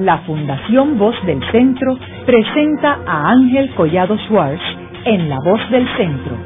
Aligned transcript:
la 0.00 0.18
Fundación 0.20 0.98
Voz 0.98 1.14
del 1.26 1.40
Centro 1.52 1.98
presenta 2.24 3.00
a 3.06 3.30
Ángel 3.32 3.74
Collado 3.74 4.16
Schwartz 4.26 4.62
en 5.04 5.28
La 5.28 5.36
Voz 5.44 5.60
del 5.70 5.86
Centro, 5.96 6.36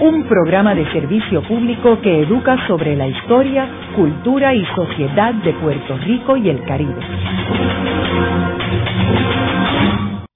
un 0.00 0.24
programa 0.24 0.74
de 0.74 0.84
servicio 0.92 1.42
público 1.42 1.98
que 2.02 2.22
educa 2.22 2.66
sobre 2.66 2.96
la 2.96 3.08
historia, 3.08 3.66
cultura 3.96 4.54
y 4.54 4.62
sociedad 4.76 5.32
de 5.42 5.54
Puerto 5.54 5.96
Rico 6.04 6.36
y 6.36 6.50
el 6.50 6.62
Caribe. 6.64 7.00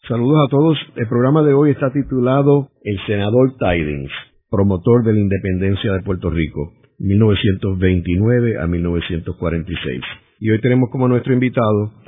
Saludos 0.08 0.46
a 0.46 0.50
todos. 0.50 0.78
El 0.96 1.08
programa 1.08 1.42
de 1.42 1.52
hoy 1.52 1.72
está 1.72 1.92
titulado 1.92 2.68
El 2.82 2.98
senador 3.06 3.52
Tidings, 3.58 4.12
promotor 4.50 5.04
de 5.04 5.12
la 5.12 5.20
independencia 5.20 5.92
de 5.92 6.02
Puerto 6.02 6.30
Rico, 6.30 6.72
1929 6.98 8.58
a 8.58 8.66
1946. 8.66 10.00
Y 10.40 10.50
hoy 10.50 10.60
tenemos 10.60 10.88
como 10.90 11.06
nuestro 11.06 11.34
invitado 11.34 12.01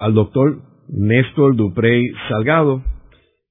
al 0.00 0.14
doctor 0.14 0.62
Néstor 0.88 1.54
Duprey 1.54 2.02
Salgado, 2.28 2.82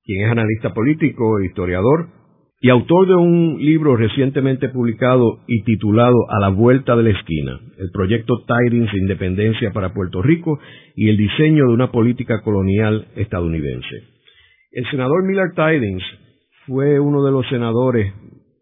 quien 0.03 0.25
es 0.25 0.31
analista 0.31 0.73
político, 0.73 1.39
historiador 1.41 2.09
y 2.59 2.69
autor 2.69 3.07
de 3.07 3.15
un 3.15 3.57
libro 3.59 3.95
recientemente 3.95 4.67
publicado 4.67 5.39
y 5.47 5.63
titulado 5.63 6.17
A 6.29 6.39
la 6.39 6.49
vuelta 6.49 6.95
de 6.97 7.03
la 7.03 7.11
esquina, 7.11 7.57
el 7.77 7.91
proyecto 7.91 8.43
Tidings 8.45 8.91
de 8.91 8.97
Independencia 8.97 9.71
para 9.71 9.93
Puerto 9.93 10.21
Rico 10.21 10.59
y 10.95 11.09
el 11.09 11.17
diseño 11.17 11.67
de 11.67 11.73
una 11.73 11.91
política 11.91 12.41
colonial 12.41 13.07
estadounidense. 13.15 14.03
El 14.71 14.89
senador 14.89 15.25
Miller 15.25 15.51
Tidings 15.55 16.03
fue 16.65 16.99
uno 16.99 17.23
de 17.23 17.31
los 17.31 17.47
senadores 17.47 18.11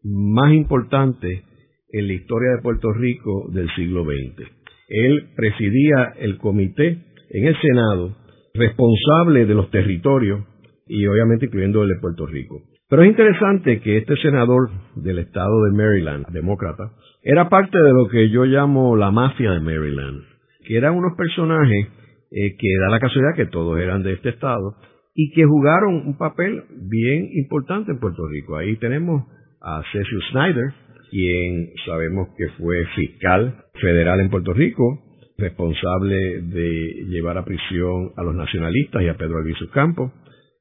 más 0.04 0.54
importantes 0.54 1.44
en 1.91 2.08
la 2.08 2.13
historia 2.13 2.52
de 2.52 2.62
Puerto 2.62 2.91
Rico 2.91 3.49
del 3.52 3.74
siglo 3.76 4.04
XX. 4.04 4.48
Él 4.90 5.30
presidía 5.35 6.13
el 6.20 6.38
comité 6.38 7.07
en 7.30 7.48
el 7.48 7.55
Senado 7.62 8.16
responsable 8.54 9.46
de 9.46 9.54
los 9.54 9.70
territorios 9.70 10.43
y 10.88 11.05
obviamente 11.05 11.46
incluyendo 11.46 11.84
el 11.84 11.90
de 11.90 11.99
Puerto 12.02 12.26
Rico. 12.26 12.62
Pero 12.90 13.04
es 13.04 13.10
interesante 13.10 13.82
que 13.82 13.98
este 13.98 14.15
senador 14.18 14.70
del 14.96 15.20
estado 15.20 15.65
de 15.65 15.71
Maryland, 15.71 16.27
demócrata, 16.29 16.91
era 17.21 17.49
parte 17.49 17.77
de 17.77 17.91
lo 17.91 18.07
que 18.07 18.29
yo 18.29 18.46
llamo 18.46 18.96
la 18.96 19.12
mafia 19.12 19.52
de 19.52 19.60
Maryland, 19.60 20.24
que 20.65 20.77
eran 20.77 20.96
unos 20.96 21.18
personajes 21.18 21.87
eh, 22.32 22.55
que 22.57 22.68
da 22.82 22.90
la 22.90 22.99
casualidad 22.99 23.35
que 23.35 23.46
todos 23.48 23.80
eran 23.80 24.04
de 24.04 24.13
este 24.13 24.30
estado 24.30 24.76
y 25.13 25.32
que 25.32 25.43
jugaron 25.46 25.96
un 26.07 26.18
papel 26.18 26.63
bien 26.90 27.27
importante 27.34 27.91
en 27.91 27.99
Puerto 27.99 28.26
Rico. 28.27 28.55
Ahí 28.55 28.77
tenemos 28.77 29.24
a 29.62 29.82
Cecil 29.91 30.21
Snyder, 30.32 30.74
quien 31.09 31.70
sabemos 31.85 32.30
que 32.37 32.48
fue 32.57 32.85
fiscal 32.96 33.65
federal 33.82 34.21
en 34.21 34.30
Puerto 34.30 34.54
Rico, 34.54 35.07
responsable 35.38 36.41
de 36.41 37.05
llevar 37.10 37.38
a 37.38 37.46
prisión 37.46 38.12
a 38.18 38.24
los 38.24 38.35
nacionalistas 38.35 39.04
y 39.04 39.07
a 39.07 39.18
Pedro 39.18 39.38
Albizu 39.38 39.70
Campos. 39.70 40.12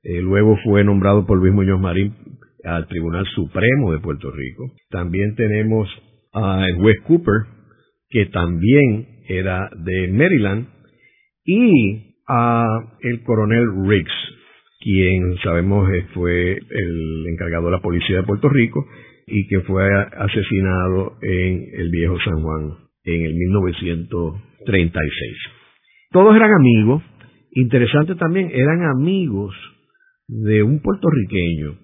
Eh, 0.02 0.20
luego 0.20 0.56
fue 0.64 0.84
nombrado 0.84 1.26
por 1.26 1.38
Luis 1.38 1.52
Muñoz 1.52 1.80
Marín 1.80 2.14
al 2.64 2.86
Tribunal 2.86 3.24
Supremo 3.34 3.92
de 3.92 4.00
Puerto 4.00 4.30
Rico. 4.30 4.72
También 4.90 5.34
tenemos 5.34 5.88
al 6.32 6.74
juez 6.74 7.00
Cooper, 7.06 7.44
que 8.10 8.26
también 8.26 9.22
era 9.28 9.70
de 9.84 10.08
Maryland, 10.08 10.68
y 11.44 12.16
a 12.28 12.66
el 13.00 13.22
coronel 13.22 13.68
Riggs, 13.86 14.12
quien 14.80 15.36
sabemos 15.42 15.88
fue 16.12 16.52
el 16.52 17.26
encargado 17.28 17.66
de 17.66 17.72
la 17.72 17.82
policía 17.82 18.16
de 18.16 18.22
Puerto 18.24 18.48
Rico 18.48 18.84
y 19.26 19.46
que 19.48 19.60
fue 19.60 19.88
asesinado 19.92 21.16
en 21.22 21.68
el 21.72 21.90
viejo 21.90 22.16
San 22.24 22.42
Juan 22.42 22.85
en 23.06 23.22
el 23.22 23.34
1936. 23.34 25.36
Todos 26.10 26.36
eran 26.36 26.52
amigos. 26.52 27.02
Interesante 27.52 28.16
también, 28.16 28.50
eran 28.52 28.84
amigos 28.84 29.54
de 30.28 30.62
un 30.62 30.80
puertorriqueño 30.80 31.78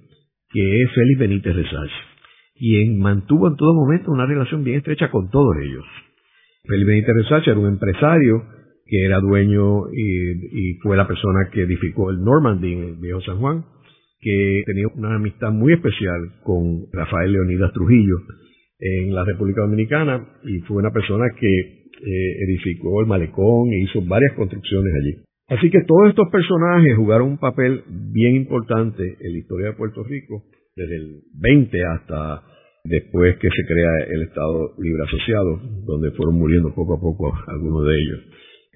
que 0.51 0.83
es 0.83 0.91
Félix 0.93 1.19
Benítez 1.19 1.57
Rezach, 1.57 1.91
quien 2.55 2.99
mantuvo 2.99 3.49
en 3.49 3.57
todo 3.57 3.73
momento 3.73 4.11
una 4.11 4.27
relación 4.27 4.65
bien 4.65 4.79
estrecha 4.79 5.11
con 5.11 5.31
todos 5.31 5.57
ellos. 5.63 5.85
Félix 6.65 6.87
Benítez 6.87 7.15
Rezach 7.15 7.49
era 7.49 7.59
un 7.59 7.69
empresario 7.69 8.43
que 8.85 9.05
era 9.05 9.21
dueño 9.21 9.89
y, 9.93 10.73
y, 10.73 10.75
fue 10.83 10.97
la 10.97 11.07
persona 11.07 11.49
que 11.51 11.63
edificó 11.63 12.11
el 12.11 12.23
Normandy 12.23 12.75
en 12.75 12.83
el 12.83 12.97
viejo 12.97 13.23
San 13.23 13.39
Juan 13.39 13.65
que 14.21 14.63
tenía 14.67 14.87
una 14.95 15.17
amistad 15.17 15.51
muy 15.51 15.73
especial 15.73 16.35
con 16.45 16.87
Rafael 16.93 17.33
Leonidas 17.33 17.73
Trujillo 17.73 18.19
en 18.83 19.15
la 19.15 19.25
República 19.25 19.61
Dominicana 19.63 20.27
y 20.43 20.59
fue 20.61 20.79
una 20.79 20.91
persona 20.91 21.27
que 21.39 21.47
eh, 21.47 22.45
edificó 22.49 23.01
el 23.01 23.07
malecón 23.07 23.71
e 23.73 23.83
hizo 23.83 24.03
varias 24.03 24.33
construcciones 24.35 24.93
allí. 24.95 25.25
Así 25.49 25.71
que 25.71 25.83
todos 25.87 26.09
estos 26.09 26.29
personajes 26.31 26.97
jugaron 26.97 27.29
un 27.29 27.39
papel 27.39 27.85
bien 28.13 28.35
importante 28.35 29.17
en 29.21 29.33
la 29.33 29.39
historia 29.39 29.67
de 29.69 29.73
Puerto 29.75 30.03
Rico, 30.03 30.43
desde 30.75 30.97
el 30.97 31.21
20 31.39 31.85
hasta 31.85 32.43
después 32.85 33.37
que 33.37 33.49
se 33.49 33.67
crea 33.67 33.91
el 34.11 34.23
Estado 34.23 34.75
Libre 34.79 35.05
Asociado, 35.05 35.61
donde 35.85 36.11
fueron 36.13 36.35
muriendo 36.35 36.75
poco 36.75 36.95
a 36.95 37.01
poco 37.01 37.33
algunos 37.47 37.87
de 37.87 37.95
ellos. 37.95 38.21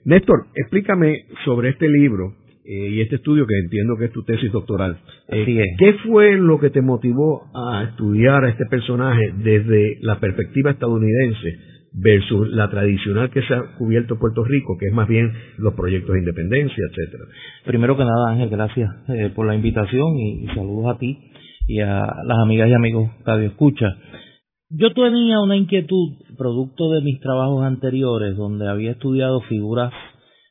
Néstor, 0.05 0.47
explícame 0.55 1.25
sobre 1.45 1.71
este 1.71 1.89
libro 1.89 2.37
eh, 2.69 2.91
y 2.91 3.01
este 3.01 3.17
estudio 3.17 3.47
que 3.47 3.57
entiendo 3.59 3.97
que 3.97 4.07
es 4.07 4.13
tu 4.13 4.25
tesis 4.25 4.51
doctoral. 4.51 4.99
Eh, 5.29 5.45
¿Qué 5.79 5.93
fue 6.05 6.37
lo 6.37 6.59
que 6.59 6.71
te 6.71 6.83
motivó 6.83 7.45
a 7.55 7.85
estudiar 7.85 8.45
a 8.45 8.49
este 8.49 8.67
personaje 8.67 9.33
desde 9.39 9.99
la 10.01 10.19
perspectiva 10.19 10.73
estadounidense 10.73 11.59
versus 11.93 12.49
la 12.51 12.69
tradicional 12.69 13.31
que 13.31 13.43
se 13.43 13.55
ha 13.55 13.77
cubierto 13.79 14.19
Puerto 14.19 14.45
Rico, 14.45 14.77
que 14.79 14.87
es 14.87 14.93
más 14.93 15.07
bien 15.07 15.33
los 15.59 15.75
proyectos 15.75 16.13
de 16.15 16.19
independencia, 16.19 16.85
etcétera? 16.91 17.25
Primero 17.65 17.97
que 17.97 18.05
nada, 18.05 18.33
Ángel, 18.33 18.49
gracias 18.51 18.91
eh, 19.11 19.31
por 19.35 19.47
la 19.47 19.55
invitación 19.55 20.19
y, 20.19 20.47
saludos 20.49 20.95
a 20.95 20.99
ti 20.99 21.19
y 21.69 21.81
a 21.81 22.01
las 22.01 22.39
amigas 22.43 22.69
y 22.69 22.75
amigos 22.75 23.11
Radio 23.25 23.47
Escucha. 23.47 23.87
Yo 24.71 24.93
tenía 24.93 25.39
una 25.41 25.57
inquietud 25.57 26.17
producto 26.37 26.91
de 26.91 27.01
mis 27.03 27.21
trabajos 27.21 27.65
anteriores 27.65 28.37
donde 28.37 28.69
había 28.69 28.91
estudiado 28.91 29.41
figuras 29.43 29.93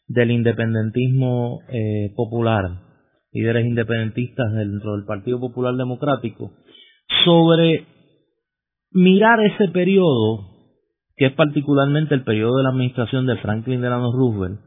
del 0.08 0.32
independentismo 0.32 1.62
eh, 1.70 2.14
popular, 2.16 2.82
líderes 3.32 3.66
independentistas 3.66 4.54
dentro 4.54 4.96
del 4.96 5.06
Partido 5.06 5.40
Popular 5.40 5.76
Democrático, 5.76 6.52
sobre 7.24 7.86
mirar 8.92 9.40
ese 9.42 9.68
periodo, 9.70 10.48
que 11.18 11.28
es 11.28 11.34
particularmente 11.34 12.16
el 12.16 12.24
periodo 12.24 12.58
de 12.58 12.64
la 12.64 12.70
administración 12.70 13.26
de 13.26 13.38
Franklin 13.38 13.82
Delano 13.82 14.12
Roosevelt, 14.12 14.60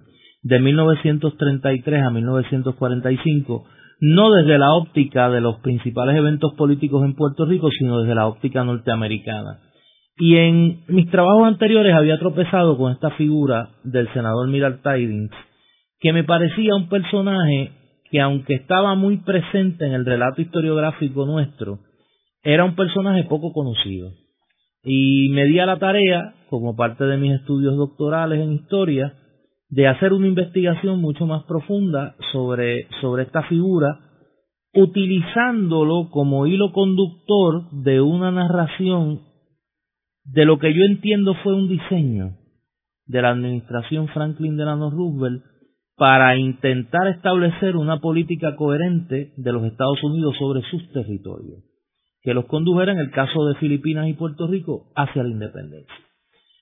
de 0.42 0.58
1933 0.60 2.02
a 2.02 2.10
1945, 2.10 3.64
no 4.00 4.30
desde 4.30 4.58
la 4.58 4.72
óptica 4.74 5.28
de 5.30 5.40
los 5.40 5.56
principales 5.60 6.16
eventos 6.16 6.54
políticos 6.54 7.04
en 7.04 7.14
Puerto 7.14 7.44
Rico, 7.46 7.68
sino 7.70 8.00
desde 8.00 8.14
la 8.14 8.26
óptica 8.26 8.64
norteamericana. 8.64 9.60
Y 10.18 10.36
en 10.36 10.80
mis 10.88 11.08
trabajos 11.10 11.46
anteriores 11.46 11.94
había 11.94 12.18
tropezado 12.18 12.76
con 12.76 12.92
esta 12.92 13.10
figura 13.12 13.70
del 13.84 14.12
senador 14.12 14.48
Miral 14.48 14.80
Tidings, 14.82 15.30
que 16.00 16.12
me 16.12 16.24
parecía 16.24 16.74
un 16.74 16.88
personaje 16.88 17.72
que 18.10 18.20
aunque 18.20 18.54
estaba 18.54 18.94
muy 18.96 19.18
presente 19.18 19.86
en 19.86 19.92
el 19.92 20.04
relato 20.04 20.40
historiográfico 20.40 21.24
nuestro, 21.24 21.80
era 22.42 22.64
un 22.64 22.74
personaje 22.74 23.24
poco 23.24 23.52
conocido. 23.52 24.10
Y 24.82 25.28
me 25.30 25.44
di 25.44 25.58
a 25.60 25.66
la 25.66 25.78
tarea, 25.78 26.34
como 26.50 26.74
parte 26.74 27.04
de 27.04 27.16
mis 27.16 27.34
estudios 27.34 27.76
doctorales 27.76 28.40
en 28.40 28.54
historia, 28.54 29.12
de 29.68 29.86
hacer 29.86 30.12
una 30.12 30.26
investigación 30.26 31.00
mucho 31.00 31.26
más 31.26 31.44
profunda 31.44 32.16
sobre, 32.32 32.88
sobre 33.00 33.24
esta 33.24 33.42
figura, 33.44 33.98
utilizándolo 34.74 36.10
como 36.10 36.46
hilo 36.46 36.72
conductor 36.72 37.70
de 37.70 38.00
una 38.00 38.30
narración 38.30 39.27
de 40.32 40.44
lo 40.44 40.58
que 40.58 40.72
yo 40.74 40.82
entiendo 40.84 41.34
fue 41.42 41.54
un 41.54 41.68
diseño 41.68 42.36
de 43.06 43.22
la 43.22 43.30
administración 43.30 44.08
Franklin 44.08 44.56
Delano 44.56 44.90
Roosevelt 44.90 45.42
para 45.96 46.36
intentar 46.36 47.08
establecer 47.08 47.76
una 47.76 48.00
política 48.00 48.54
coherente 48.54 49.32
de 49.36 49.52
los 49.52 49.64
Estados 49.64 50.02
Unidos 50.04 50.36
sobre 50.38 50.62
sus 50.70 50.92
territorios, 50.92 51.64
que 52.22 52.34
los 52.34 52.44
condujera 52.44 52.92
en 52.92 52.98
el 52.98 53.10
caso 53.10 53.46
de 53.46 53.54
Filipinas 53.56 54.06
y 54.08 54.12
Puerto 54.12 54.46
Rico 54.46 54.92
hacia 54.94 55.22
la 55.22 55.30
independencia. 55.30 55.94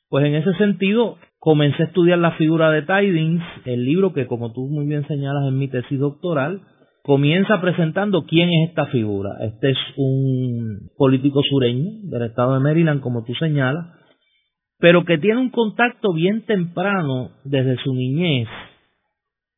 Pues 0.09 0.25
en 0.25 0.37
ese 0.37 0.55
sentido 0.55 1.19
comencé 1.39 1.83
a 1.83 1.87
estudiar 1.87 2.19
la 2.19 2.33
figura 2.33 2.71
de 2.71 2.83
Tidings, 2.83 3.43
el 3.65 3.85
libro 3.85 4.12
que 4.12 4.27
como 4.27 4.53
tú 4.53 4.69
muy 4.69 4.87
bien 4.87 5.07
señalas 5.09 5.49
en 5.49 5.59
mi 5.59 5.69
tesis 5.69 5.99
doctoral, 5.99 6.62
comienza 7.06 7.61
presentando 7.61 8.25
quién 8.25 8.49
es 8.49 8.70
esta 8.70 8.87
figura. 8.87 9.31
Este 9.41 9.70
es 9.70 9.79
un 9.97 10.91
político 10.99 11.41
sureño 11.49 12.00
del 12.03 12.23
estado 12.23 12.55
de 12.55 12.61
Maryland, 12.61 13.00
como 13.00 13.23
tú 13.23 13.32
señalas, 13.37 13.87
pero 14.81 15.05
que 15.05 15.17
tiene 15.17 15.41
un 15.41 15.50
contacto 15.50 16.12
bien 16.12 16.44
temprano 16.47 17.31
desde 17.44 17.76
su 17.85 17.94
niñez 17.94 18.49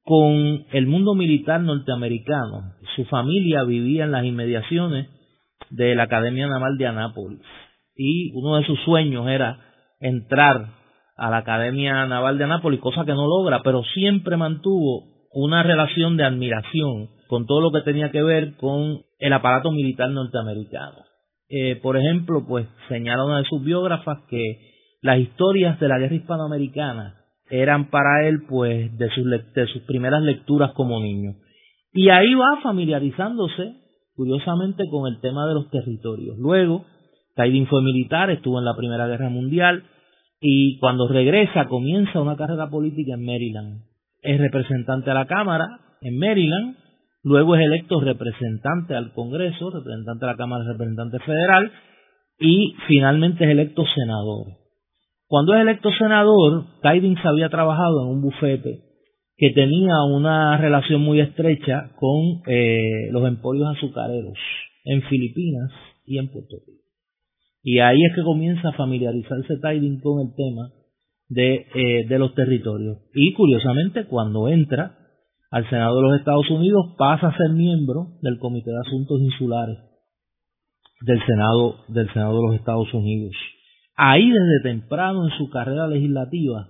con 0.04 0.66
el 0.72 0.86
mundo 0.86 1.14
militar 1.14 1.62
norteamericano. 1.62 2.74
Su 2.94 3.06
familia 3.06 3.64
vivía 3.64 4.04
en 4.04 4.12
las 4.12 4.26
inmediaciones 4.26 5.08
de 5.70 5.94
la 5.94 6.02
Academia 6.02 6.48
Naval 6.48 6.76
de 6.76 6.86
Anápolis 6.86 7.40
y 7.96 8.30
uno 8.34 8.56
de 8.56 8.66
sus 8.66 8.78
sueños 8.84 9.26
era 9.26 9.58
entrar 10.00 10.74
a 11.16 11.30
la 11.30 11.38
Academia 11.38 12.06
Naval 12.06 12.36
de 12.36 12.44
Anápolis, 12.44 12.80
cosa 12.80 13.06
que 13.06 13.12
no 13.12 13.26
logra, 13.26 13.62
pero 13.64 13.84
siempre 13.94 14.36
mantuvo 14.36 15.28
una 15.32 15.62
relación 15.62 16.18
de 16.18 16.24
admiración 16.24 17.16
con 17.28 17.46
todo 17.46 17.60
lo 17.60 17.70
que 17.70 17.82
tenía 17.82 18.10
que 18.10 18.22
ver 18.22 18.56
con 18.56 19.02
el 19.18 19.32
aparato 19.32 19.70
militar 19.70 20.10
norteamericano. 20.10 21.04
Eh, 21.48 21.76
por 21.76 21.96
ejemplo, 21.96 22.44
pues 22.46 22.66
señala 22.88 23.24
una 23.24 23.38
de 23.38 23.44
sus 23.44 23.62
biógrafas 23.62 24.18
que 24.28 24.58
las 25.00 25.18
historias 25.18 25.78
de 25.80 25.88
la 25.88 25.98
guerra 25.98 26.16
hispanoamericana 26.16 27.14
eran 27.50 27.90
para 27.90 28.26
él 28.28 28.42
pues 28.48 28.96
de 28.98 29.08
sus, 29.10 29.24
de 29.30 29.66
sus 29.72 29.82
primeras 29.82 30.22
lecturas 30.22 30.72
como 30.72 31.00
niño. 31.00 31.36
Y 31.92 32.10
ahí 32.10 32.34
va 32.34 32.60
familiarizándose, 32.62 33.74
curiosamente, 34.14 34.84
con 34.90 35.12
el 35.12 35.20
tema 35.20 35.46
de 35.46 35.54
los 35.54 35.70
territorios. 35.70 36.36
Luego, 36.38 36.84
Tiding 37.36 37.66
fue 37.66 37.82
militar, 37.82 38.30
estuvo 38.30 38.58
en 38.58 38.64
la 38.64 38.76
Primera 38.76 39.06
Guerra 39.06 39.30
Mundial 39.30 39.84
y 40.40 40.78
cuando 40.78 41.08
regresa 41.08 41.66
comienza 41.66 42.20
una 42.20 42.36
carrera 42.36 42.68
política 42.68 43.14
en 43.14 43.24
Maryland. 43.24 43.82
Es 44.22 44.38
representante 44.38 45.10
a 45.10 45.14
la 45.14 45.26
Cámara 45.26 45.66
en 46.02 46.18
Maryland, 46.18 46.76
luego 47.22 47.56
es 47.56 47.62
electo 47.62 48.00
representante 48.00 48.94
al 48.94 49.12
Congreso, 49.12 49.70
representante 49.70 50.24
a 50.24 50.28
la 50.28 50.36
Cámara 50.36 50.64
de 50.64 50.72
Representante 50.72 51.18
Federal 51.20 51.72
y 52.38 52.74
finalmente 52.86 53.44
es 53.44 53.50
electo 53.50 53.84
senador. 53.94 54.46
Cuando 55.26 55.54
es 55.54 55.60
electo 55.60 55.90
senador, 55.98 56.64
Tidings 56.82 57.24
había 57.24 57.48
trabajado 57.48 58.02
en 58.02 58.08
un 58.08 58.22
bufete 58.22 58.84
que 59.36 59.50
tenía 59.50 60.02
una 60.02 60.56
relación 60.56 61.00
muy 61.00 61.20
estrecha 61.20 61.92
con 61.96 62.42
eh, 62.46 63.08
los 63.12 63.26
emporios 63.26 63.68
azucareros 63.76 64.38
en 64.84 65.02
Filipinas 65.02 65.70
y 66.04 66.18
en 66.18 66.28
Puerto 66.28 66.56
Rico. 66.66 66.82
Y 67.62 67.78
ahí 67.80 68.02
es 68.04 68.14
que 68.14 68.22
comienza 68.22 68.70
a 68.70 68.72
familiarizarse 68.72 69.58
Tidings 69.58 70.02
con 70.02 70.26
el 70.26 70.34
tema 70.34 70.70
de, 71.28 71.66
eh, 71.74 72.06
de 72.08 72.18
los 72.18 72.34
territorios. 72.34 72.98
Y 73.14 73.32
curiosamente, 73.34 74.06
cuando 74.06 74.48
entra 74.48 74.96
al 75.50 75.68
Senado 75.70 75.96
de 75.96 76.02
los 76.02 76.18
Estados 76.18 76.50
Unidos, 76.50 76.94
pasa 76.98 77.28
a 77.28 77.36
ser 77.36 77.50
miembro 77.50 78.18
del 78.22 78.38
Comité 78.38 78.70
de 78.70 78.80
Asuntos 78.80 79.20
Insulares 79.20 79.78
del 81.00 81.24
Senado, 81.24 81.76
del 81.88 82.12
Senado 82.12 82.36
de 82.36 82.46
los 82.48 82.54
Estados 82.56 82.92
Unidos. 82.92 83.34
Ahí 83.96 84.28
desde 84.28 84.62
temprano 84.62 85.24
en 85.24 85.36
su 85.38 85.48
carrera 85.50 85.86
legislativa 85.86 86.68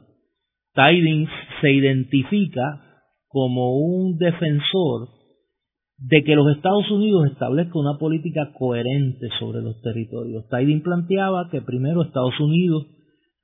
Tidings 0.74 1.30
se 1.60 1.72
identifica 1.72 2.80
como 3.26 3.78
un 3.78 4.16
defensor 4.16 5.08
de 5.98 6.22
que 6.22 6.36
los 6.36 6.54
Estados 6.54 6.88
Unidos 6.90 7.26
establezcan 7.32 7.80
una 7.80 7.98
política 7.98 8.52
coherente 8.56 9.28
sobre 9.40 9.60
los 9.60 9.80
territorios. 9.82 10.48
Tidings 10.48 10.84
planteaba 10.84 11.48
que 11.50 11.60
primero 11.60 12.02
Estados 12.02 12.38
Unidos 12.38 12.86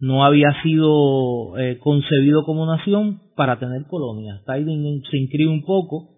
no 0.00 0.25
había 0.25 0.50
sido 0.62 1.56
eh, 1.58 1.79
concebido 1.79 2.44
como 2.44 2.67
nación 2.67 3.20
para 3.37 3.58
tener 3.58 3.87
colonias. 3.87 4.43
Tidings 4.44 5.08
se 5.11 5.19
inscribe 5.19 5.50
un 5.50 5.64
poco 5.64 6.11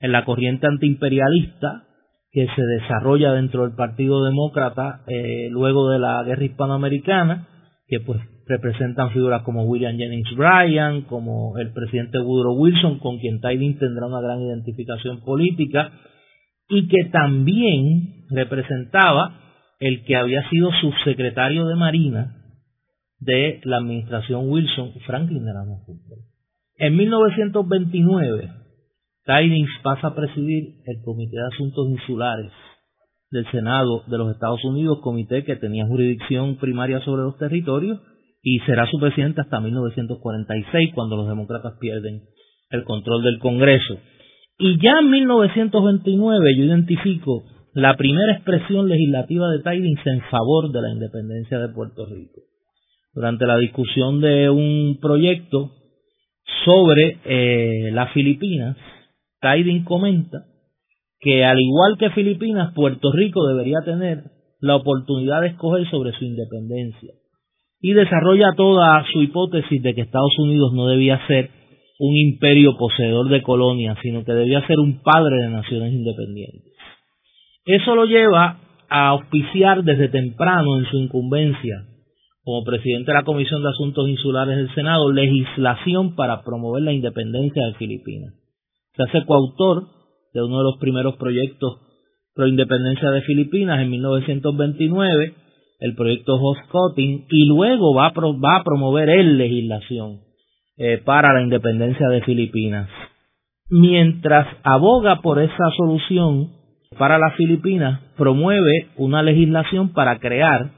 en 0.00 0.12
la 0.12 0.24
corriente 0.24 0.66
antiimperialista 0.66 1.84
que 2.30 2.46
se 2.46 2.62
desarrolla 2.62 3.32
dentro 3.32 3.62
del 3.62 3.76
Partido 3.76 4.24
Demócrata 4.24 5.02
eh, 5.06 5.48
luego 5.50 5.88
de 5.90 6.00
la 6.00 6.22
guerra 6.24 6.44
hispanoamericana, 6.44 7.48
que 7.86 8.00
pues 8.00 8.20
representan 8.46 9.10
figuras 9.12 9.42
como 9.42 9.64
William 9.64 9.96
Jennings 9.96 10.34
Bryan, 10.36 11.02
como 11.02 11.56
el 11.58 11.72
presidente 11.72 12.18
Woodrow 12.18 12.56
Wilson, 12.56 12.98
con 12.98 13.18
quien 13.18 13.40
Tidings 13.40 13.78
tendrá 13.78 14.06
una 14.06 14.20
gran 14.20 14.40
identificación 14.42 15.20
política, 15.20 15.92
y 16.68 16.88
que 16.88 17.04
también 17.10 18.26
representaba 18.30 19.40
el 19.78 20.04
que 20.04 20.16
había 20.16 20.48
sido 20.50 20.70
subsecretario 20.80 21.66
de 21.66 21.76
Marina 21.76 22.43
de 23.24 23.60
la 23.64 23.78
administración 23.78 24.50
Wilson, 24.50 24.92
Franklin 25.06 25.44
Delano 25.44 25.82
Roosevelt. 25.86 26.26
En 26.76 26.96
1929, 26.96 28.50
Tidings 29.24 29.70
pasa 29.82 30.08
a 30.08 30.14
presidir 30.14 30.74
el 30.86 31.02
Comité 31.02 31.36
de 31.36 31.46
Asuntos 31.46 31.88
Insulares 31.88 32.52
del 33.30 33.50
Senado 33.50 34.02
de 34.06 34.18
los 34.18 34.32
Estados 34.32 34.64
Unidos, 34.64 34.98
comité 35.02 35.44
que 35.44 35.56
tenía 35.56 35.86
jurisdicción 35.86 36.56
primaria 36.56 37.00
sobre 37.00 37.22
los 37.22 37.36
territorios, 37.38 38.00
y 38.42 38.60
será 38.60 38.86
su 38.90 38.98
presidente 38.98 39.40
hasta 39.40 39.60
1946, 39.60 40.90
cuando 40.94 41.16
los 41.16 41.28
demócratas 41.28 41.74
pierden 41.80 42.22
el 42.70 42.84
control 42.84 43.24
del 43.24 43.38
Congreso. 43.38 43.98
Y 44.58 44.78
ya 44.80 45.00
en 45.00 45.10
1929 45.10 46.56
yo 46.56 46.64
identifico 46.64 47.44
la 47.72 47.96
primera 47.96 48.34
expresión 48.34 48.88
legislativa 48.88 49.50
de 49.50 49.62
Tidings 49.62 50.06
en 50.06 50.20
favor 50.30 50.70
de 50.70 50.82
la 50.82 50.90
independencia 50.90 51.58
de 51.58 51.70
Puerto 51.70 52.06
Rico. 52.06 52.42
Durante 53.14 53.46
la 53.46 53.56
discusión 53.58 54.20
de 54.20 54.50
un 54.50 54.98
proyecto 55.00 55.70
sobre 56.64 57.18
eh, 57.24 57.90
las 57.92 58.12
Filipinas, 58.12 58.76
Tidings 59.40 59.86
comenta 59.86 60.46
que 61.20 61.44
al 61.44 61.60
igual 61.60 61.96
que 61.98 62.10
Filipinas, 62.10 62.74
Puerto 62.74 63.12
Rico 63.12 63.46
debería 63.46 63.80
tener 63.84 64.24
la 64.60 64.76
oportunidad 64.76 65.42
de 65.42 65.48
escoger 65.48 65.88
sobre 65.90 66.12
su 66.12 66.24
independencia 66.24 67.12
y 67.80 67.92
desarrolla 67.92 68.54
toda 68.56 69.04
su 69.12 69.22
hipótesis 69.22 69.82
de 69.82 69.94
que 69.94 70.00
Estados 70.00 70.36
Unidos 70.38 70.72
no 70.72 70.88
debía 70.88 71.24
ser 71.26 71.50
un 72.00 72.16
imperio 72.16 72.76
poseedor 72.76 73.28
de 73.28 73.42
colonias, 73.42 73.96
sino 74.02 74.24
que 74.24 74.32
debía 74.32 74.66
ser 74.66 74.78
un 74.78 75.02
padre 75.02 75.36
de 75.36 75.50
naciones 75.50 75.92
independientes. 75.92 76.72
Eso 77.64 77.94
lo 77.94 78.06
lleva 78.06 78.58
a 78.88 79.08
auspiciar 79.08 79.84
desde 79.84 80.08
temprano 80.08 80.78
en 80.78 80.86
su 80.86 80.98
incumbencia 80.98 81.93
como 82.44 82.62
presidente 82.64 83.10
de 83.10 83.18
la 83.18 83.24
Comisión 83.24 83.62
de 83.62 83.70
Asuntos 83.70 84.08
Insulares 84.08 84.56
del 84.56 84.74
Senado 84.74 85.10
legislación 85.10 86.14
para 86.14 86.42
promover 86.42 86.82
la 86.82 86.92
independencia 86.92 87.66
de 87.66 87.74
Filipinas. 87.74 88.34
Se 88.96 89.02
hace 89.02 89.24
coautor 89.26 89.88
de 90.32 90.42
uno 90.42 90.58
de 90.58 90.64
los 90.64 90.78
primeros 90.78 91.16
proyectos 91.16 91.80
pro 92.34 92.46
independencia 92.46 93.10
de 93.10 93.22
Filipinas 93.22 93.80
en 93.80 93.90
1929 93.90 95.34
el 95.80 95.94
proyecto 95.94 96.36
Hoscotting 96.36 97.26
y 97.30 97.46
luego 97.46 97.94
va 97.94 98.06
a, 98.06 98.12
va 98.12 98.56
a 98.56 98.64
promover 98.64 99.08
él 99.08 99.36
legislación 99.36 100.20
eh, 100.76 100.98
para 101.04 101.32
la 101.32 101.42
independencia 101.42 102.08
de 102.08 102.22
Filipinas. 102.22 102.88
Mientras 103.68 104.46
aboga 104.62 105.20
por 105.20 105.40
esa 105.40 105.70
solución 105.76 106.52
para 106.98 107.18
las 107.18 107.34
Filipinas, 107.36 108.00
promueve 108.16 108.88
una 108.96 109.22
legislación 109.22 109.92
para 109.92 110.18
crear 110.18 110.70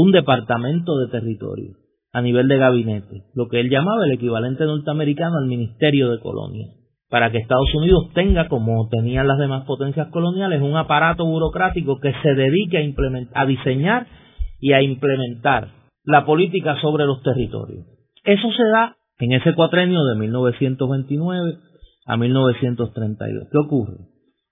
un 0.00 0.12
departamento 0.12 0.96
de 0.98 1.08
territorio 1.08 1.72
a 2.12 2.22
nivel 2.22 2.46
de 2.46 2.56
gabinete, 2.56 3.24
lo 3.34 3.48
que 3.48 3.58
él 3.58 3.68
llamaba 3.68 4.04
el 4.04 4.12
equivalente 4.12 4.64
norteamericano 4.64 5.38
al 5.38 5.48
Ministerio 5.48 6.10
de 6.10 6.20
Colonia, 6.20 6.68
para 7.10 7.32
que 7.32 7.38
Estados 7.38 7.74
Unidos 7.74 8.04
tenga, 8.14 8.48
como 8.48 8.88
tenían 8.90 9.26
las 9.26 9.38
demás 9.38 9.64
potencias 9.64 10.06
coloniales, 10.12 10.62
un 10.62 10.76
aparato 10.76 11.26
burocrático 11.26 11.98
que 11.98 12.12
se 12.22 12.34
dedique 12.34 12.78
a, 12.78 12.82
implementar, 12.82 13.42
a 13.42 13.46
diseñar 13.46 14.06
y 14.60 14.72
a 14.72 14.82
implementar 14.82 15.70
la 16.04 16.24
política 16.24 16.80
sobre 16.80 17.04
los 17.04 17.20
territorios. 17.24 17.84
Eso 18.22 18.52
se 18.52 18.64
da 18.72 18.96
en 19.18 19.32
ese 19.32 19.52
cuatrenio 19.54 20.04
de 20.04 20.14
1929 20.14 21.56
a 22.06 22.16
1932. 22.16 23.48
¿Qué 23.50 23.58
ocurre? 23.58 23.96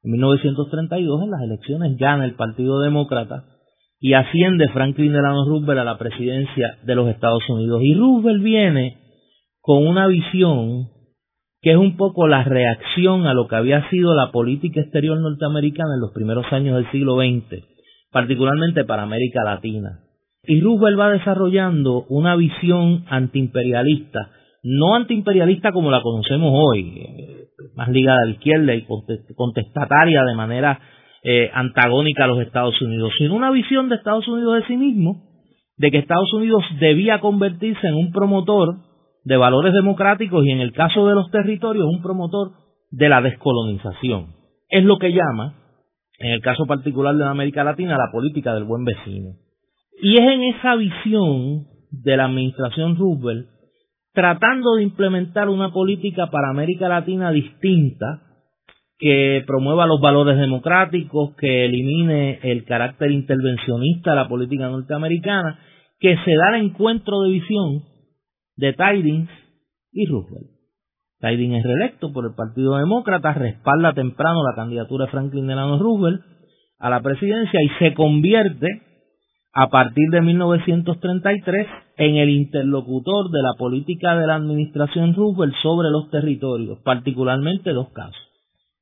En 0.02 0.10
1932 0.10 1.22
en 1.22 1.30
las 1.30 1.42
elecciones 1.42 1.96
gana 1.98 2.24
el 2.24 2.34
Partido 2.34 2.80
Demócrata 2.80 3.44
y 4.00 4.14
asciende 4.14 4.68
Franklin 4.68 5.12
Delano 5.12 5.44
Roosevelt 5.46 5.80
a 5.80 5.84
la 5.84 5.98
presidencia 5.98 6.78
de 6.84 6.94
los 6.94 7.08
Estados 7.08 7.42
Unidos. 7.48 7.80
Y 7.82 7.94
Roosevelt 7.94 8.42
viene 8.42 8.98
con 9.60 9.86
una 9.86 10.06
visión 10.06 10.88
que 11.62 11.72
es 11.72 11.76
un 11.76 11.96
poco 11.96 12.28
la 12.28 12.44
reacción 12.44 13.26
a 13.26 13.34
lo 13.34 13.48
que 13.48 13.56
había 13.56 13.88
sido 13.90 14.14
la 14.14 14.30
política 14.30 14.80
exterior 14.80 15.18
norteamericana 15.18 15.94
en 15.94 16.00
los 16.00 16.12
primeros 16.12 16.46
años 16.52 16.76
del 16.76 16.90
siglo 16.92 17.16
XX 17.16 17.76
particularmente 18.16 18.84
para 18.86 19.02
América 19.02 19.44
Latina. 19.44 20.00
Y 20.42 20.62
Roosevelt 20.62 20.98
va 20.98 21.10
desarrollando 21.10 22.06
una 22.08 22.34
visión 22.34 23.04
antiimperialista, 23.10 24.30
no 24.62 24.94
antiimperialista 24.94 25.70
como 25.70 25.90
la 25.90 26.00
conocemos 26.00 26.50
hoy, 26.54 26.98
eh, 26.98 27.48
más 27.74 27.90
ligada 27.90 28.16
a 28.22 28.24
la 28.24 28.32
izquierda 28.32 28.74
y 28.74 28.86
contestataria 29.34 30.22
de 30.24 30.34
manera 30.34 30.80
eh, 31.28 31.50
antagónica 31.52 32.22
a 32.22 32.28
los 32.28 32.40
Estados 32.40 32.80
Unidos, 32.80 33.12
sino 33.18 33.34
una 33.34 33.50
visión 33.50 33.88
de 33.88 33.96
Estados 33.96 34.28
Unidos 34.28 34.60
de 34.60 34.66
sí 34.68 34.76
mismo, 34.76 35.24
de 35.76 35.90
que 35.90 35.98
Estados 35.98 36.32
Unidos 36.32 36.62
debía 36.78 37.18
convertirse 37.18 37.84
en 37.88 37.94
un 37.94 38.12
promotor 38.12 38.76
de 39.24 39.36
valores 39.36 39.74
democráticos 39.74 40.46
y 40.46 40.52
en 40.52 40.60
el 40.60 40.72
caso 40.72 41.08
de 41.08 41.16
los 41.16 41.28
territorios 41.32 41.84
un 41.84 42.00
promotor 42.00 42.52
de 42.92 43.08
la 43.08 43.20
descolonización. 43.22 44.36
Es 44.68 44.84
lo 44.84 44.98
que 44.98 45.10
llama 45.12 45.56
en 46.20 46.30
el 46.30 46.40
caso 46.42 46.64
particular 46.64 47.16
de 47.16 47.24
América 47.24 47.64
Latina, 47.64 47.96
la 47.98 48.12
política 48.12 48.54
del 48.54 48.62
buen 48.62 48.84
vecino. 48.84 49.32
Y 50.00 50.14
es 50.14 50.20
en 50.20 50.42
esa 50.44 50.76
visión 50.76 51.66
de 51.90 52.16
la 52.16 52.26
administración 52.26 52.96
Roosevelt, 52.96 53.48
tratando 54.12 54.76
de 54.76 54.84
implementar 54.84 55.48
una 55.48 55.72
política 55.72 56.28
para 56.28 56.50
América 56.50 56.88
Latina 56.88 57.32
distinta, 57.32 58.22
que 58.98 59.44
promueva 59.46 59.86
los 59.86 60.00
valores 60.00 60.38
democráticos, 60.38 61.34
que 61.36 61.66
elimine 61.66 62.40
el 62.42 62.64
carácter 62.64 63.10
intervencionista 63.10 64.10
de 64.10 64.16
la 64.16 64.28
política 64.28 64.68
norteamericana, 64.68 65.58
que 65.98 66.16
se 66.24 66.34
da 66.34 66.56
el 66.56 66.66
encuentro 66.66 67.20
de 67.22 67.30
visión 67.30 67.82
de 68.56 68.72
Tidings 68.72 69.30
y 69.92 70.06
Roosevelt. 70.06 70.50
Tidings 71.20 71.58
es 71.58 71.64
reelecto 71.64 72.12
por 72.12 72.26
el 72.26 72.34
Partido 72.34 72.76
Demócrata, 72.76 73.32
respalda 73.32 73.92
temprano 73.92 74.42
la 74.42 74.54
candidatura 74.54 75.06
de 75.06 75.10
Franklin 75.10 75.46
Delano 75.46 75.78
Roosevelt 75.78 76.22
a 76.78 76.90
la 76.90 77.00
presidencia 77.00 77.60
y 77.62 77.68
se 77.78 77.94
convierte 77.94 78.66
a 79.52 79.68
partir 79.70 80.10
de 80.10 80.20
1933 80.20 81.66
en 81.96 82.16
el 82.16 82.28
interlocutor 82.28 83.30
de 83.30 83.40
la 83.40 83.54
política 83.58 84.14
de 84.16 84.26
la 84.26 84.34
administración 84.34 85.14
Roosevelt 85.14 85.54
sobre 85.62 85.88
los 85.90 86.10
territorios, 86.10 86.78
particularmente 86.84 87.72
dos 87.72 87.88
casos, 87.94 88.20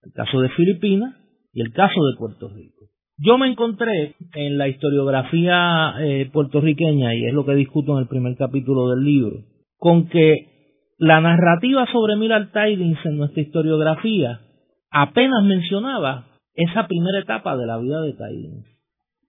el 0.04 0.12
caso 0.12 0.40
de 0.40 0.48
Filipinas 0.50 1.14
y 1.52 1.60
el 1.60 1.72
caso 1.72 2.04
de 2.04 2.16
Puerto 2.18 2.48
Rico. 2.48 2.84
Yo 3.16 3.38
me 3.38 3.48
encontré 3.48 4.16
en 4.34 4.58
la 4.58 4.68
historiografía 4.68 5.94
eh, 6.00 6.28
puertorriqueña, 6.32 7.14
y 7.14 7.26
es 7.26 7.32
lo 7.32 7.44
que 7.44 7.54
discuto 7.54 7.92
en 7.92 8.02
el 8.02 8.08
primer 8.08 8.36
capítulo 8.36 8.90
del 8.90 9.04
libro, 9.04 9.44
con 9.78 10.08
que 10.08 10.54
la 10.98 11.20
narrativa 11.20 11.86
sobre 11.92 12.16
Millard 12.16 12.50
Tidings 12.52 12.98
en 13.04 13.18
nuestra 13.18 13.42
historiografía 13.42 14.40
apenas 14.90 15.44
mencionaba 15.44 16.26
esa 16.54 16.86
primera 16.86 17.20
etapa 17.20 17.56
de 17.56 17.66
la 17.66 17.78
vida 17.78 18.00
de 18.00 18.12
Tidings. 18.12 18.66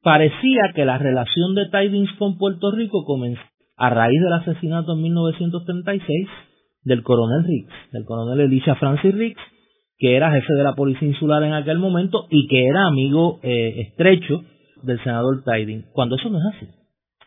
Parecía 0.01 0.73
que 0.75 0.85
la 0.85 0.97
relación 0.97 1.55
de 1.55 1.69
Tidings 1.69 2.11
con 2.17 2.37
Puerto 2.37 2.71
Rico 2.71 3.03
comenzó 3.05 3.41
a 3.77 3.89
raíz 3.89 4.21
del 4.21 4.33
asesinato 4.33 4.93
en 4.93 5.01
1936 5.01 6.27
del 6.83 7.03
coronel 7.03 7.43
Riggs, 7.43 7.73
del 7.91 8.05
coronel 8.05 8.41
Elisha 8.41 8.75
Francis 8.75 9.13
Riggs, 9.13 9.41
que 9.97 10.15
era 10.15 10.31
jefe 10.31 10.53
de 10.53 10.63
la 10.63 10.75
policía 10.75 11.07
insular 11.07 11.43
en 11.43 11.53
aquel 11.53 11.79
momento 11.79 12.27
y 12.29 12.47
que 12.47 12.65
era 12.65 12.87
amigo 12.87 13.39
eh, 13.43 13.87
estrecho 13.87 14.41
del 14.83 15.01
senador 15.03 15.43
Tidings, 15.43 15.85
cuando 15.93 16.15
eso 16.15 16.29
no 16.29 16.37
es 16.39 16.55
así. 16.55 16.67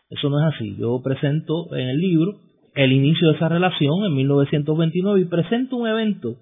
Eso 0.09 0.29
no 0.29 0.39
es 0.39 0.55
así. 0.55 0.75
Yo 0.77 1.01
presento 1.03 1.75
en 1.75 1.89
el 1.89 1.97
libro 1.97 2.39
el 2.75 2.91
inicio 2.91 3.29
de 3.29 3.35
esa 3.35 3.49
relación 3.49 4.05
en 4.05 4.15
1929 4.15 5.21
y 5.21 5.25
presento 5.25 5.77
un 5.77 5.87
evento 5.87 6.37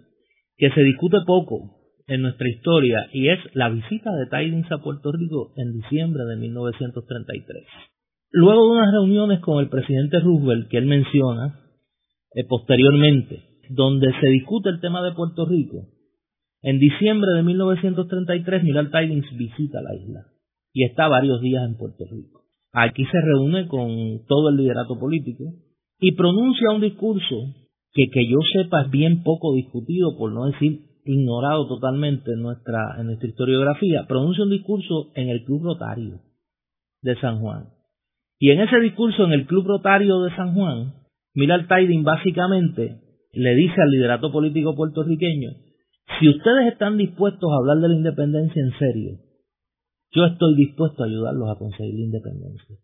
que 0.57 0.69
se 0.72 0.81
discute 0.81 1.17
poco 1.25 1.77
en 2.07 2.22
nuestra 2.22 2.48
historia 2.48 3.10
y 3.12 3.29
es 3.29 3.39
la 3.53 3.69
visita 3.69 4.12
de 4.13 4.27
Tidings 4.27 4.72
a 4.72 4.77
Puerto 4.77 5.12
Rico 5.12 5.53
en 5.57 5.74
diciembre 5.74 6.24
de 6.25 6.38
1933. 6.38 7.63
Luego 8.31 8.65
de 8.65 8.72
unas 8.79 8.91
reuniones 8.91 9.39
con 9.39 9.60
el 9.60 9.69
presidente 9.69 10.19
Roosevelt 10.19 10.69
que 10.69 10.77
él 10.77 10.86
menciona 10.86 11.60
eh, 12.34 12.43
posteriormente, 12.48 13.43
donde 13.69 14.07
se 14.19 14.27
discute 14.27 14.69
el 14.69 14.79
tema 14.79 15.01
de 15.03 15.13
Puerto 15.13 15.46
Rico, 15.46 15.88
en 16.67 16.79
diciembre 16.79 17.31
de 17.33 17.43
1933 17.43 18.62
Millard 18.62 18.91
Tidings 18.91 19.38
visita 19.38 19.81
la 19.81 19.95
isla 19.95 20.25
y 20.74 20.83
está 20.83 21.07
varios 21.07 21.39
días 21.39 21.63
en 21.65 21.77
Puerto 21.77 22.03
Rico. 22.12 22.43
Aquí 22.74 23.05
se 23.05 23.21
reúne 23.21 23.69
con 23.69 24.25
todo 24.27 24.50
el 24.50 24.57
liderato 24.57 25.00
político 25.00 25.45
y 25.97 26.12
pronuncia 26.12 26.71
un 26.75 26.81
discurso 26.81 27.36
que 27.93 28.09
que 28.12 28.27
yo 28.27 28.39
sepa 28.51 28.81
es 28.81 28.91
bien 28.91 29.24
poco 29.24 29.53
discutido, 29.53 30.17
por 30.17 30.33
no 30.33 30.47
decir 30.47 30.81
ignorado 31.05 31.69
totalmente 31.69 32.33
en 32.33 32.41
nuestra, 32.41 32.97
en 33.00 33.05
nuestra 33.05 33.29
historiografía, 33.29 34.05
pronuncia 34.05 34.43
un 34.43 34.50
discurso 34.50 35.13
en 35.15 35.29
el 35.29 35.45
Club 35.45 35.63
Rotario 35.63 36.19
de 37.01 37.15
San 37.21 37.39
Juan. 37.39 37.69
Y 38.39 38.51
en 38.51 38.59
ese 38.59 38.77
discurso 38.81 39.24
en 39.24 39.31
el 39.31 39.47
Club 39.47 39.65
Rotario 39.67 40.19
de 40.19 40.36
San 40.36 40.53
Juan, 40.53 40.95
Millard 41.33 41.69
Tiding 41.69 42.03
básicamente 42.03 43.00
le 43.31 43.55
dice 43.55 43.81
al 43.81 43.89
liderato 43.89 44.33
político 44.33 44.75
puertorriqueño, 44.75 45.51
si 46.20 46.30
ustedes 46.30 46.72
están 46.72 46.98
dispuestos 46.98 47.50
a 47.52 47.58
hablar 47.58 47.78
de 47.78 47.90
la 47.90 47.96
independencia 47.96 48.62
en 48.62 48.72
serio, 48.80 49.20
yo 50.12 50.26
estoy 50.26 50.56
dispuesto 50.56 51.04
a 51.04 51.08
ayudarlos 51.08 51.50
a 51.50 51.60
conseguir 51.60 51.96
la 51.96 52.06
independencia. 52.06 52.76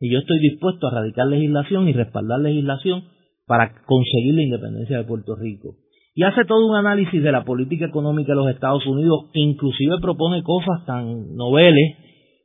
Y 0.00 0.10
yo 0.10 0.18
estoy 0.18 0.38
dispuesto 0.40 0.86
a 0.86 0.90
radicar 0.90 1.26
legislación 1.26 1.88
y 1.88 1.92
respaldar 1.92 2.40
legislación 2.40 3.04
para 3.46 3.72
conseguir 3.84 4.34
la 4.34 4.42
independencia 4.42 4.98
de 4.98 5.04
Puerto 5.04 5.36
Rico. 5.36 5.76
Y 6.14 6.22
hace 6.22 6.44
todo 6.44 6.66
un 6.66 6.76
análisis 6.76 7.22
de 7.22 7.30
la 7.30 7.44
política 7.44 7.86
económica 7.86 8.32
de 8.32 8.36
los 8.36 8.50
Estados 8.50 8.86
Unidos, 8.86 9.26
inclusive 9.34 9.96
propone 10.00 10.42
cosas 10.42 10.84
tan 10.86 11.34
noveles 11.34 11.96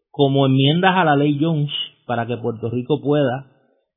como 0.09 0.45
enmiendas 0.45 0.91
a 0.95 1.05
la 1.05 1.15
ley 1.15 1.37
Jones 1.39 1.71
para 2.05 2.27
que 2.27 2.37
Puerto 2.37 2.69
Rico 2.69 3.01
pueda 3.01 3.47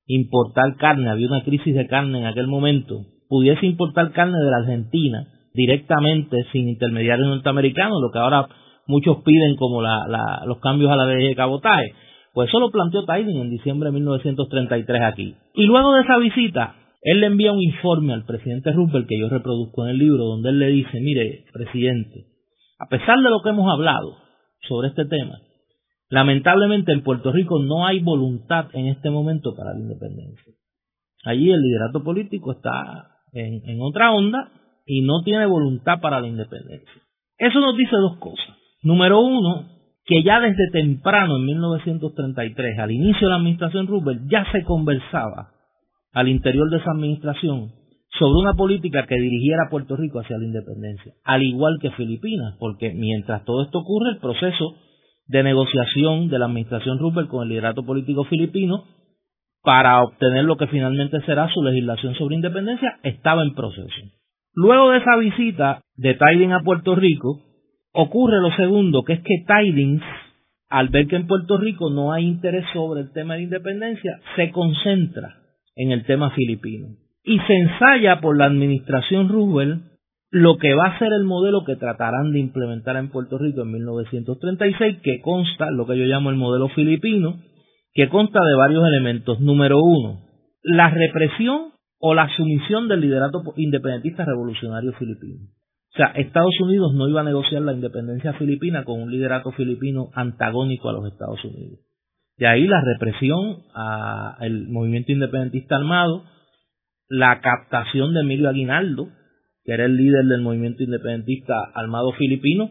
importar 0.07 0.77
carne, 0.77 1.11
había 1.11 1.27
una 1.27 1.43
crisis 1.43 1.75
de 1.75 1.89
carne 1.89 2.21
en 2.21 2.27
aquel 2.27 2.47
momento, 2.47 3.05
pudiese 3.29 3.67
importar 3.67 4.13
carne 4.13 4.39
de 4.39 4.51
la 4.51 4.59
Argentina 4.59 5.34
directamente 5.55 6.45
sin 6.53 6.69
intermediarios 6.69 7.29
norteamericanos, 7.29 8.03
lo 8.03 8.11
que 8.11 8.19
ahora 8.19 8.49
muchos 8.87 9.23
piden 9.25 9.57
como 9.57 9.81
los 9.81 10.59
cambios 10.61 10.91
a 10.91 10.97
la 10.97 11.07
ley 11.07 11.29
de 11.29 11.37
cabotaje. 11.37 11.95
Pues 12.33 12.49
eso 12.49 12.59
lo 12.59 12.71
planteó 12.71 13.07
Tiding 13.07 13.41
en 13.41 13.51
diciembre 13.51 13.89
de 13.89 13.93
1933 13.93 15.03
aquí. 15.03 15.37
Y 15.55 15.65
luego 15.67 15.95
de 15.95 16.03
esa 16.03 16.19
visita, 16.19 16.75
él 17.01 17.21
le 17.21 17.27
envía 17.27 17.53
un 17.53 17.63
informe 17.63 18.13
al 18.13 18.25
presidente 18.25 18.73
Roosevelt 18.73 19.07
que 19.09 19.19
yo 19.19 19.29
reproduzco 19.29 19.85
en 19.85 19.91
el 19.91 19.99
libro, 19.99 20.25
donde 20.25 20.49
él 20.51 20.59
le 20.59 20.67
dice, 20.67 21.01
mire, 21.01 21.45
presidente, 21.53 22.27
a 22.81 22.89
pesar 22.89 23.19
de 23.19 23.31
lo 23.31 23.41
que 23.41 23.51
hemos 23.51 23.71
hablado 23.71 24.17
sobre 24.69 24.89
este 24.89 25.05
tema, 25.05 25.39
lamentablemente 26.09 26.91
en 26.93 27.05
Puerto 27.05 27.31
Rico 27.31 27.61
no 27.63 27.87
hay 27.87 28.01
voluntad 28.01 28.67
en 28.73 28.87
este 28.87 29.11
momento 29.11 29.55
para 29.55 29.73
la 29.73 29.81
independencia. 29.81 30.53
Allí 31.25 31.53
el 31.53 31.61
liderato 31.61 32.03
político 32.03 32.53
está 32.53 33.11
en 33.33 33.81
otra 33.81 34.11
onda 34.13 34.51
y 34.87 35.03
no 35.03 35.23
tiene 35.23 35.47
voluntad 35.47 36.01
para 36.01 36.21
la 36.21 36.29
independencia. 36.29 37.03
Eso 37.39 37.61
nos 37.61 37.77
dice 37.77 37.97
dos 37.97 38.19
cosas. 38.19 38.57
Número 38.83 39.21
uno, 39.21 39.69
que 40.05 40.23
ya 40.23 40.41
desde 40.41 40.71
temprano, 40.73 41.37
en 41.37 41.47
1933, 41.47 42.79
al 42.79 42.91
inicio 42.91 43.27
de 43.27 43.31
la 43.31 43.37
administración 43.37 43.87
Roosevelt, 43.87 44.31
ya 44.31 44.45
se 44.53 44.63
conversaba 44.65 45.51
al 46.13 46.29
interior 46.29 46.71
de 46.71 46.77
esa 46.77 46.93
administración 46.93 47.73
sobre 48.19 48.39
una 48.39 48.55
política 48.55 49.07
que 49.07 49.17
dirigiera 49.17 49.65
a 49.67 49.71
Puerto 49.71 49.97
Rico 49.97 50.21
hacia 50.21 50.39
la 50.39 50.45
independencia, 50.45 51.15
al 51.25 51.43
igual 51.43 51.79
que 51.81 51.91
Filipinas, 51.93 52.55
porque 52.61 52.93
mientras 52.95 53.45
todo 53.45 53.65
esto 53.65 53.79
ocurre, 53.79 54.11
el 54.11 54.19
proceso 54.19 54.77
de 55.27 55.43
negociación 55.43 56.29
de 56.29 56.39
la 56.39 56.45
administración 56.47 56.99
Roosevelt 56.99 57.29
con 57.29 57.43
el 57.43 57.49
liderato 57.49 57.85
político 57.85 58.25
filipino 58.25 58.85
para 59.63 60.03
obtener 60.03 60.45
lo 60.45 60.57
que 60.57 60.67
finalmente 60.67 61.21
será 61.23 61.49
su 61.53 61.63
legislación 61.63 62.15
sobre 62.15 62.37
independencia 62.37 62.99
estaba 63.03 63.43
en 63.43 63.55
proceso. 63.55 63.89
Luego 64.55 64.91
de 64.91 64.99
esa 64.99 65.17
visita 65.17 65.83
de 65.97 66.15
Tidings 66.15 66.53
a 66.53 66.61
Puerto 66.61 66.95
Rico, 66.95 67.41
ocurre 67.93 68.41
lo 68.41 68.51
segundo, 68.57 69.03
que 69.03 69.15
es 69.15 69.21
que 69.21 69.45
Tidings, 69.47 70.03
al 70.69 70.89
ver 70.89 71.07
que 71.07 71.17
en 71.17 71.27
Puerto 71.27 71.57
Rico 71.57 71.91
no 71.91 72.13
hay 72.13 72.25
interés 72.25 72.65
sobre 72.73 73.01
el 73.01 73.13
tema 73.13 73.35
de 73.35 73.43
independencia, 73.43 74.21
se 74.37 74.51
concentra 74.51 75.37
en 75.77 75.91
el 75.91 76.05
tema 76.05 76.31
filipino. 76.31 76.89
Y 77.25 77.39
se 77.41 77.55
ensaya 77.55 78.21
por 78.21 78.37
la 78.37 78.45
administración 78.47 79.29
Roosevelt 79.29 79.83
lo 80.31 80.59
que 80.59 80.75
va 80.75 80.87
a 80.87 80.99
ser 80.99 81.13
el 81.13 81.23
modelo 81.23 81.65
que 81.65 81.77
tratarán 81.77 82.33
de 82.33 82.41
implementar 82.41 82.97
en 82.97 83.11
Puerto 83.11 83.39
Rico 83.39 83.63
en 83.63 83.71
1936, 83.71 84.99
que 85.03 85.21
consta, 85.21 85.71
lo 85.71 85.87
que 85.87 85.97
yo 85.97 86.07
llamo 86.07 86.29
el 86.31 86.37
modelo 86.37 86.69
filipino, 86.71 87.39
que 87.93 88.09
consta 88.09 88.41
de 88.45 88.57
varios 88.57 88.85
elementos. 88.85 89.39
Número 89.39 89.81
uno, 89.81 90.23
la 90.65 90.91
represión 90.91 91.74
o 92.07 92.13
la 92.13 92.29
sumisión 92.37 92.87
del 92.87 93.01
liderato 93.01 93.43
independentista 93.57 94.27
revolucionario 94.27 94.93
filipino. 94.93 95.47
O 95.47 95.97
sea, 95.97 96.09
Estados 96.09 96.53
Unidos 96.61 96.93
no 96.93 97.09
iba 97.09 97.23
a 97.23 97.25
negociar 97.25 97.63
la 97.63 97.73
independencia 97.73 98.35
filipina 98.35 98.85
con 98.85 99.01
un 99.01 99.11
liderato 99.11 99.53
filipino 99.53 100.11
antagónico 100.13 100.91
a 100.91 100.93
los 100.93 101.11
Estados 101.11 101.43
Unidos. 101.47 101.79
De 102.37 102.47
ahí 102.47 102.67
la 102.67 102.83
represión 102.83 103.63
al 103.73 104.69
movimiento 104.69 105.13
independentista 105.13 105.77
armado, 105.77 106.25
la 107.09 107.41
captación 107.41 108.13
de 108.13 108.21
Emilio 108.21 108.51
Aguinaldo, 108.51 109.09
que 109.65 109.73
era 109.73 109.87
el 109.87 109.97
líder 109.97 110.27
del 110.27 110.43
movimiento 110.43 110.83
independentista 110.83 111.55
armado 111.75 112.13
filipino, 112.19 112.69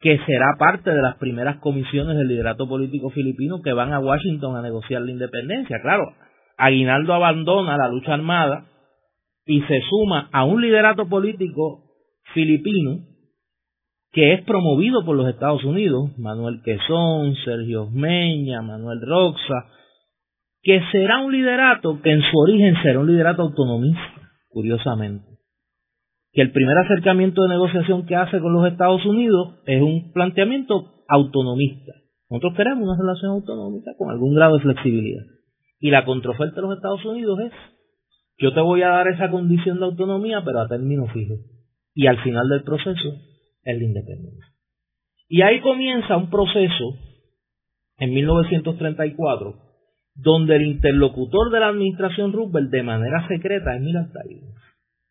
que 0.00 0.18
será 0.24 0.56
parte 0.58 0.90
de 0.90 1.02
las 1.02 1.18
primeras 1.18 1.58
comisiones 1.58 2.16
del 2.16 2.28
liderato 2.28 2.66
político 2.66 3.10
filipino 3.10 3.60
que 3.62 3.74
van 3.74 3.92
a 3.92 4.00
Washington 4.00 4.56
a 4.56 4.62
negociar 4.62 5.02
la 5.02 5.10
independencia. 5.10 5.82
Claro, 5.82 6.14
Aguinaldo 6.56 7.12
abandona 7.12 7.76
la 7.76 7.88
lucha 7.88 8.14
armada 8.14 8.69
y 9.50 9.62
se 9.62 9.80
suma 9.90 10.28
a 10.30 10.44
un 10.44 10.62
liderato 10.62 11.08
político 11.08 11.82
filipino 12.34 13.00
que 14.12 14.34
es 14.34 14.44
promovido 14.44 15.04
por 15.04 15.16
los 15.16 15.28
Estados 15.28 15.64
Unidos, 15.64 16.16
Manuel 16.18 16.62
Quesón, 16.64 17.34
Sergio 17.44 17.82
Osmeña, 17.82 18.62
Manuel 18.62 19.00
Roxa, 19.04 19.66
que 20.62 20.80
será 20.92 21.18
un 21.18 21.32
liderato 21.32 22.00
que 22.00 22.12
en 22.12 22.22
su 22.22 22.38
origen 22.38 22.76
será 22.80 23.00
un 23.00 23.08
liderato 23.08 23.42
autonomista, 23.42 24.22
curiosamente. 24.50 25.26
Que 26.32 26.42
el 26.42 26.52
primer 26.52 26.78
acercamiento 26.78 27.42
de 27.42 27.48
negociación 27.48 28.06
que 28.06 28.14
hace 28.14 28.38
con 28.38 28.52
los 28.52 28.70
Estados 28.70 29.04
Unidos 29.04 29.56
es 29.66 29.82
un 29.82 30.12
planteamiento 30.12 31.02
autonomista. 31.08 31.92
Nosotros 32.30 32.54
queremos 32.56 32.84
una 32.84 32.96
relación 32.96 33.32
autonómica 33.32 33.90
con 33.98 34.10
algún 34.10 34.32
grado 34.32 34.58
de 34.58 34.62
flexibilidad. 34.62 35.24
Y 35.80 35.90
la 35.90 36.04
contraoferta 36.04 36.54
de 36.54 36.62
los 36.62 36.76
Estados 36.76 37.04
Unidos 37.04 37.40
es, 37.40 37.52
yo 38.40 38.54
te 38.54 38.60
voy 38.60 38.82
a 38.82 38.88
dar 38.88 39.08
esa 39.08 39.30
condición 39.30 39.78
de 39.78 39.84
autonomía, 39.84 40.42
pero 40.44 40.60
a 40.60 40.68
término 40.68 41.06
fijo. 41.08 41.34
Y 41.94 42.06
al 42.06 42.22
final 42.22 42.48
del 42.48 42.62
proceso 42.62 43.08
es 43.64 43.78
la 43.78 43.84
independencia. 43.84 44.46
Y 45.28 45.42
ahí 45.42 45.60
comienza 45.60 46.16
un 46.16 46.30
proceso 46.30 46.96
en 47.98 48.14
1934 48.14 49.70
donde 50.14 50.56
el 50.56 50.62
interlocutor 50.62 51.50
de 51.50 51.60
la 51.60 51.68
administración 51.68 52.32
Roosevelt 52.32 52.70
de 52.70 52.82
manera 52.82 53.26
secreta 53.28 53.74
es 53.74 53.82
Millard 53.82 54.10
Tidings. 54.12 54.54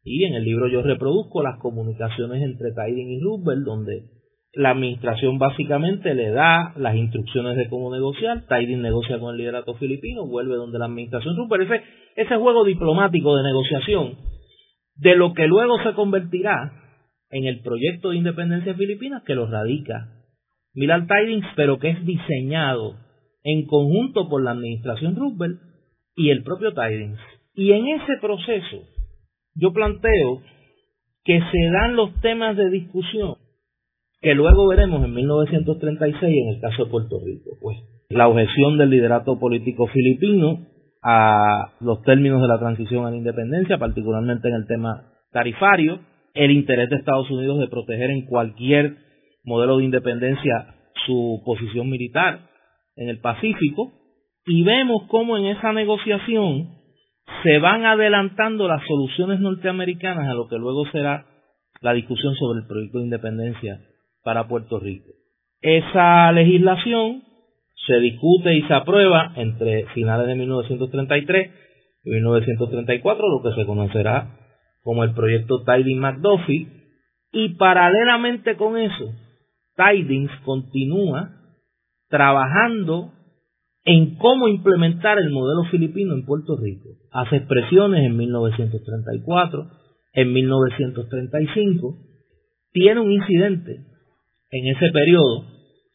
Y 0.04 0.26
en 0.26 0.34
el 0.34 0.44
libro 0.44 0.68
yo 0.68 0.82
reproduzco 0.82 1.44
las 1.44 1.60
comunicaciones 1.60 2.42
entre 2.44 2.72
Tiding 2.72 3.10
y 3.10 3.20
Roosevelt, 3.20 3.66
donde 3.66 4.19
la 4.54 4.72
administración 4.72 5.38
básicamente 5.38 6.14
le 6.16 6.32
da 6.32 6.74
las 6.76 6.96
instrucciones 6.96 7.56
de 7.56 7.70
cómo 7.70 7.94
negociar, 7.94 8.46
Tiding 8.48 8.82
negocia 8.82 9.20
con 9.20 9.34
el 9.34 9.38
liderato 9.38 9.76
filipino, 9.76 10.26
vuelve 10.26 10.56
donde 10.56 10.80
la 10.80 10.86
administración 10.86 11.36
Roosevelt, 11.36 11.72
ese, 11.72 11.84
ese 12.16 12.36
juego 12.38 12.64
diplomático 12.66 13.36
de 13.36 13.44
negociación, 13.44 14.18
de 14.96 15.16
lo 15.16 15.34
que 15.34 15.48
luego 15.48 15.82
se 15.84 15.94
convertirá 15.94 16.74
en 17.30 17.46
el 17.46 17.62
proyecto 17.62 18.10
de 18.10 18.18
independencia 18.18 18.74
filipina 18.74 19.24
que 19.26 19.36
lo 19.36 19.46
radica 19.46 20.10
Millard 20.74 21.08
Tidings, 21.08 21.46
pero 21.56 21.80
que 21.80 21.90
es 21.90 22.06
diseñado 22.06 22.96
en 23.44 23.66
conjunto 23.66 24.30
por 24.30 24.44
la 24.44 24.52
administración 24.52 25.16
Roosevelt 25.16 25.60
y 26.16 26.30
el 26.30 26.44
propio 26.44 26.74
Tidings. 26.74 27.20
Y 27.54 27.72
en 27.72 27.88
ese 27.88 28.18
proceso 28.22 28.84
yo 29.56 29.74
planteo 29.74 30.42
que 31.24 31.40
se 31.40 31.72
dan 31.72 31.96
los 31.96 32.14
temas 32.22 32.56
de 32.56 32.70
discusión 32.70 33.36
que 34.22 34.34
luego 34.34 34.68
veremos 34.68 35.04
en 35.04 35.14
1936 35.14 36.24
en 36.24 36.56
el 36.56 36.62
caso 36.62 36.86
de 36.86 36.92
Puerto 36.92 37.20
Rico. 37.24 37.52
Pues 37.62 37.78
la 38.10 38.28
objeción 38.28 38.78
del 38.78 38.90
liderato 38.90 39.40
político 39.40 39.88
filipino 39.88 40.66
a 41.02 41.74
los 41.80 42.02
términos 42.02 42.42
de 42.42 42.48
la 42.48 42.60
transición 42.60 43.06
a 43.06 43.12
la 43.12 43.18
independencia, 43.18 43.78
particularmente 43.78 44.50
en 44.50 44.56
el 44.56 44.68
tema 44.68 45.14
tarifario, 45.32 46.00
el 46.34 46.52
interés 46.52 46.90
de 46.90 46.98
Estados 46.98 47.30
Unidos 47.32 47.60
de 47.60 47.68
proteger 47.68 48.12
en 48.12 48.26
cualquier 48.26 48.98
modelo 49.44 49.78
de 49.78 49.86
independencia 49.86 50.76
su 51.06 51.42
posición 51.46 51.90
militar 51.90 52.50
en 52.98 53.08
el 53.08 53.20
Pacífico, 53.22 53.94
y 54.46 54.64
vemos 54.64 55.04
cómo 55.08 55.38
en 55.38 55.46
esa 55.46 55.72
negociación 55.72 56.70
se 57.44 57.60
van 57.60 57.86
adelantando 57.86 58.68
las 58.68 58.82
soluciones 58.86 59.40
norteamericanas 59.40 60.28
a 60.28 60.34
lo 60.34 60.48
que 60.48 60.58
luego 60.58 60.86
será 60.92 61.26
la 61.82 61.94
discusión 61.94 62.36
sobre 62.36 62.62
el 62.62 62.68
proyecto 62.68 62.98
de 62.98 63.04
independencia 63.06 63.80
para 64.24 64.48
Puerto 64.48 64.80
Rico. 64.80 65.10
Esa 65.62 66.32
legislación 66.32 67.24
se 67.88 68.00
discute 68.00 68.56
y 68.56 68.62
se 68.64 68.74
aprueba 68.74 69.34
entre 69.36 69.86
finales 69.88 70.28
de 70.28 70.36
1933 70.36 71.52
y 72.04 72.10
1934, 72.10 73.26
lo 73.28 73.42
que 73.44 73.56
se 73.56 73.66
conocerá 73.66 74.38
como 74.84 75.04
el 75.04 75.14
proyecto 75.14 75.64
Tidings 75.64 76.00
McDuffie, 76.00 76.68
y 77.32 77.50
paralelamente 77.56 78.56
con 78.56 78.78
eso, 78.78 79.14
Tidings 79.76 80.32
continúa 80.44 81.32
trabajando 82.10 83.14
en 83.86 84.16
cómo 84.16 84.48
implementar 84.48 85.18
el 85.20 85.30
modelo 85.30 85.64
filipino 85.70 86.14
en 86.14 86.26
Puerto 86.26 86.58
Rico. 86.58 86.90
Hace 87.12 87.38
expresiones 87.38 88.06
en 88.06 88.18
1934, 88.18 89.68
en 90.14 90.34
1935, 90.34 91.98
tiene 92.72 93.00
un 93.00 93.12
incidente 93.12 93.89
en 94.52 94.68
ese 94.68 94.92
periodo 94.92 95.46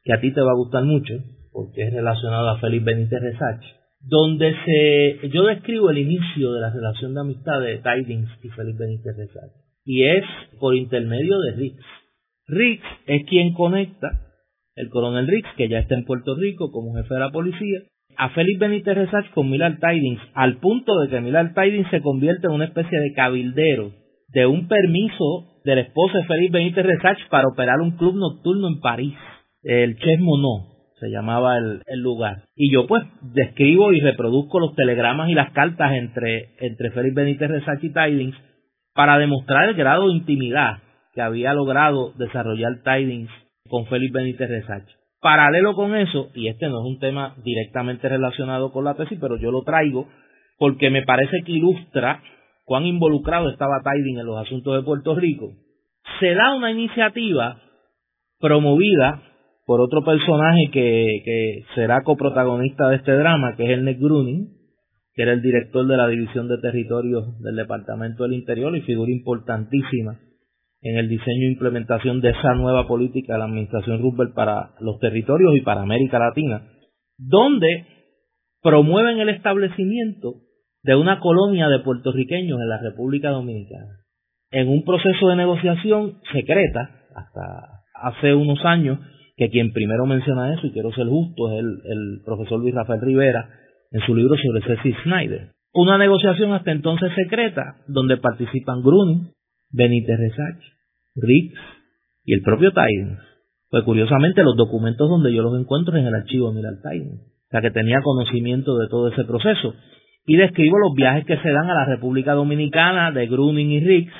que 0.04 0.12
a 0.12 0.20
ti 0.20 0.32
te 0.32 0.40
va 0.40 0.52
a 0.52 0.56
gustar 0.56 0.84
mucho, 0.84 1.14
porque 1.52 1.82
es 1.82 1.92
relacionado 1.92 2.48
a 2.50 2.58
Félix 2.58 2.84
Benítez 2.84 3.20
Resach, 3.20 3.62
donde 4.00 4.54
se, 4.64 5.28
yo 5.28 5.44
describo 5.44 5.90
el 5.90 5.98
inicio 5.98 6.52
de 6.52 6.60
la 6.60 6.70
relación 6.70 7.14
de 7.14 7.20
amistad 7.20 7.60
de 7.60 7.78
Tidings 7.78 8.30
y 8.42 8.48
Félix 8.48 8.78
Benítez 8.78 9.16
Resach, 9.16 9.50
y 9.84 10.04
es 10.04 10.24
por 10.60 10.74
intermedio 10.74 11.38
de 11.40 11.52
Riggs. 11.52 11.84
Riggs 12.46 12.84
es 13.06 13.24
quien 13.26 13.54
conecta, 13.54 14.20
el 14.76 14.90
coronel 14.90 15.26
Riggs, 15.26 15.48
que 15.56 15.68
ya 15.68 15.78
está 15.78 15.94
en 15.94 16.04
Puerto 16.04 16.34
Rico 16.34 16.70
como 16.70 16.94
jefe 16.94 17.14
de 17.14 17.20
la 17.20 17.30
policía, 17.30 17.80
a 18.16 18.30
Félix 18.30 18.58
Benítez 18.58 18.94
Resach 18.94 19.30
con 19.32 19.48
Millard 19.48 19.78
Tidings, 19.80 20.20
al 20.34 20.58
punto 20.58 21.00
de 21.00 21.08
que 21.08 21.20
Millard 21.20 21.54
Tidings 21.54 21.90
se 21.90 22.02
convierte 22.02 22.46
en 22.46 22.52
una 22.52 22.66
especie 22.66 23.00
de 23.00 23.12
cabildero 23.14 23.92
de 24.28 24.46
un 24.46 24.68
permiso 24.68 25.53
del 25.64 25.78
esposo 25.78 26.18
de 26.18 26.24
Félix 26.24 26.52
Benítez 26.52 26.84
Resach 26.84 27.18
para 27.30 27.48
operar 27.48 27.80
un 27.80 27.96
club 27.96 28.14
nocturno 28.16 28.68
en 28.68 28.80
París, 28.80 29.14
el 29.62 29.96
Ches 29.96 30.20
Monod 30.20 30.74
se 31.00 31.10
llamaba 31.10 31.58
el, 31.58 31.82
lugar. 32.00 32.44
Y 32.54 32.72
yo 32.72 32.86
pues 32.86 33.02
describo 33.20 33.92
y 33.92 34.00
reproduzco 34.00 34.60
los 34.60 34.74
telegramas 34.74 35.28
y 35.28 35.34
las 35.34 35.52
cartas 35.52 35.92
entre, 35.92 36.54
entre 36.60 36.90
Félix 36.90 37.14
Benítez 37.14 37.50
Resach 37.50 37.82
y 37.82 37.92
Tidings 37.92 38.36
para 38.94 39.18
demostrar 39.18 39.68
el 39.68 39.74
grado 39.74 40.08
de 40.08 40.14
intimidad 40.14 40.78
que 41.14 41.22
había 41.22 41.52
logrado 41.52 42.12
desarrollar 42.16 42.82
Tidings 42.84 43.30
con 43.68 43.86
Félix 43.86 44.12
Benítez 44.12 44.48
Resach. 44.48 44.84
Paralelo 45.20 45.74
con 45.74 45.96
eso, 45.96 46.30
y 46.34 46.48
este 46.48 46.68
no 46.68 46.80
es 46.80 46.86
un 46.86 46.98
tema 46.98 47.34
directamente 47.42 48.08
relacionado 48.08 48.72
con 48.72 48.84
la 48.84 48.94
tesis, 48.94 49.18
pero 49.20 49.38
yo 49.38 49.50
lo 49.50 49.62
traigo 49.62 50.06
porque 50.58 50.90
me 50.90 51.02
parece 51.02 51.38
que 51.44 51.52
ilustra 51.52 52.22
cuán 52.64 52.86
involucrado 52.86 53.50
estaba 53.50 53.82
Tiding 53.82 54.18
en 54.18 54.26
los 54.26 54.38
asuntos 54.38 54.76
de 54.76 54.82
Puerto 54.82 55.14
Rico, 55.14 55.52
se 56.20 56.34
da 56.34 56.54
una 56.54 56.70
iniciativa 56.70 57.60
promovida 58.38 59.22
por 59.66 59.80
otro 59.80 60.04
personaje 60.04 60.70
que, 60.72 61.62
será 61.74 62.02
coprotagonista 62.02 62.88
de 62.88 62.96
este 62.96 63.12
drama, 63.12 63.56
que 63.56 63.64
es 63.64 63.70
el 63.70 63.84
Nick 63.84 63.98
Gruning, 63.98 64.48
que 65.14 65.22
era 65.22 65.32
el 65.32 65.42
director 65.42 65.86
de 65.86 65.96
la 65.96 66.08
División 66.08 66.48
de 66.48 66.58
Territorios 66.58 67.40
del 67.40 67.56
Departamento 67.56 68.24
del 68.24 68.34
Interior 68.34 68.76
y 68.76 68.82
figura 68.82 69.10
importantísima 69.10 70.18
en 70.82 70.98
el 70.98 71.08
diseño 71.08 71.48
e 71.48 71.52
implementación 71.52 72.20
de 72.20 72.30
esa 72.30 72.54
nueva 72.54 72.86
política 72.86 73.34
de 73.34 73.38
la 73.38 73.44
Administración 73.46 74.02
Roosevelt 74.02 74.34
para 74.34 74.72
los 74.80 74.98
territorios 74.98 75.56
y 75.56 75.62
para 75.62 75.82
América 75.82 76.18
Latina, 76.18 76.68
donde 77.16 77.86
promueven 78.60 79.18
el 79.20 79.30
establecimiento 79.30 80.43
de 80.84 80.94
una 80.94 81.18
colonia 81.18 81.68
de 81.68 81.80
puertorriqueños 81.80 82.60
en 82.60 82.68
la 82.68 82.78
República 82.78 83.30
Dominicana. 83.30 84.00
En 84.50 84.68
un 84.68 84.84
proceso 84.84 85.28
de 85.28 85.36
negociación 85.36 86.18
secreta, 86.30 86.90
hasta 87.16 87.80
hace 87.94 88.34
unos 88.34 88.62
años, 88.64 88.98
que 89.36 89.48
quien 89.48 89.72
primero 89.72 90.04
menciona 90.06 90.52
eso, 90.52 90.66
y 90.66 90.72
quiero 90.72 90.92
ser 90.92 91.06
justo, 91.06 91.50
es 91.52 91.60
el, 91.60 92.20
profesor 92.24 92.60
Luis 92.60 92.74
Rafael 92.74 93.00
Rivera, 93.00 93.48
en 93.90 94.00
su 94.02 94.14
libro 94.14 94.36
sobre 94.36 94.76
Cecil 94.76 94.94
Snyder. 95.02 95.52
Una 95.72 95.96
negociación 95.96 96.52
hasta 96.52 96.70
entonces 96.70 97.10
secreta, 97.16 97.78
donde 97.88 98.18
participan 98.18 98.82
Gruning, 98.82 99.32
Benítez 99.70 100.18
Resach, 100.18 100.62
Riggs 101.16 101.58
y 102.24 102.34
el 102.34 102.42
propio 102.42 102.72
Tidings. 102.72 103.18
Pues 103.70 103.84
curiosamente 103.84 104.42
los 104.42 104.56
documentos 104.56 105.08
donde 105.08 105.34
yo 105.34 105.42
los 105.42 105.58
encuentro 105.58 105.96
en 105.96 106.06
el 106.06 106.14
archivo 106.14 106.50
de 106.50 106.56
Miral 106.56 106.80
Tidings. 106.82 107.20
O 107.20 107.50
sea 107.50 107.60
que 107.60 107.70
tenía 107.70 108.02
conocimiento 108.02 108.76
de 108.78 108.88
todo 108.88 109.08
ese 109.08 109.24
proceso 109.24 109.74
y 110.26 110.36
describo 110.36 110.78
los 110.78 110.94
viajes 110.94 111.24
que 111.26 111.36
se 111.36 111.50
dan 111.50 111.68
a 111.68 111.74
la 111.74 111.84
República 111.84 112.32
Dominicana 112.32 113.12
de 113.12 113.26
Gruning 113.26 113.70
y 113.70 113.80
Riggs 113.80 114.14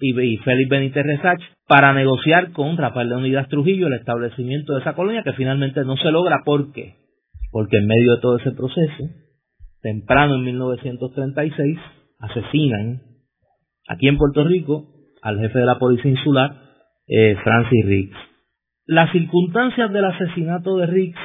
y, 0.00 0.12
Félix 0.38 0.68
Benítez 0.68 1.04
Resach 1.04 1.40
para 1.68 1.92
negociar 1.92 2.52
con 2.52 2.76
Rafael 2.76 3.08
Leonidas 3.08 3.48
Trujillo 3.48 3.86
el 3.86 3.94
establecimiento 3.94 4.74
de 4.74 4.80
esa 4.80 4.94
colonia 4.94 5.22
que 5.22 5.32
finalmente 5.34 5.84
no 5.84 5.96
se 5.96 6.10
logra. 6.10 6.42
¿Por 6.44 6.72
qué? 6.72 6.96
Porque 7.50 7.76
en 7.76 7.86
medio 7.86 8.16
de 8.16 8.20
todo 8.20 8.36
ese 8.38 8.50
proceso, 8.52 9.04
temprano 9.80 10.34
en 10.36 10.44
1936, 10.44 11.78
asesinan 12.18 13.02
aquí 13.88 14.08
en 14.08 14.16
Puerto 14.16 14.44
Rico 14.44 14.88
al 15.22 15.38
jefe 15.38 15.60
de 15.60 15.66
la 15.66 15.78
policía 15.78 16.10
insular, 16.10 16.50
eh, 17.06 17.36
Francis 17.44 17.86
Riggs. 17.86 18.16
Las 18.86 19.12
circunstancias 19.12 19.92
del 19.92 20.04
asesinato 20.04 20.78
de 20.78 20.86
Riggs 20.86 21.20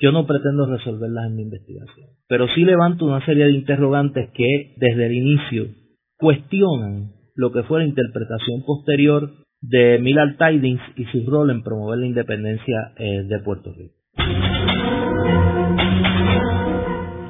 yo 0.00 0.12
no 0.12 0.26
pretendo 0.26 0.66
resolverlas 0.66 1.26
en 1.26 1.36
mi 1.36 1.42
investigación, 1.42 2.06
pero 2.28 2.46
sí 2.48 2.64
levanto 2.64 3.04
una 3.04 3.24
serie 3.24 3.46
de 3.46 3.52
interrogantes 3.52 4.30
que 4.34 4.74
desde 4.76 5.06
el 5.06 5.14
inicio 5.14 5.66
cuestionan 6.18 7.12
lo 7.34 7.52
que 7.52 7.62
fue 7.64 7.80
la 7.80 7.86
interpretación 7.86 8.62
posterior 8.64 9.30
de 9.60 9.98
Millard 9.98 10.36
Tidings 10.36 10.80
y 10.96 11.04
su 11.06 11.28
rol 11.28 11.50
en 11.50 11.62
promover 11.62 11.98
la 11.98 12.06
independencia 12.06 12.92
eh, 12.96 13.22
de 13.24 13.38
Puerto 13.40 13.72
Rico. 13.72 13.94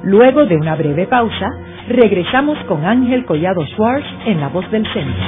Luego 0.03 0.45
de 0.45 0.55
una 0.55 0.75
breve 0.75 1.07
pausa, 1.07 1.47
regresamos 1.87 2.57
con 2.67 2.83
Ángel 2.85 3.25
Collado 3.25 3.65
Schwartz 3.67 4.07
en 4.25 4.39
La 4.39 4.49
Voz 4.49 4.69
del 4.71 4.85
Centro. 4.93 5.23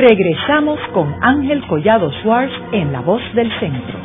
Regresamos 0.00 0.80
con 0.94 1.12
Ángel 1.20 1.60
Collado 1.68 2.10
Schwartz 2.22 2.52
en 2.72 2.90
La 2.90 3.02
Voz 3.02 3.20
del 3.34 3.50
Centro. 3.60 3.98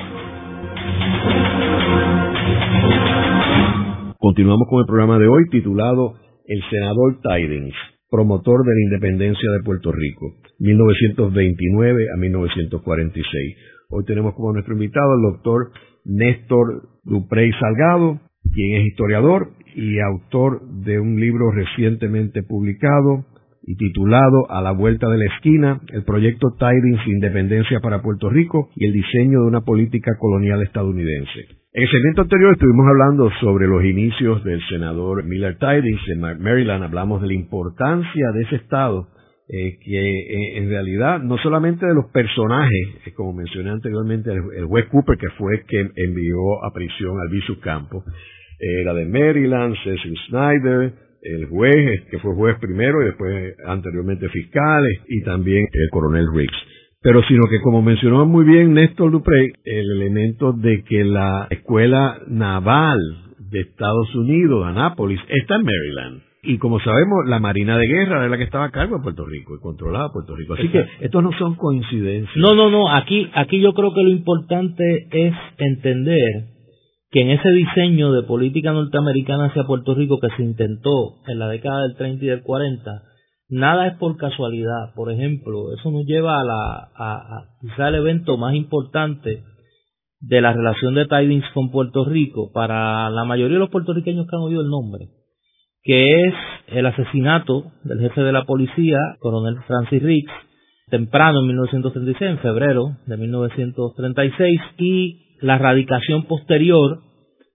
Continuamos 4.19 4.67
con 4.69 4.81
el 4.81 4.87
programa 4.87 5.17
de 5.19 5.27
hoy 5.29 5.47
titulado 5.49 6.15
El 6.47 6.61
senador 6.69 7.21
Tidings, 7.21 7.75
promotor 8.11 8.65
de 8.65 8.73
la 8.75 8.81
independencia 8.81 9.49
de 9.51 9.63
Puerto 9.63 9.93
Rico, 9.93 10.33
1929 10.59 12.07
a 12.13 12.17
1946. 12.17 13.57
Hoy 13.89 14.03
tenemos 14.03 14.33
como 14.33 14.51
nuestro 14.51 14.73
invitado 14.73 15.13
al 15.13 15.21
doctor 15.21 15.71
Néstor 16.03 16.89
Duprey 17.05 17.53
Salgado, 17.53 18.19
quien 18.53 18.81
es 18.81 18.87
historiador 18.87 19.51
y 19.73 19.99
autor 20.01 20.59
de 20.83 20.99
un 20.99 21.21
libro 21.21 21.51
recientemente 21.51 22.43
publicado 22.43 23.23
y 23.67 23.75
titulado 23.77 24.49
A 24.49 24.61
la 24.61 24.71
vuelta 24.71 25.09
de 25.09 25.17
la 25.17 25.25
esquina, 25.25 25.81
el 25.91 26.03
proyecto 26.03 26.55
Tidings 26.59 27.07
Independencia 27.07 27.79
para 27.79 28.01
Puerto 28.01 28.29
Rico 28.29 28.69
y 28.75 28.85
el 28.85 28.93
diseño 28.93 29.41
de 29.41 29.47
una 29.47 29.61
política 29.61 30.11
colonial 30.19 30.61
estadounidense. 30.61 31.65
En 31.73 31.83
el 31.83 31.89
segmento 31.89 32.21
anterior 32.21 32.53
estuvimos 32.53 32.87
hablando 32.87 33.29
sobre 33.41 33.67
los 33.67 33.83
inicios 33.83 34.43
del 34.43 34.61
senador 34.69 35.25
Miller 35.25 35.57
Tidings 35.57 36.01
en 36.07 36.21
Maryland. 36.41 36.83
Hablamos 36.83 37.21
de 37.21 37.27
la 37.27 37.33
importancia 37.33 38.31
de 38.33 38.43
ese 38.43 38.55
estado, 38.57 39.09
eh, 39.49 39.77
que 39.83 39.99
eh, 39.99 40.57
en 40.57 40.69
realidad 40.69 41.19
no 41.19 41.37
solamente 41.39 41.85
de 41.85 41.93
los 41.93 42.05
personajes, 42.11 42.87
eh, 43.05 43.13
como 43.13 43.33
mencioné 43.33 43.71
anteriormente, 43.71 44.31
el, 44.31 44.65
juez 44.65 44.85
Cooper, 44.85 45.17
que 45.17 45.29
fue 45.37 45.63
quien 45.67 45.91
envió 45.95 46.63
a 46.63 46.71
prisión 46.71 47.19
al 47.19 47.29
Visu 47.29 47.59
Campo, 47.59 48.03
era 48.57 48.93
de 48.93 49.05
Maryland, 49.05 49.75
Cecil 49.83 50.15
Snyder, 50.29 50.93
el 51.25 51.45
juez, 51.47 52.03
que 52.09 52.19
fue 52.19 52.33
juez 52.35 52.57
primero 52.59 53.01
y 53.01 53.05
después 53.05 53.55
anteriormente 53.65 54.29
fiscal, 54.29 54.87
y 55.07 55.23
también 55.23 55.67
el 55.71 55.89
coronel 55.89 56.27
Riggs. 56.33 56.57
Pero 57.01 57.21
sino 57.23 57.47
que 57.47 57.61
como 57.61 57.81
mencionó 57.81 58.25
muy 58.25 58.45
bien 58.45 58.73
Néstor 58.73 59.11
Dupré, 59.11 59.53
el 59.63 59.91
elemento 59.91 60.53
de 60.53 60.83
que 60.83 61.03
la 61.03 61.47
escuela 61.51 62.19
naval 62.27 62.99
de 63.37 63.61
Estados 63.61 64.13
Unidos, 64.15 64.65
Anápolis, 64.65 65.19
está 65.29 65.55
en 65.55 65.63
Maryland. 65.65 66.21
Y 66.41 66.57
como 66.57 66.79
sabemos, 66.79 67.27
la 67.27 67.39
Marina 67.39 67.77
de 67.77 67.87
Guerra 67.87 68.17
era 68.17 68.29
la 68.29 68.37
que 68.37 68.43
estaba 68.43 68.65
a 68.65 68.71
cargo 68.71 68.97
de 68.97 69.03
Puerto 69.03 69.25
Rico 69.25 69.55
y 69.55 69.61
controlaba 69.61 70.11
Puerto 70.13 70.35
Rico. 70.35 70.53
Así 70.53 70.67
que 70.69 70.83
estos 71.01 71.23
no 71.23 71.31
son 71.39 71.55
coincidencias. 71.55 72.37
No, 72.37 72.53
no, 72.53 72.69
no. 72.69 72.91
Aquí, 72.91 73.29
aquí 73.33 73.59
yo 73.59 73.73
creo 73.73 73.93
que 73.93 74.03
lo 74.03 74.09
importante 74.09 75.07
es 75.11 75.33
entender 75.57 76.54
que 77.15 77.21
en 77.21 77.29
ese 77.29 77.47
diseño 77.47 78.11
de 78.11 78.23
política 78.23 78.73
norteamericana 78.73 79.45
hacia 79.45 79.63
Puerto 79.63 79.95
Rico 79.95 80.19
que 80.19 80.27
se 80.35 80.43
intentó 80.43 81.15
en 81.27 81.39
la 81.39 81.47
década 81.47 81.83
del 81.83 81.95
30 81.95 82.25
y 82.25 82.27
del 82.27 82.43
40, 82.43 83.03
nada 83.47 83.87
es 83.87 83.95
por 83.95 84.17
casualidad. 84.17 84.93
Por 84.95 85.09
ejemplo, 85.09 85.73
eso 85.73 85.91
nos 85.91 86.05
lleva 86.05 86.41
a, 86.41 86.43
la, 86.43 86.89
a, 86.93 87.45
quizá 87.61 87.87
el 87.87 87.95
evento 87.95 88.35
más 88.35 88.53
importante 88.53 89.43
de 90.19 90.41
la 90.41 90.51
relación 90.51 90.93
de 90.93 91.05
Tidings 91.05 91.45
con 91.53 91.71
Puerto 91.71 92.03
Rico 92.03 92.51
para 92.51 93.09
la 93.09 93.23
mayoría 93.23 93.53
de 93.53 93.61
los 93.61 93.69
puertorriqueños 93.69 94.27
que 94.27 94.35
han 94.35 94.41
oído 94.41 94.59
el 94.59 94.67
nombre, 94.67 95.05
que 95.83 96.25
es 96.25 96.33
el 96.67 96.85
asesinato 96.85 97.71
del 97.85 98.01
jefe 98.01 98.23
de 98.23 98.33
la 98.33 98.43
policía, 98.43 98.99
coronel 99.19 99.55
Francis 99.67 100.03
Riggs, 100.03 100.33
temprano 100.89 101.39
en 101.39 101.47
1936, 101.47 102.31
en 102.31 102.39
febrero 102.39 102.97
de 103.05 103.15
1936, 103.15 104.59
y 104.79 105.21
la 105.39 105.57
radicación 105.57 106.23
posterior 106.23 107.04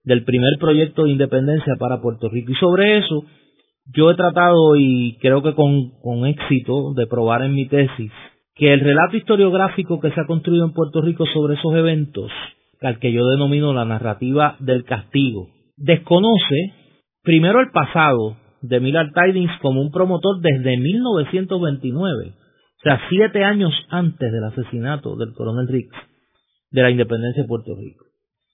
del 0.03 0.23
primer 0.23 0.57
proyecto 0.59 1.03
de 1.03 1.11
independencia 1.11 1.75
para 1.79 2.01
Puerto 2.01 2.29
Rico. 2.29 2.51
Y 2.51 2.55
sobre 2.55 2.97
eso 2.97 3.23
yo 3.93 4.11
he 4.11 4.15
tratado, 4.15 4.75
y 4.77 5.17
creo 5.19 5.41
que 5.41 5.53
con, 5.53 5.91
con 6.01 6.25
éxito, 6.25 6.93
de 6.95 7.07
probar 7.07 7.43
en 7.43 7.53
mi 7.53 7.67
tesis, 7.67 8.11
que 8.55 8.73
el 8.73 8.79
relato 8.79 9.17
historiográfico 9.17 9.99
que 9.99 10.11
se 10.11 10.21
ha 10.21 10.27
construido 10.27 10.65
en 10.65 10.73
Puerto 10.73 11.01
Rico 11.01 11.25
sobre 11.25 11.55
esos 11.55 11.73
eventos, 11.73 12.31
al 12.81 12.99
que 12.99 13.11
yo 13.11 13.27
denomino 13.27 13.73
la 13.73 13.85
narrativa 13.85 14.55
del 14.59 14.83
castigo, 14.83 15.49
desconoce 15.77 16.73
primero 17.23 17.59
el 17.59 17.71
pasado 17.71 18.37
de 18.61 18.79
Millard 18.79 19.11
Tidings 19.13 19.51
como 19.61 19.81
un 19.81 19.91
promotor 19.91 20.41
desde 20.41 20.77
1929, 20.77 22.33
o 22.33 22.81
sea, 22.83 22.99
siete 23.09 23.43
años 23.43 23.73
antes 23.89 24.31
del 24.31 24.43
asesinato 24.43 25.15
del 25.15 25.33
coronel 25.33 25.67
Riggs 25.67 25.97
de 26.71 26.81
la 26.81 26.91
independencia 26.91 27.43
de 27.43 27.47
Puerto 27.47 27.75
Rico. 27.75 28.05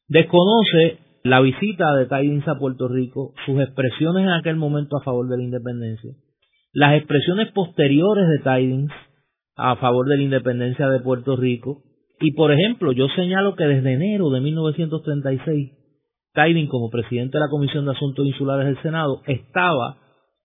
Desconoce 0.08 1.00
la 1.28 1.42
visita 1.42 1.94
de 1.96 2.06
Tidings 2.06 2.48
a 2.48 2.58
Puerto 2.58 2.88
Rico, 2.88 3.34
sus 3.46 3.60
expresiones 3.62 4.24
en 4.24 4.32
aquel 4.32 4.56
momento 4.56 4.98
a 4.98 5.04
favor 5.04 5.28
de 5.28 5.38
la 5.38 5.44
independencia, 5.44 6.12
las 6.74 6.96
expresiones 6.96 7.52
posteriores 7.54 8.28
de 8.28 8.40
Tidings 8.40 8.92
a 9.56 9.76
favor 9.78 10.08
de 10.08 10.18
la 10.18 10.24
independencia 10.24 10.88
de 10.90 11.00
Puerto 11.00 11.36
Rico, 11.36 11.84
y 12.20 12.32
por 12.32 12.52
ejemplo, 12.52 12.92
yo 12.92 13.08
señalo 13.16 13.56
que 13.56 13.66
desde 13.66 13.94
enero 13.94 14.30
de 14.30 14.42
1936, 14.42 15.72
Tidings, 16.34 16.70
como 16.70 16.90
presidente 16.90 17.38
de 17.38 17.44
la 17.44 17.50
Comisión 17.50 17.86
de 17.86 17.92
Asuntos 17.92 18.26
Insulares 18.26 18.66
del 18.66 18.82
Senado, 18.82 19.22
estaba 19.26 19.98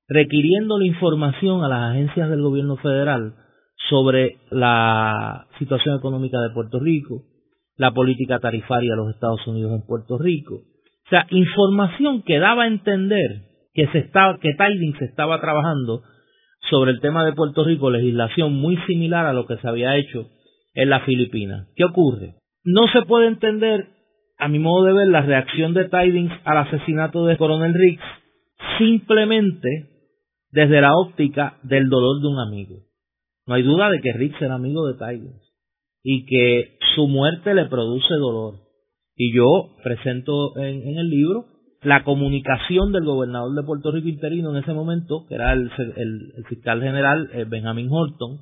requiriendo 0.08 0.78
la 0.78 0.86
información 0.86 1.64
a 1.64 1.68
las 1.68 1.92
agencias 1.92 2.28
del 2.28 2.42
gobierno 2.42 2.76
federal 2.76 3.34
sobre 3.88 4.38
la 4.50 5.46
situación 5.58 5.96
económica 5.96 6.40
de 6.40 6.50
Puerto 6.54 6.78
Rico, 6.80 7.24
la 7.76 7.92
política 7.92 8.38
tarifaria 8.38 8.92
de 8.92 8.96
los 8.96 9.14
Estados 9.14 9.46
Unidos 9.46 9.72
en 9.72 9.86
Puerto 9.86 10.18
Rico. 10.18 10.62
Sea, 11.12 11.26
información 11.28 12.22
que 12.22 12.38
daba 12.38 12.62
a 12.62 12.68
entender 12.68 13.42
que 13.74 13.86
se 13.88 13.98
estaba, 13.98 14.38
que 14.40 14.54
Tidings 14.54 15.02
estaba 15.02 15.42
trabajando 15.42 16.04
sobre 16.70 16.92
el 16.92 17.00
tema 17.00 17.22
de 17.26 17.34
Puerto 17.34 17.64
Rico, 17.64 17.90
legislación 17.90 18.54
muy 18.54 18.78
similar 18.86 19.26
a 19.26 19.34
lo 19.34 19.44
que 19.46 19.58
se 19.58 19.68
había 19.68 19.94
hecho 19.98 20.30
en 20.72 20.88
la 20.88 21.00
Filipinas. 21.00 21.68
¿Qué 21.76 21.84
ocurre? 21.84 22.36
No 22.64 22.88
se 22.88 23.02
puede 23.02 23.26
entender, 23.26 23.88
a 24.38 24.48
mi 24.48 24.58
modo 24.58 24.86
de 24.86 24.94
ver, 24.94 25.08
la 25.08 25.20
reacción 25.20 25.74
de 25.74 25.90
Tidings 25.90 26.32
al 26.44 26.56
asesinato 26.56 27.26
de 27.26 27.36
Coronel 27.36 27.74
Riggs 27.74 28.04
simplemente 28.78 29.68
desde 30.50 30.80
la 30.80 30.96
óptica 30.96 31.58
del 31.62 31.90
dolor 31.90 32.22
de 32.22 32.28
un 32.28 32.38
amigo. 32.38 32.76
No 33.46 33.52
hay 33.52 33.64
duda 33.64 33.90
de 33.90 34.00
que 34.00 34.14
Riggs 34.14 34.40
era 34.40 34.54
amigo 34.54 34.86
de 34.86 34.94
Tidings 34.94 35.42
y 36.02 36.24
que 36.24 36.78
su 36.94 37.06
muerte 37.06 37.52
le 37.52 37.66
produce 37.66 38.14
dolor. 38.14 38.61
Y 39.16 39.34
yo 39.34 39.76
presento 39.82 40.56
en, 40.56 40.98
el 40.98 41.08
libro 41.08 41.46
la 41.82 42.04
comunicación 42.04 42.92
del 42.92 43.04
gobernador 43.04 43.54
de 43.54 43.66
Puerto 43.66 43.90
Rico 43.90 44.08
interino 44.08 44.50
en 44.50 44.62
ese 44.62 44.72
momento, 44.72 45.26
que 45.28 45.34
era 45.34 45.52
el, 45.52 45.70
fiscal 46.48 46.80
general 46.80 47.28
eh, 47.32 47.44
Benjamin 47.44 47.88
Horton, 47.90 48.38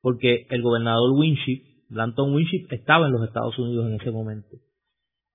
porque 0.00 0.46
el 0.50 0.62
gobernador 0.62 1.12
Winship, 1.12 1.62
Blanton 1.88 2.34
Winship, 2.34 2.66
estaba 2.70 3.06
en 3.06 3.12
los 3.12 3.24
Estados 3.24 3.56
Unidos 3.58 3.86
en 3.88 4.00
ese 4.00 4.10
momento. 4.10 4.56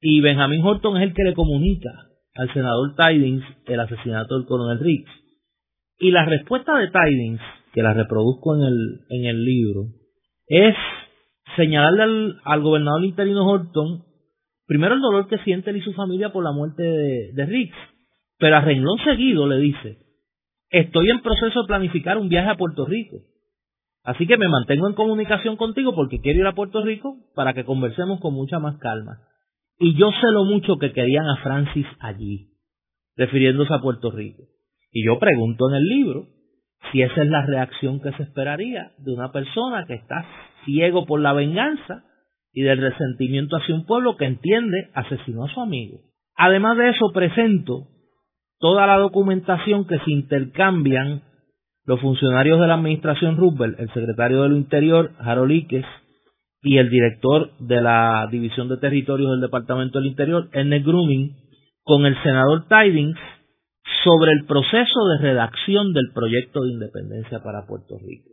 Y 0.01 0.21
Benjamin 0.21 0.61
Horton 0.63 0.97
es 0.97 1.03
el 1.03 1.13
que 1.13 1.23
le 1.23 1.33
comunica 1.33 1.89
al 2.35 2.53
senador 2.53 2.95
Tidings 2.95 3.43
el 3.65 3.79
asesinato 3.79 4.37
del 4.37 4.45
coronel 4.45 4.79
Riggs. 4.79 5.09
Y 5.99 6.11
la 6.11 6.25
respuesta 6.25 6.77
de 6.77 6.89
Tidings, 6.89 7.41
que 7.73 7.81
la 7.81 7.93
reproduzco 7.93 8.55
en 8.55 8.63
el, 8.63 8.99
en 9.09 9.25
el 9.25 9.43
libro, 9.43 9.85
es 10.47 10.75
señalarle 11.55 12.35
al, 12.43 12.61
gobernador 12.61 13.03
interino 13.03 13.47
Horton, 13.47 14.03
primero 14.67 14.95
el 14.95 15.01
dolor 15.01 15.27
que 15.27 15.37
siente 15.39 15.71
él 15.71 15.77
y 15.77 15.81
su 15.81 15.93
familia 15.93 16.31
por 16.31 16.43
la 16.43 16.51
muerte 16.51 16.83
de, 16.83 17.31
de 17.33 17.71
pero 18.37 18.55
a 18.55 18.61
renglón 18.61 18.99
seguido 19.03 19.47
le 19.47 19.57
dice, 19.57 19.97
estoy 20.69 21.09
en 21.09 21.21
proceso 21.21 21.61
de 21.61 21.67
planificar 21.67 22.17
un 22.17 22.29
viaje 22.29 22.49
a 22.49 22.57
Puerto 22.57 22.85
Rico. 22.85 23.17
Así 24.03 24.25
que 24.27 24.37
me 24.37 24.47
mantengo 24.47 24.87
en 24.87 24.93
comunicación 24.93 25.57
contigo 25.57 25.93
porque 25.95 26.21
quiero 26.21 26.39
ir 26.39 26.45
a 26.45 26.53
Puerto 26.53 26.83
Rico 26.83 27.17
para 27.35 27.53
que 27.53 27.65
conversemos 27.65 28.19
con 28.19 28.33
mucha 28.33 28.59
más 28.59 28.77
calma. 28.77 29.17
Y 29.79 29.95
yo 29.95 30.11
sé 30.11 30.27
lo 30.31 30.45
mucho 30.45 30.77
que 30.77 30.93
querían 30.93 31.27
a 31.27 31.37
Francis 31.37 31.85
allí, 31.99 32.51
refiriéndose 33.15 33.73
a 33.73 33.81
Puerto 33.81 34.11
Rico. 34.11 34.43
Y 34.91 35.05
yo 35.05 35.19
pregunto 35.19 35.69
en 35.69 35.75
el 35.75 35.83
libro 35.83 36.27
si 36.91 37.01
esa 37.01 37.21
es 37.21 37.29
la 37.29 37.45
reacción 37.45 37.99
que 37.99 38.11
se 38.13 38.23
esperaría 38.23 38.91
de 38.97 39.13
una 39.13 39.31
persona 39.31 39.85
que 39.85 39.95
está 39.95 40.25
ciego 40.65 41.05
por 41.05 41.19
la 41.19 41.33
venganza 41.33 42.03
y 42.53 42.63
del 42.63 42.79
resentimiento 42.79 43.55
hacia 43.57 43.75
un 43.75 43.85
pueblo 43.85 44.17
que 44.17 44.25
entiende 44.25 44.89
asesinó 44.93 45.45
a 45.45 45.53
su 45.53 45.61
amigo. 45.61 45.99
Además 46.35 46.77
de 46.77 46.89
eso, 46.89 47.11
presento 47.13 47.87
toda 48.59 48.87
la 48.87 48.97
documentación 48.97 49.85
que 49.85 49.99
se 49.99 50.11
intercambian 50.11 51.23
los 51.85 52.01
funcionarios 52.01 52.59
de 52.59 52.67
la 52.67 52.75
administración 52.75 53.37
Roosevelt, 53.37 53.79
el 53.79 53.87
secretario 53.93 54.43
del 54.43 54.57
Interior, 54.57 55.11
Harold 55.19 55.51
Ickes, 55.51 55.85
y 56.61 56.77
el 56.77 56.89
director 56.89 57.51
de 57.59 57.81
la 57.81 58.27
División 58.29 58.67
de 58.67 58.77
Territorios 58.77 59.31
del 59.31 59.41
Departamento 59.41 59.99
del 59.99 60.09
Interior, 60.09 60.49
Ernest 60.51 60.85
Grooming, 60.85 61.35
con 61.83 62.05
el 62.05 62.21
senador 62.23 62.65
Tidings 62.67 63.17
sobre 64.03 64.31
el 64.33 64.45
proceso 64.45 65.07
de 65.07 65.17
redacción 65.21 65.93
del 65.93 66.11
proyecto 66.13 66.61
de 66.61 66.73
independencia 66.73 67.41
para 67.41 67.65
Puerto 67.65 67.95
Rico. 67.99 68.31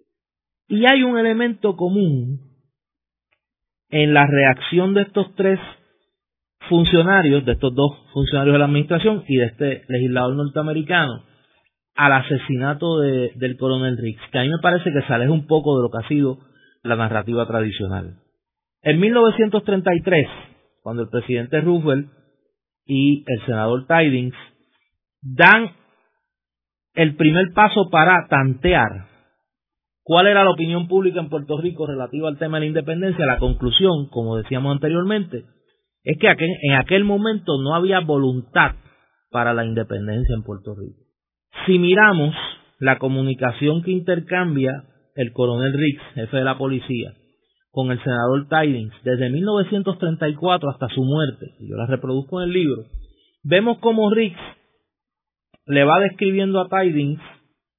Y 0.68 0.86
hay 0.86 1.02
un 1.02 1.18
elemento 1.18 1.76
común 1.76 2.53
en 3.90 4.14
la 4.14 4.26
reacción 4.26 4.94
de 4.94 5.02
estos 5.02 5.34
tres 5.36 5.58
funcionarios, 6.68 7.44
de 7.44 7.52
estos 7.52 7.74
dos 7.74 7.92
funcionarios 8.12 8.54
de 8.54 8.58
la 8.58 8.64
administración 8.64 9.24
y 9.28 9.36
de 9.36 9.46
este 9.46 9.84
legislador 9.88 10.36
norteamericano, 10.36 11.24
al 11.94 12.12
asesinato 12.12 13.00
de, 13.00 13.32
del 13.36 13.56
coronel 13.56 13.96
Riggs, 13.96 14.22
que 14.32 14.38
a 14.38 14.42
mí 14.42 14.48
me 14.48 14.58
parece 14.60 14.92
que 14.92 15.02
se 15.02 15.12
aleja 15.12 15.30
un 15.30 15.46
poco 15.46 15.76
de 15.76 15.82
lo 15.82 15.90
que 15.90 16.04
ha 16.04 16.08
sido 16.08 16.38
la 16.82 16.96
narrativa 16.96 17.46
tradicional. 17.46 18.16
En 18.82 19.00
1933, 19.00 20.26
cuando 20.82 21.02
el 21.02 21.08
presidente 21.08 21.60
Roosevelt 21.60 22.10
y 22.84 23.24
el 23.26 23.46
senador 23.46 23.86
Tidings 23.86 24.34
dan 25.22 25.70
el 26.94 27.16
primer 27.16 27.52
paso 27.54 27.88
para 27.90 28.26
tantear 28.28 29.13
¿Cuál 30.04 30.26
era 30.26 30.44
la 30.44 30.50
opinión 30.50 30.86
pública 30.86 31.18
en 31.18 31.30
Puerto 31.30 31.56
Rico 31.58 31.86
relativa 31.86 32.28
al 32.28 32.36
tema 32.36 32.58
de 32.58 32.66
la 32.66 32.68
independencia? 32.68 33.24
La 33.24 33.38
conclusión, 33.38 34.08
como 34.10 34.36
decíamos 34.36 34.72
anteriormente, 34.72 35.44
es 36.04 36.18
que 36.18 36.28
en 36.28 36.74
aquel 36.74 37.04
momento 37.04 37.58
no 37.62 37.74
había 37.74 38.00
voluntad 38.00 38.72
para 39.30 39.54
la 39.54 39.64
independencia 39.64 40.34
en 40.34 40.42
Puerto 40.42 40.74
Rico. 40.74 41.00
Si 41.64 41.78
miramos 41.78 42.34
la 42.78 42.98
comunicación 42.98 43.82
que 43.82 43.92
intercambia 43.92 44.84
el 45.16 45.32
coronel 45.32 45.72
Riggs, 45.72 46.02
jefe 46.14 46.36
de 46.36 46.44
la 46.44 46.58
policía, 46.58 47.14
con 47.70 47.90
el 47.90 48.02
senador 48.04 48.46
Tidings 48.48 48.92
desde 49.04 49.30
1934 49.30 50.70
hasta 50.70 50.88
su 50.88 51.02
muerte, 51.02 51.46
yo 51.60 51.76
la 51.76 51.86
reproduzco 51.86 52.42
en 52.42 52.48
el 52.48 52.54
libro, 52.54 52.82
vemos 53.42 53.78
como 53.78 54.10
Riggs 54.10 54.38
le 55.66 55.82
va 55.84 55.98
describiendo 56.00 56.60
a 56.60 56.68
Tidings 56.68 57.20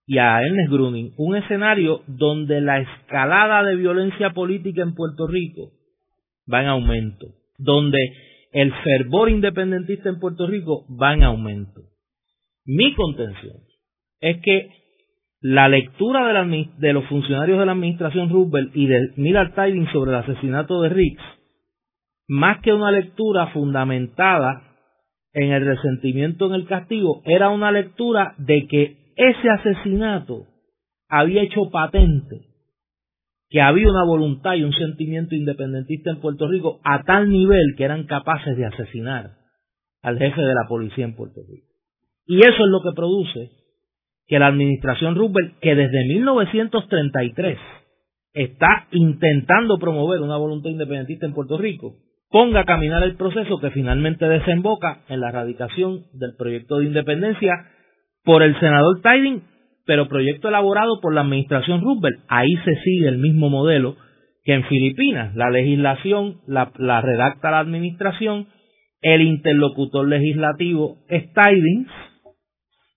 y 0.08 0.20
a 0.20 0.42
Ernest 0.42 0.72
Gruning 0.72 1.14
un 1.18 1.36
escenario 1.36 2.02
donde 2.08 2.62
la 2.62 2.80
escalada 2.80 3.64
de 3.64 3.76
violencia 3.76 4.32
política 4.32 4.84
en 4.84 4.94
Puerto 4.94 5.28
Rico 5.28 5.72
va 6.52 6.62
en 6.62 6.68
aumento, 6.68 7.28
donde 7.58 7.98
el 8.52 8.72
fervor 8.84 9.30
independentista 9.30 10.10
en 10.10 10.20
Puerto 10.20 10.48
Rico 10.48 10.86
va 11.02 11.14
en 11.14 11.24
aumento. 11.24 11.82
Mi 12.66 12.94
contención 12.94 13.58
es 14.22 14.42
que 14.42 14.70
la 15.42 15.68
lectura 15.68 16.44
de, 16.44 16.94
los 16.94 17.06
funcionarios 17.06 17.60
de 17.60 17.66
la 17.66 17.74
administración 17.74 18.30
Roosevelt 18.30 18.76
y 18.76 18.88
de 18.88 19.12
Miller 19.18 19.54
Tidings 19.54 19.92
sobre 19.92 20.12
el 20.12 20.18
asesinato 20.18 20.82
de 20.82 20.90
Riggs, 20.90 21.22
más 22.28 22.62
que 22.62 22.74
una 22.74 22.92
lectura 22.92 23.48
fundamentada 23.48 24.64
en 25.34 25.52
el 25.52 25.66
resentimiento, 25.66 26.48
en 26.48 26.54
el 26.54 26.66
castigo, 26.66 27.22
era 27.26 27.50
una 27.50 27.72
lectura 27.72 28.34
de 28.38 28.66
que 28.68 29.05
ese 29.16 29.50
asesinato 29.50 30.48
había 31.08 31.44
hecho 31.44 31.70
patente 31.72 32.48
que 33.50 33.62
había 33.62 33.90
una 33.90 34.04
voluntad 34.04 34.56
y 34.56 34.64
un 34.64 34.74
sentimiento 34.74 35.36
independentista 35.36 36.10
en 36.10 36.20
Puerto 36.20 36.48
Rico 36.48 36.80
a 36.84 37.04
tal 37.04 37.30
nivel 37.30 37.76
que 37.78 37.86
eran 37.86 38.06
capaces 38.06 38.58
de 38.58 38.66
asesinar 38.66 39.32
al 40.02 40.18
jefe 40.18 40.42
de 40.42 40.54
la 40.54 40.68
policía 40.68 41.06
en 41.06 41.16
Puerto 41.16 41.42
Rico. 41.48 41.68
Y 42.26 42.40
eso 42.40 42.64
es 42.64 42.70
lo 42.70 42.82
que 42.82 42.96
produce 42.96 43.52
que 44.28 44.40
la 44.40 44.48
administración 44.48 45.16
Roosevelt, 45.16 45.60
que 45.60 45.76
desde 45.76 46.06
1933 46.06 47.58
está 48.34 48.88
intentando 48.92 49.78
promover 49.78 50.22
una 50.22 50.38
voluntad 50.38 50.72
independentista 50.72 51.26
en 51.26 51.34
Puerto 51.34 51.58
Rico, 51.58 51.96
ponga 52.30 52.62
a 52.62 52.66
caminar 52.66 53.04
el 53.04 53.16
proceso 53.16 53.60
que 53.60 53.72
finalmente 53.72 54.28
desemboca 54.28 55.04
en 55.08 55.22
la 55.22 55.30
erradicación 55.30 56.06
del 56.14 56.36
proyecto 56.36 56.80
de 56.80 56.88
independencia 56.88 57.54
por 58.26 58.44
el 58.44 58.60
senador 58.60 59.02
Tiding, 59.02 59.44
pero 59.86 60.08
proyecto 60.08 60.50
elaborado 60.50 61.00
por 61.02 61.14
la 61.14 61.22
administración 61.22 61.82
Roosevelt. 61.82 62.24
Ahí 62.28 62.52
se 62.66 62.76
sigue 62.84 63.08
el 63.08 63.20
mismo 63.20 63.50
modelo 63.50 63.96
que 64.44 64.54
en 64.54 64.64
Filipinas. 64.66 65.36
La 65.36 65.50
legislación 65.50 66.42
la, 66.48 66.72
la 66.78 67.02
redacta 67.02 67.52
la 67.52 67.60
administración, 67.60 68.48
el 69.02 69.22
interlocutor 69.22 70.08
legislativo 70.08 70.98
es 71.08 71.32
Tidings, 71.34 71.92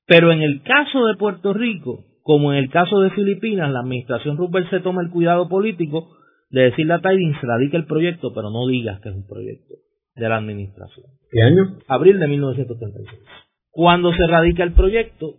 pero 0.07 0.33
en 0.33 0.43
el 0.43 0.63
caso 0.63 1.05
de 1.07 1.17
Puerto 1.17 1.53
Rico, 1.53 2.05
como 2.23 2.53
en 2.53 2.59
el 2.59 2.71
caso 2.71 3.01
de 3.01 3.11
Filipinas, 3.11 3.71
la 3.71 3.81
administración 3.81 4.37
Roosevelt 4.37 4.71
se 4.71 4.81
toma 4.81 5.03
el 5.03 5.11
cuidado 5.11 5.49
político 5.49 6.11
de 6.51 6.63
decirle 6.63 6.95
a 6.95 7.01
Tidings, 7.01 7.41
radica 7.43 7.77
el 7.77 7.87
proyecto, 7.87 8.33
pero 8.35 8.51
no 8.51 8.67
digas 8.67 9.01
que 9.01 9.11
es 9.11 9.15
un 9.15 9.27
proyecto 9.27 9.75
de 10.15 10.29
la 10.29 10.37
administración. 10.37 11.07
¿Qué 11.31 11.43
año? 11.43 11.79
Abril 11.89 12.19
de 12.19 12.29
1936. 12.29 13.48
Cuando 13.71 14.13
se 14.13 14.27
radica 14.27 14.63
el 14.65 14.73
proyecto, 14.73 15.35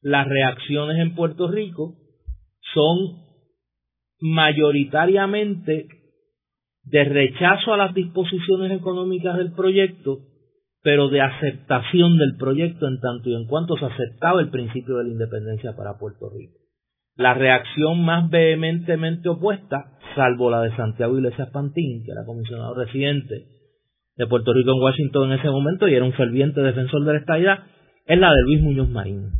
las 0.00 0.26
reacciones 0.26 0.98
en 0.98 1.14
Puerto 1.14 1.48
Rico 1.48 1.96
son 2.74 3.22
mayoritariamente 4.20 5.88
de 6.84 7.04
rechazo 7.04 7.74
a 7.74 7.76
las 7.76 7.94
disposiciones 7.94 8.72
económicas 8.72 9.36
del 9.36 9.52
proyecto 9.52 10.18
pero 10.82 11.08
de 11.08 11.20
aceptación 11.20 12.18
del 12.18 12.36
proyecto 12.36 12.88
en 12.88 13.00
tanto 13.00 13.30
y 13.30 13.34
en 13.34 13.46
cuanto 13.46 13.76
se 13.76 13.86
aceptaba 13.86 14.40
el 14.40 14.50
principio 14.50 14.96
de 14.96 15.04
la 15.04 15.10
independencia 15.10 15.76
para 15.76 15.98
Puerto 15.98 16.28
Rico. 16.28 16.58
La 17.14 17.34
reacción 17.34 18.04
más 18.04 18.28
vehementemente 18.30 19.28
opuesta, 19.28 19.98
salvo 20.16 20.50
la 20.50 20.62
de 20.62 20.74
Santiago 20.74 21.16
Iglesias 21.16 21.50
Pantín, 21.50 22.02
que 22.04 22.10
era 22.10 22.24
comisionado 22.24 22.74
residente 22.74 23.46
de 24.16 24.26
Puerto 24.26 24.52
Rico 24.52 24.72
en 24.72 24.82
Washington 24.82 25.32
en 25.32 25.38
ese 25.38 25.50
momento 25.50 25.88
y 25.88 25.94
era 25.94 26.04
un 26.04 26.12
ferviente 26.12 26.60
defensor 26.60 27.04
de 27.04 27.12
la 27.12 27.18
estabilidad, 27.18 27.64
es 28.06 28.18
la 28.18 28.30
de 28.30 28.42
Luis 28.44 28.62
Muñoz 28.62 28.88
Marín. 28.88 29.30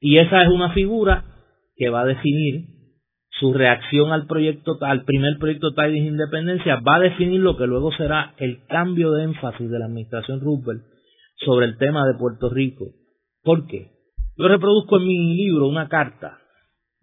Y 0.00 0.18
esa 0.18 0.42
es 0.42 0.48
una 0.48 0.70
figura 0.72 1.24
que 1.76 1.88
va 1.88 2.02
a 2.02 2.06
definir 2.06 2.74
su 3.30 3.52
reacción 3.52 4.12
al 4.12 4.26
proyecto, 4.26 4.78
al 4.80 5.04
primer 5.04 5.38
proyecto 5.38 5.70
de 5.70 5.98
Independencia, 5.98 6.76
va 6.76 6.96
a 6.96 7.00
definir 7.00 7.40
lo 7.40 7.56
que 7.56 7.66
luego 7.66 7.92
será 7.92 8.34
el 8.38 8.64
cambio 8.66 9.10
de 9.12 9.24
énfasis 9.24 9.70
de 9.70 9.78
la 9.78 9.86
administración 9.86 10.40
Roosevelt 10.40 10.84
sobre 11.44 11.66
el 11.66 11.76
tema 11.76 12.06
de 12.06 12.18
Puerto 12.18 12.48
Rico. 12.48 12.86
¿Por 13.42 13.66
qué? 13.66 13.90
Yo 14.36 14.48
reproduzco 14.48 14.98
en 14.98 15.06
mi 15.06 15.36
libro 15.36 15.68
una 15.68 15.88
carta 15.88 16.38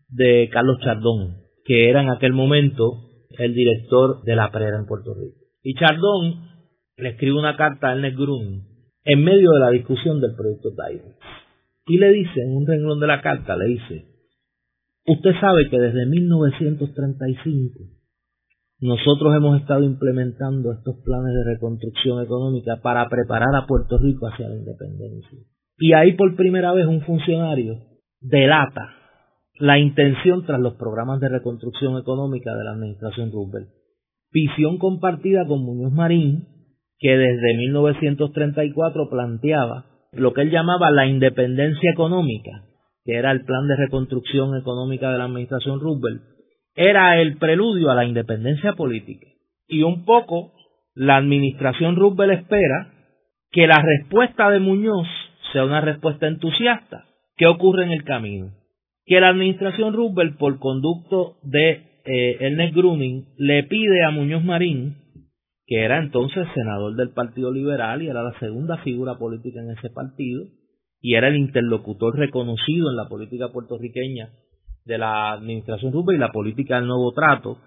de 0.08 0.50
Carlos 0.52 0.80
Chardón, 0.84 1.38
que 1.65 1.89
era 1.89 2.02
en 2.02 2.10
aquel 2.10 2.34
momento 2.34 3.10
el 3.38 3.54
director 3.54 4.24
de 4.24 4.36
la 4.36 4.52
Prera 4.52 4.78
en 4.78 4.86
Puerto 4.86 5.13
Rico. 5.13 5.38
Y 5.63 5.76
Chardón 5.76 6.51
le 7.02 7.10
escribe 7.10 7.38
una 7.38 7.58
carta 7.58 7.90
a 7.90 7.94
Ernest 7.94 8.18
Grun 8.18 8.64
en 9.04 9.24
medio 9.24 9.52
de 9.52 9.60
la 9.60 9.70
discusión 9.72 10.22
del 10.22 10.36
proyecto 10.36 10.70
Tidings. 10.76 11.18
Y 11.88 11.98
le 11.98 12.12
dice, 12.12 12.42
en 12.42 12.56
un 12.56 12.68
renglón 12.68 13.00
de 13.00 13.08
la 13.08 13.22
carta, 13.22 13.58
le 13.58 13.66
dice, 13.66 14.12
Usted 15.06 15.32
sabe 15.42 15.68
que 15.70 15.80
desde 15.80 16.06
1935 16.06 17.80
nosotros 18.82 19.36
hemos 19.36 19.60
estado 19.60 19.84
implementando 19.84 20.72
estos 20.72 20.98
planes 21.04 21.34
de 21.34 21.54
reconstrucción 21.54 22.24
económica 22.24 22.80
para 22.82 23.08
preparar 23.10 23.56
a 23.56 23.66
Puerto 23.66 23.98
Rico 23.98 24.28
hacia 24.28 24.48
la 24.48 24.56
independencia. 24.56 25.40
Y 25.78 25.94
ahí 25.94 26.14
por 26.14 26.36
primera 26.36 26.74
vez 26.74 26.86
un 26.86 27.02
funcionario 27.02 27.80
delata 28.20 28.94
la 29.56 29.80
intención 29.80 30.46
tras 30.46 30.60
los 30.60 30.76
programas 30.76 31.20
de 31.20 31.30
reconstrucción 31.30 31.98
económica 31.98 32.56
de 32.56 32.64
la 32.64 32.72
administración 32.72 33.32
Roosevelt. 33.32 33.70
Visión 34.32 34.78
compartida 34.78 35.46
con 35.48 35.64
Muñoz 35.64 35.92
Marín, 35.92 36.48
que 37.02 37.18
desde 37.18 37.58
1934 37.58 39.10
planteaba 39.10 39.86
lo 40.14 40.34
que 40.34 40.42
él 40.42 40.52
llamaba 40.52 40.92
la 40.92 41.08
independencia 41.08 41.92
económica, 41.92 42.64
que 43.04 43.16
era 43.16 43.32
el 43.32 43.44
plan 43.44 43.68
de 43.68 43.76
reconstrucción 43.76 44.56
económica 44.56 45.12
de 45.12 45.18
la 45.18 45.26
administración 45.26 45.80
Roosevelt, 45.80 46.22
era 46.76 47.20
el 47.20 47.38
preludio 47.38 47.90
a 47.90 47.96
la 47.96 48.06
independencia 48.06 48.74
política. 48.74 49.28
Y 49.68 49.82
un 49.82 50.06
poco 50.06 50.54
la 50.94 51.18
administración 51.18 51.96
Roosevelt 51.96 52.42
espera 52.42 52.94
que 53.52 53.66
la 53.66 53.82
respuesta 53.82 54.52
de 54.52 54.60
Muñoz 54.60 55.08
sea 55.52 55.66
una 55.66 55.82
respuesta 55.82 56.28
entusiasta. 56.28 57.06
¿Qué 57.36 57.48
ocurre 57.48 57.86
en 57.86 57.92
el 57.92 58.04
camino? 58.04 58.52
Que 59.06 59.20
la 59.20 59.30
administración 59.30 59.94
Roosevelt, 59.94 60.38
por 60.38 60.60
conducto 60.60 61.38
de 61.42 62.02
eh, 62.06 62.38
Ernest 62.40 62.76
Gruning, 62.76 63.26
le 63.38 63.64
pide 63.64 64.04
a 64.04 64.12
Muñoz 64.12 64.44
Marín, 64.44 65.01
que 65.71 65.86
era 65.86 65.99
entonces 65.99 66.45
senador 66.53 66.97
del 66.97 67.13
Partido 67.13 67.49
Liberal 67.49 68.01
y 68.01 68.10
era 68.10 68.21
la 68.23 68.38
segunda 68.39 68.79
figura 68.79 69.17
política 69.17 69.62
en 69.62 69.71
ese 69.71 69.89
partido, 69.89 70.43
y 70.99 71.15
era 71.15 71.29
el 71.29 71.38
interlocutor 71.38 72.17
reconocido 72.17 72.89
en 72.89 72.97
la 72.97 73.07
política 73.07 73.53
puertorriqueña 73.53 74.31
de 74.84 74.97
la 74.97 75.31
administración 75.31 75.93
Rubio 75.93 76.17
y 76.17 76.19
la 76.19 76.34
política 76.34 76.75
del 76.75 76.88
nuevo 76.88 77.13
trato, 77.13 77.57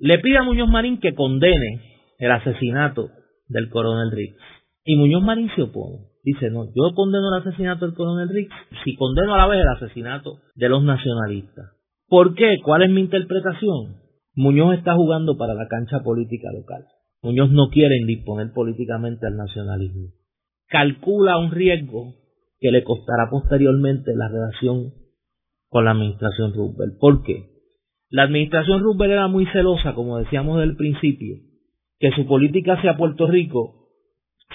le 0.00 0.18
pide 0.18 0.38
a 0.38 0.42
Muñoz 0.42 0.68
Marín 0.70 0.98
que 0.98 1.14
condene 1.14 1.82
el 2.18 2.32
asesinato 2.32 3.10
del 3.46 3.70
coronel 3.70 4.10
Riggs. 4.10 4.42
Y 4.84 4.96
Muñoz 4.96 5.22
Marín 5.22 5.48
se 5.54 5.62
opone. 5.62 5.98
Dice, 6.24 6.50
no, 6.50 6.64
yo 6.64 6.92
condeno 6.96 7.32
el 7.32 7.42
asesinato 7.42 7.86
del 7.86 7.94
coronel 7.94 8.28
Riggs 8.28 8.56
si 8.82 8.96
condeno 8.96 9.34
a 9.34 9.38
la 9.38 9.46
vez 9.46 9.60
el 9.60 9.68
asesinato 9.68 10.40
de 10.56 10.68
los 10.68 10.82
nacionalistas. 10.82 11.76
¿Por 12.08 12.34
qué? 12.34 12.56
¿Cuál 12.64 12.82
es 12.82 12.90
mi 12.90 13.02
interpretación? 13.02 13.98
Muñoz 14.34 14.76
está 14.78 14.94
jugando 14.94 15.36
para 15.36 15.54
la 15.54 15.68
cancha 15.68 16.00
política 16.00 16.48
local. 16.52 16.86
Muñoz 17.22 17.50
no 17.52 17.68
quiere 17.70 17.98
indisponer 17.98 18.52
políticamente 18.52 19.26
al 19.26 19.36
nacionalismo. 19.36 20.08
Calcula 20.68 21.38
un 21.38 21.52
riesgo 21.52 22.14
que 22.58 22.72
le 22.72 22.82
costará 22.82 23.30
posteriormente 23.30 24.12
la 24.16 24.28
relación 24.28 24.92
con 25.68 25.84
la 25.84 25.92
administración 25.92 26.52
Roosevelt. 26.54 26.98
¿Por 26.98 27.22
qué? 27.22 27.50
La 28.10 28.24
administración 28.24 28.82
Roosevelt 28.82 29.12
era 29.12 29.28
muy 29.28 29.46
celosa, 29.46 29.94
como 29.94 30.18
decíamos 30.18 30.58
del 30.60 30.76
principio, 30.76 31.36
que 31.98 32.10
su 32.12 32.26
política 32.26 32.74
hacia 32.74 32.96
Puerto 32.96 33.26
Rico 33.26 33.88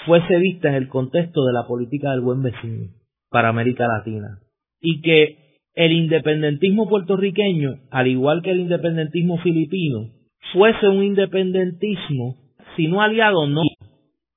fuese 0.05 0.37
vista 0.37 0.69
en 0.69 0.75
el 0.75 0.89
contexto 0.89 1.45
de 1.45 1.53
la 1.53 1.65
política 1.67 2.11
del 2.11 2.21
buen 2.21 2.43
vecino 2.43 2.91
para 3.29 3.49
América 3.49 3.87
Latina 3.87 4.39
y 4.79 5.01
que 5.01 5.61
el 5.73 5.91
independentismo 5.91 6.89
puertorriqueño, 6.89 7.81
al 7.91 8.07
igual 8.07 8.41
que 8.41 8.51
el 8.51 8.61
independentismo 8.61 9.37
filipino, 9.39 10.11
fuese 10.53 10.87
un 10.87 11.03
independentismo, 11.03 12.46
si 12.77 12.87
no 12.87 13.01
aliado, 13.01 13.47
no 13.47 13.63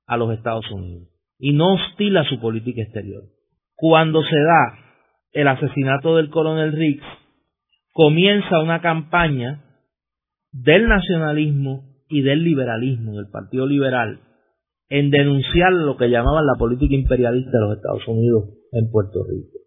a 0.07 0.17
los 0.17 0.33
Estados 0.33 0.69
Unidos 0.73 1.09
y 1.39 1.53
no 1.53 1.75
hostil 1.75 2.17
a 2.17 2.25
su 2.25 2.41
política 2.41 2.83
exterior 2.83 3.23
cuando 3.81 4.23
se 4.23 4.37
da 4.37 4.79
el 5.33 5.49
asesinato 5.49 6.17
del 6.17 6.29
coronel 6.29 6.73
Riggs, 6.73 7.07
comienza 7.93 8.61
una 8.63 8.83
campaña 8.83 9.65
del 10.53 10.87
nacionalismo 10.87 11.85
y 12.09 12.21
del 12.21 12.45
liberalismo, 12.45 13.17
del 13.17 13.31
Partido 13.31 13.67
Liberal, 13.67 14.21
en 14.91 15.11
denunciar 15.11 15.73
lo 15.73 15.97
que 15.97 16.11
llamaban 16.11 16.45
la 16.45 16.59
política 16.59 16.95
imperialista 16.95 17.53
de 17.53 17.61
los 17.61 17.77
Estados 17.77 18.07
Unidos 18.07 18.51
en 18.73 18.91
Puerto 18.91 19.21
Rico. 19.25 19.59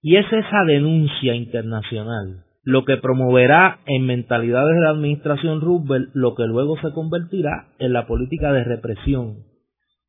Y 0.00 0.16
es 0.16 0.26
esa 0.26 0.64
denuncia 0.66 1.36
internacional 1.36 2.44
lo 2.64 2.84
que 2.84 2.96
promoverá 2.96 3.80
en 3.86 4.06
mentalidades 4.06 4.74
de 4.76 4.82
la 4.82 4.90
administración 4.90 5.60
Roosevelt 5.60 6.10
lo 6.14 6.34
que 6.34 6.44
luego 6.44 6.78
se 6.80 6.92
convertirá 6.92 7.68
en 7.78 7.92
la 7.92 8.06
política 8.06 8.52
de 8.52 8.64
represión 8.64 9.44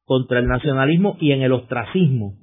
contra 0.06 0.40
el 0.40 0.48
nacionalismo 0.48 1.18
y 1.20 1.32
en 1.32 1.42
el 1.42 1.52
ostracismo 1.52 2.36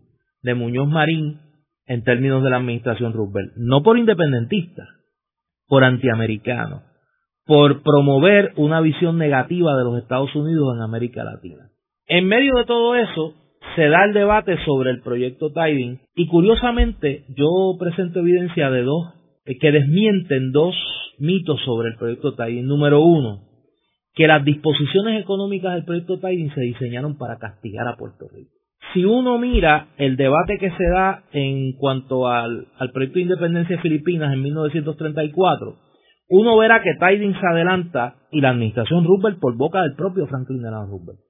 de 0.42 0.55
Muñoz 0.55 0.88
Marín 0.88 1.40
en 1.87 2.03
términos 2.03 2.42
de 2.42 2.51
la 2.51 2.57
administración 2.57 3.12
Roosevelt. 3.12 3.53
No 3.57 3.83
por 3.83 3.99
independentistas, 3.99 4.88
por 5.68 5.85
antiamericanos, 5.85 6.83
por 7.46 7.83
promover 7.83 8.53
una 8.57 8.81
visión 8.81 9.18
negativa 9.18 9.77
de 9.77 9.85
los 9.85 9.99
Estados 10.03 10.35
Unidos 10.35 10.75
en 10.77 10.83
América 10.83 11.25
Latina. 11.25 11.70
En 12.07 12.27
medio 12.27 12.57
de 12.57 12.64
todo 12.64 12.96
eso, 12.96 13.35
se 13.77 13.88
da 13.88 14.05
el 14.05 14.12
debate 14.12 14.57
sobre 14.64 14.90
el 14.90 15.03
proyecto 15.03 15.53
Tiding 15.53 16.01
y 16.14 16.27
curiosamente 16.27 17.25
yo 17.29 17.77
presento 17.79 18.20
evidencia 18.20 18.70
de 18.70 18.83
dos 18.83 19.19
que 19.58 19.72
desmienten 19.72 20.52
dos 20.52 20.74
mitos 21.18 21.60
sobre 21.64 21.90
el 21.90 21.96
proyecto 21.96 22.34
Tiding. 22.34 22.66
Número 22.66 23.00
uno, 23.02 23.42
que 24.14 24.26
las 24.26 24.44
disposiciones 24.44 25.20
económicas 25.20 25.74
del 25.74 25.84
proyecto 25.84 26.18
Tiding 26.18 26.52
se 26.54 26.60
diseñaron 26.60 27.16
para 27.18 27.38
castigar 27.38 27.88
a 27.88 27.96
Puerto 27.96 28.26
Rico. 28.32 28.50
Si 28.92 29.04
uno 29.04 29.38
mira 29.38 29.88
el 29.98 30.16
debate 30.16 30.58
que 30.58 30.70
se 30.70 30.88
da 30.88 31.24
en 31.32 31.72
cuanto 31.72 32.28
al, 32.28 32.66
proyecto 32.92 33.16
de 33.16 33.22
independencia 33.22 33.76
de 33.76 33.82
Filipinas 33.82 34.32
en 34.32 34.42
1934, 34.42 35.76
uno 36.28 36.56
verá 36.56 36.82
que 36.82 36.94
Tiding 36.94 37.34
se 37.34 37.46
adelanta 37.46 38.16
y 38.30 38.40
la 38.40 38.50
administración 38.50 39.04
Roosevelt 39.04 39.38
por 39.38 39.56
boca 39.56 39.82
del 39.82 39.94
propio 39.94 40.26
Franklin 40.26 40.62
Delano 40.62 40.86
Roosevelt 40.86 41.20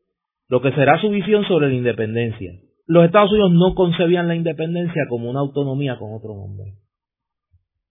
lo 0.50 0.60
que 0.60 0.72
será 0.72 1.00
su 1.00 1.08
visión 1.08 1.44
sobre 1.46 1.68
la 1.68 1.74
independencia. 1.74 2.52
Los 2.86 3.04
Estados 3.04 3.30
Unidos 3.30 3.52
no 3.52 3.74
concebían 3.76 4.26
la 4.26 4.34
independencia 4.34 5.04
como 5.08 5.30
una 5.30 5.38
autonomía 5.38 5.96
con 5.96 6.12
otro 6.12 6.34
nombre. 6.34 6.74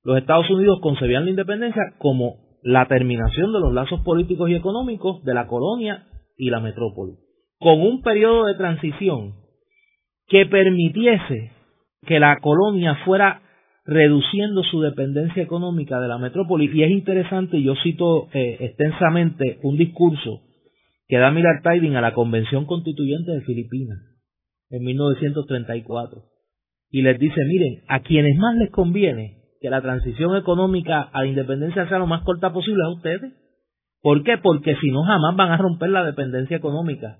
Los 0.04 0.18
Estados 0.18 0.50
Unidos 0.50 0.80
concebían 0.82 1.26
la 1.26 1.32
independencia 1.32 1.82
como 1.98 2.38
la 2.64 2.88
terminación 2.88 3.54
de 3.54 3.60
los 3.60 3.74
lazos 3.74 4.02
políticos 4.02 4.50
y 4.50 4.56
económicos 4.56 5.24
de 5.24 5.34
la 5.34 5.48
colonia 5.48 6.08
y 6.38 6.50
la 6.50 6.60
metrópoli, 6.60 7.14
con 7.60 7.82
un 7.82 8.02
periodo 8.02 8.46
de 8.46 8.56
transición 8.56 9.36
que 10.28 10.46
permitiese 10.46 11.52
que 12.06 12.20
la 12.20 12.40
colonia 12.40 12.96
fuera 13.06 13.42
reduciendo 13.86 14.64
su 14.64 14.82
dependencia 14.82 15.42
económica 15.42 16.00
de 16.00 16.08
la 16.08 16.18
metrópoli. 16.18 16.70
Y 16.72 16.84
es 16.84 16.92
interesante, 16.92 17.62
yo 17.62 17.74
cito 17.84 18.30
eh, 18.34 18.58
extensamente 18.60 19.60
un 19.64 19.78
discurso 19.78 20.42
que 21.08 21.18
da 21.18 21.32
Miller 21.32 21.62
Tiding 21.64 21.96
a 21.96 22.02
la 22.02 22.14
Convención 22.14 22.66
Constituyente 22.66 23.32
de 23.32 23.42
Filipinas 23.42 23.98
en 24.70 24.84
1934 24.84 26.24
y 26.92 27.02
les 27.02 27.20
dice, 27.20 27.42
miren, 27.48 27.84
a 27.88 28.02
quienes 28.02 28.38
más 28.38 28.56
les 28.58 28.70
conviene 28.70 29.39
que 29.60 29.70
la 29.70 29.82
transición 29.82 30.36
económica 30.38 31.02
a 31.02 31.22
la 31.22 31.28
independencia 31.28 31.88
sea 31.88 32.00
lo 32.00 32.08
más 32.08 32.24
corta 32.24 32.54
posible 32.54 32.84
a 32.86 32.94
ustedes. 32.94 33.34
¿Por 34.02 34.24
qué? 34.24 34.38
Porque 34.38 34.76
si 34.76 34.90
no 34.92 35.04
jamás 35.04 35.36
van 35.36 35.52
a 35.52 35.58
romper 35.58 35.90
la 35.90 36.06
dependencia 36.06 36.58
económica 36.58 37.18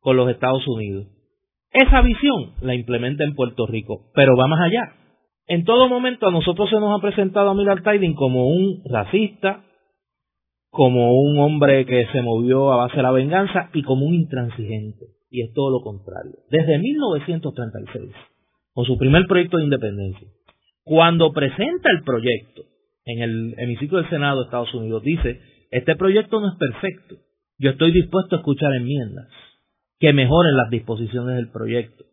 con 0.00 0.16
los 0.16 0.28
Estados 0.30 0.66
Unidos. 0.66 1.06
Esa 1.72 2.02
visión 2.02 2.54
la 2.62 2.74
implementa 2.74 3.24
en 3.24 3.34
Puerto 3.34 3.66
Rico, 3.66 4.10
pero 4.14 4.36
va 4.36 4.46
más 4.46 4.60
allá. 4.60 4.92
En 5.46 5.64
todo 5.64 5.88
momento 5.88 6.28
a 6.28 6.30
nosotros 6.30 6.68
se 6.68 6.80
nos 6.80 6.98
ha 6.98 7.02
presentado 7.02 7.50
a 7.50 7.54
Miller 7.54 7.82
Tiding 7.82 8.14
como 8.14 8.48
un 8.48 8.82
racista, 8.90 9.64
como 10.70 11.12
un 11.12 11.38
hombre 11.38 11.86
que 11.86 12.06
se 12.12 12.22
movió 12.22 12.72
a 12.72 12.76
base 12.76 12.96
de 12.96 13.02
la 13.02 13.10
venganza 13.12 13.70
y 13.72 13.82
como 13.82 14.06
un 14.06 14.14
intransigente. 14.14 15.06
Y 15.30 15.42
es 15.42 15.52
todo 15.54 15.70
lo 15.70 15.80
contrario. 15.80 16.32
Desde 16.50 16.78
1936, 16.78 18.12
con 18.72 18.84
su 18.84 18.98
primer 18.98 19.26
proyecto 19.26 19.58
de 19.58 19.64
independencia, 19.64 20.28
cuando 20.84 21.32
presenta 21.32 21.90
el 21.90 22.02
proyecto 22.04 22.62
en 23.04 23.22
el 23.22 23.54
hemiciclo 23.58 23.98
del 23.98 24.10
Senado 24.10 24.40
de 24.40 24.44
Estados 24.44 24.74
Unidos, 24.74 25.02
dice, 25.02 25.40
este 25.70 25.96
proyecto 25.96 26.40
no 26.40 26.48
es 26.52 26.58
perfecto. 26.58 27.16
Yo 27.58 27.70
estoy 27.70 27.92
dispuesto 27.92 28.36
a 28.36 28.38
escuchar 28.38 28.74
enmiendas 28.74 29.28
que 29.98 30.12
mejoren 30.12 30.56
las 30.56 30.70
disposiciones 30.70 31.36
del 31.36 31.50
proyecto. 31.50 32.04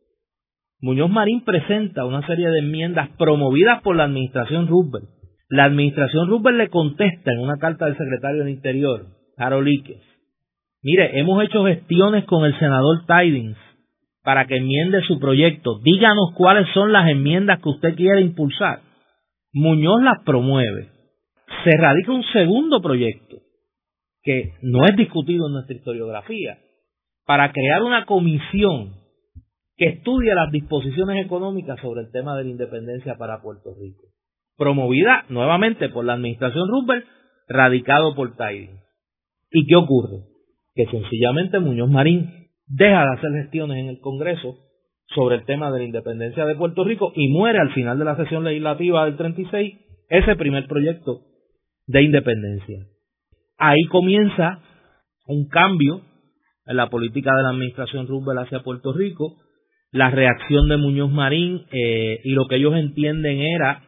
Muñoz 0.79 1.09
Marín 1.09 1.43
presenta 1.43 2.05
una 2.05 2.25
serie 2.27 2.49
de 2.49 2.59
enmiendas 2.59 3.09
promovidas 3.17 3.81
por 3.81 3.95
la 3.95 4.03
administración 4.03 4.67
Roosevelt 4.67 5.17
la 5.49 5.63
administración 5.63 6.27
Roosevelt 6.27 6.57
le 6.57 6.69
contesta 6.69 7.31
en 7.31 7.39
una 7.39 7.57
carta 7.57 7.85
del 7.85 7.97
secretario 7.97 8.43
del 8.43 8.53
Interior, 8.53 9.07
Harold 9.37 9.67
Ickes, 9.67 10.03
mire, 10.83 11.19
hemos 11.19 11.41
hecho 11.43 11.63
gestiones 11.63 12.25
con 12.25 12.43
el 12.43 12.57
senador 12.59 13.05
Tidings 13.05 13.57
para 14.27 14.45
que 14.45 14.57
enmiende 14.57 14.99
su 15.03 15.19
proyecto. 15.19 15.79
Díganos 15.85 16.33
cuáles 16.35 16.67
son 16.73 16.91
las 16.91 17.07
enmiendas 17.07 17.61
que 17.61 17.69
usted 17.69 17.95
quiere 17.95 18.19
impulsar. 18.19 18.81
Muñoz 19.53 20.03
las 20.03 20.21
promueve. 20.25 20.89
Se 21.63 21.71
radica 21.77 22.11
un 22.11 22.25
segundo 22.33 22.81
proyecto 22.81 23.37
que 24.23 24.55
no 24.61 24.83
es 24.83 24.97
discutido 24.97 25.47
en 25.47 25.53
nuestra 25.53 25.77
historiografía 25.77 26.57
para 27.25 27.53
crear 27.53 27.83
una 27.83 28.03
comisión 28.03 28.95
que 29.77 29.87
estudie 29.91 30.35
las 30.35 30.51
disposiciones 30.51 31.25
económicas 31.25 31.79
sobre 31.79 32.01
el 32.01 32.11
tema 32.11 32.35
de 32.35 32.43
la 32.43 32.49
independencia 32.49 33.15
para 33.15 33.41
Puerto 33.41 33.69
Rico 33.79 34.03
promovida 34.57 35.23
nuevamente 35.29 35.87
por 35.87 36.03
la 36.03 36.15
administración 36.15 36.67
Roosevelt, 36.67 37.05
radicado 37.47 38.13
por 38.13 38.35
Tiding. 38.35 38.81
¿Y 39.51 39.67
qué 39.67 39.75
ocurre? 39.77 40.23
Que 40.75 40.85
sencillamente 40.87 41.59
Muñoz 41.59 41.89
Marín 41.89 42.46
deja 42.67 43.01
de 43.01 43.13
hacer 43.15 43.31
gestiones 43.41 43.77
en 43.77 43.87
el 43.87 43.99
Congreso 43.99 44.57
sobre 45.15 45.35
el 45.35 45.45
tema 45.45 45.71
de 45.71 45.79
la 45.79 45.85
independencia 45.85 46.45
de 46.45 46.55
Puerto 46.55 46.83
Rico 46.83 47.11
y 47.15 47.29
muere 47.29 47.59
al 47.59 47.73
final 47.73 47.97
de 47.97 48.05
la 48.05 48.17
sesión 48.17 48.43
legislativa 48.43 49.05
del 49.05 49.15
36 49.15 49.75
ese 50.09 50.35
primer 50.35 50.67
proyecto 50.67 51.21
de 51.87 52.03
independencia. 52.03 52.85
Ahí 53.57 53.83
comienza 53.89 54.59
un 55.27 55.47
cambio 55.47 56.01
en 56.65 56.77
la 56.77 56.89
política 56.89 57.35
de 57.35 57.43
la 57.43 57.49
administración 57.49 58.07
Roosevelt 58.07 58.45
hacia 58.45 58.63
Puerto 58.63 58.93
Rico, 58.93 59.37
la 59.91 60.11
reacción 60.11 60.67
de 60.67 60.77
Muñoz 60.77 61.11
Marín 61.11 61.65
eh, 61.71 62.19
y 62.23 62.31
lo 62.31 62.47
que 62.47 62.57
ellos 62.57 62.75
entienden 62.75 63.39
era 63.39 63.83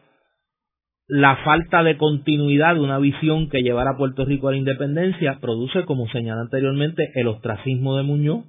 la 1.08 1.38
falta 1.38 1.84
de 1.84 1.98
continuidad 1.98 2.76
de 2.76 2.82
una 2.82 3.00
visión 3.00 3.50
que 3.50 3.64
llevara 3.64 3.92
a 3.92 3.98
Puerto 3.98 4.26
Rico 4.26 4.48
a 4.48 4.52
la 4.52 4.58
independencia 4.58 5.40
produce, 5.42 5.84
como 5.86 6.08
señalé 6.10 6.42
anteriormente, 6.42 7.12
el 7.16 7.28
ostracismo 7.28 7.98
de 7.98 8.04
Muñoz, 8.04 8.46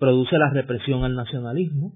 produce 0.00 0.36
la 0.38 0.50
represión 0.50 1.04
al 1.04 1.14
nacionalismo, 1.14 1.92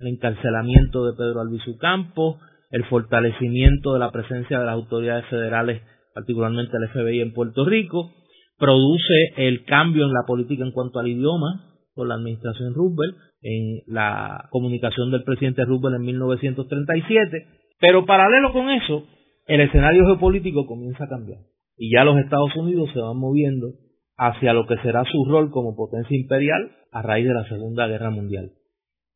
el 0.00 0.08
encarcelamiento 0.08 1.06
de 1.06 1.12
Pedro 1.16 1.40
Albizu 1.40 1.78
Campos, 1.78 2.38
el 2.70 2.84
fortalecimiento 2.86 3.92
de 3.92 4.00
la 4.00 4.10
presencia 4.10 4.58
de 4.58 4.64
las 4.64 4.74
autoridades 4.74 5.26
federales, 5.26 5.82
particularmente 6.14 6.76
el 6.76 6.88
FBI 6.88 7.20
en 7.20 7.34
Puerto 7.34 7.64
Rico, 7.64 8.10
produce 8.58 9.34
el 9.36 9.64
cambio 9.64 10.06
en 10.06 10.12
la 10.12 10.24
política 10.26 10.64
en 10.64 10.72
cuanto 10.72 10.98
al 10.98 11.08
idioma 11.08 11.76
por 11.94 12.08
la 12.08 12.14
administración 12.14 12.74
Roosevelt, 12.74 13.16
en 13.42 13.82
la 13.86 14.48
comunicación 14.50 15.10
del 15.10 15.24
presidente 15.24 15.64
Roosevelt 15.64 15.96
en 15.96 16.06
1937, 16.06 17.46
pero 17.78 18.06
paralelo 18.06 18.52
con 18.52 18.70
eso, 18.70 19.04
el 19.46 19.60
escenario 19.60 20.06
geopolítico 20.06 20.66
comienza 20.66 21.04
a 21.04 21.08
cambiar 21.08 21.40
y 21.76 21.90
ya 21.92 22.04
los 22.04 22.18
Estados 22.18 22.54
Unidos 22.56 22.90
se 22.94 23.00
van 23.00 23.18
moviendo 23.18 23.72
hacia 24.16 24.52
lo 24.52 24.66
que 24.66 24.76
será 24.78 25.04
su 25.04 25.24
rol 25.24 25.50
como 25.50 25.74
potencia 25.74 26.16
imperial 26.16 26.70
a 26.92 27.02
raíz 27.02 27.26
de 27.26 27.34
la 27.34 27.48
Segunda 27.48 27.86
Guerra 27.86 28.10
Mundial. 28.10 28.52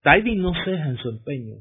Tiding 0.03 0.41
no 0.41 0.53
ceja 0.65 0.89
en 0.89 0.97
su 0.97 1.11
empeño 1.11 1.57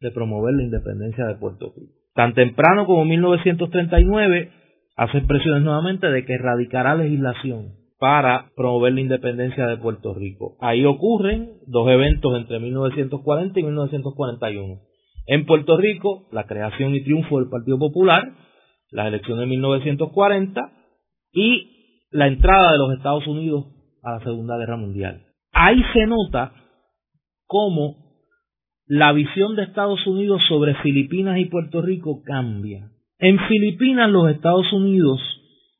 de 0.00 0.10
promover 0.12 0.54
la 0.54 0.62
independencia 0.62 1.26
de 1.26 1.34
Puerto 1.34 1.72
Rico. 1.76 1.92
Tan 2.14 2.34
temprano 2.34 2.86
como 2.86 3.04
1939 3.04 4.50
hace 4.96 5.20
presiones 5.22 5.62
nuevamente 5.62 6.08
de 6.08 6.24
que 6.24 6.34
erradicará 6.34 6.94
legislación 6.94 7.74
para 7.98 8.50
promover 8.56 8.92
la 8.92 9.00
independencia 9.00 9.66
de 9.66 9.76
Puerto 9.76 10.14
Rico. 10.14 10.56
Ahí 10.60 10.84
ocurren 10.84 11.54
dos 11.66 11.88
eventos 11.88 12.36
entre 12.36 12.60
1940 12.60 13.58
y 13.58 13.62
1941. 13.62 14.80
En 15.26 15.46
Puerto 15.46 15.76
Rico, 15.76 16.28
la 16.32 16.44
creación 16.44 16.94
y 16.94 17.02
triunfo 17.02 17.38
del 17.38 17.50
Partido 17.50 17.78
Popular, 17.78 18.32
las 18.90 19.08
elecciones 19.08 19.42
de 19.42 19.46
1940 19.46 20.72
y 21.32 22.06
la 22.10 22.28
entrada 22.28 22.72
de 22.72 22.78
los 22.78 22.96
Estados 22.96 23.26
Unidos 23.26 23.66
a 24.02 24.12
la 24.12 24.20
Segunda 24.20 24.56
Guerra 24.56 24.76
Mundial. 24.76 25.27
Ahí 25.60 25.82
se 25.92 26.06
nota 26.06 26.52
cómo 27.48 27.96
la 28.86 29.12
visión 29.12 29.56
de 29.56 29.64
Estados 29.64 30.06
Unidos 30.06 30.40
sobre 30.46 30.76
Filipinas 30.76 31.36
y 31.40 31.46
Puerto 31.46 31.82
Rico 31.82 32.22
cambia. 32.24 32.92
En 33.18 33.40
Filipinas 33.48 34.08
los 34.08 34.30
Estados 34.30 34.72
Unidos 34.72 35.20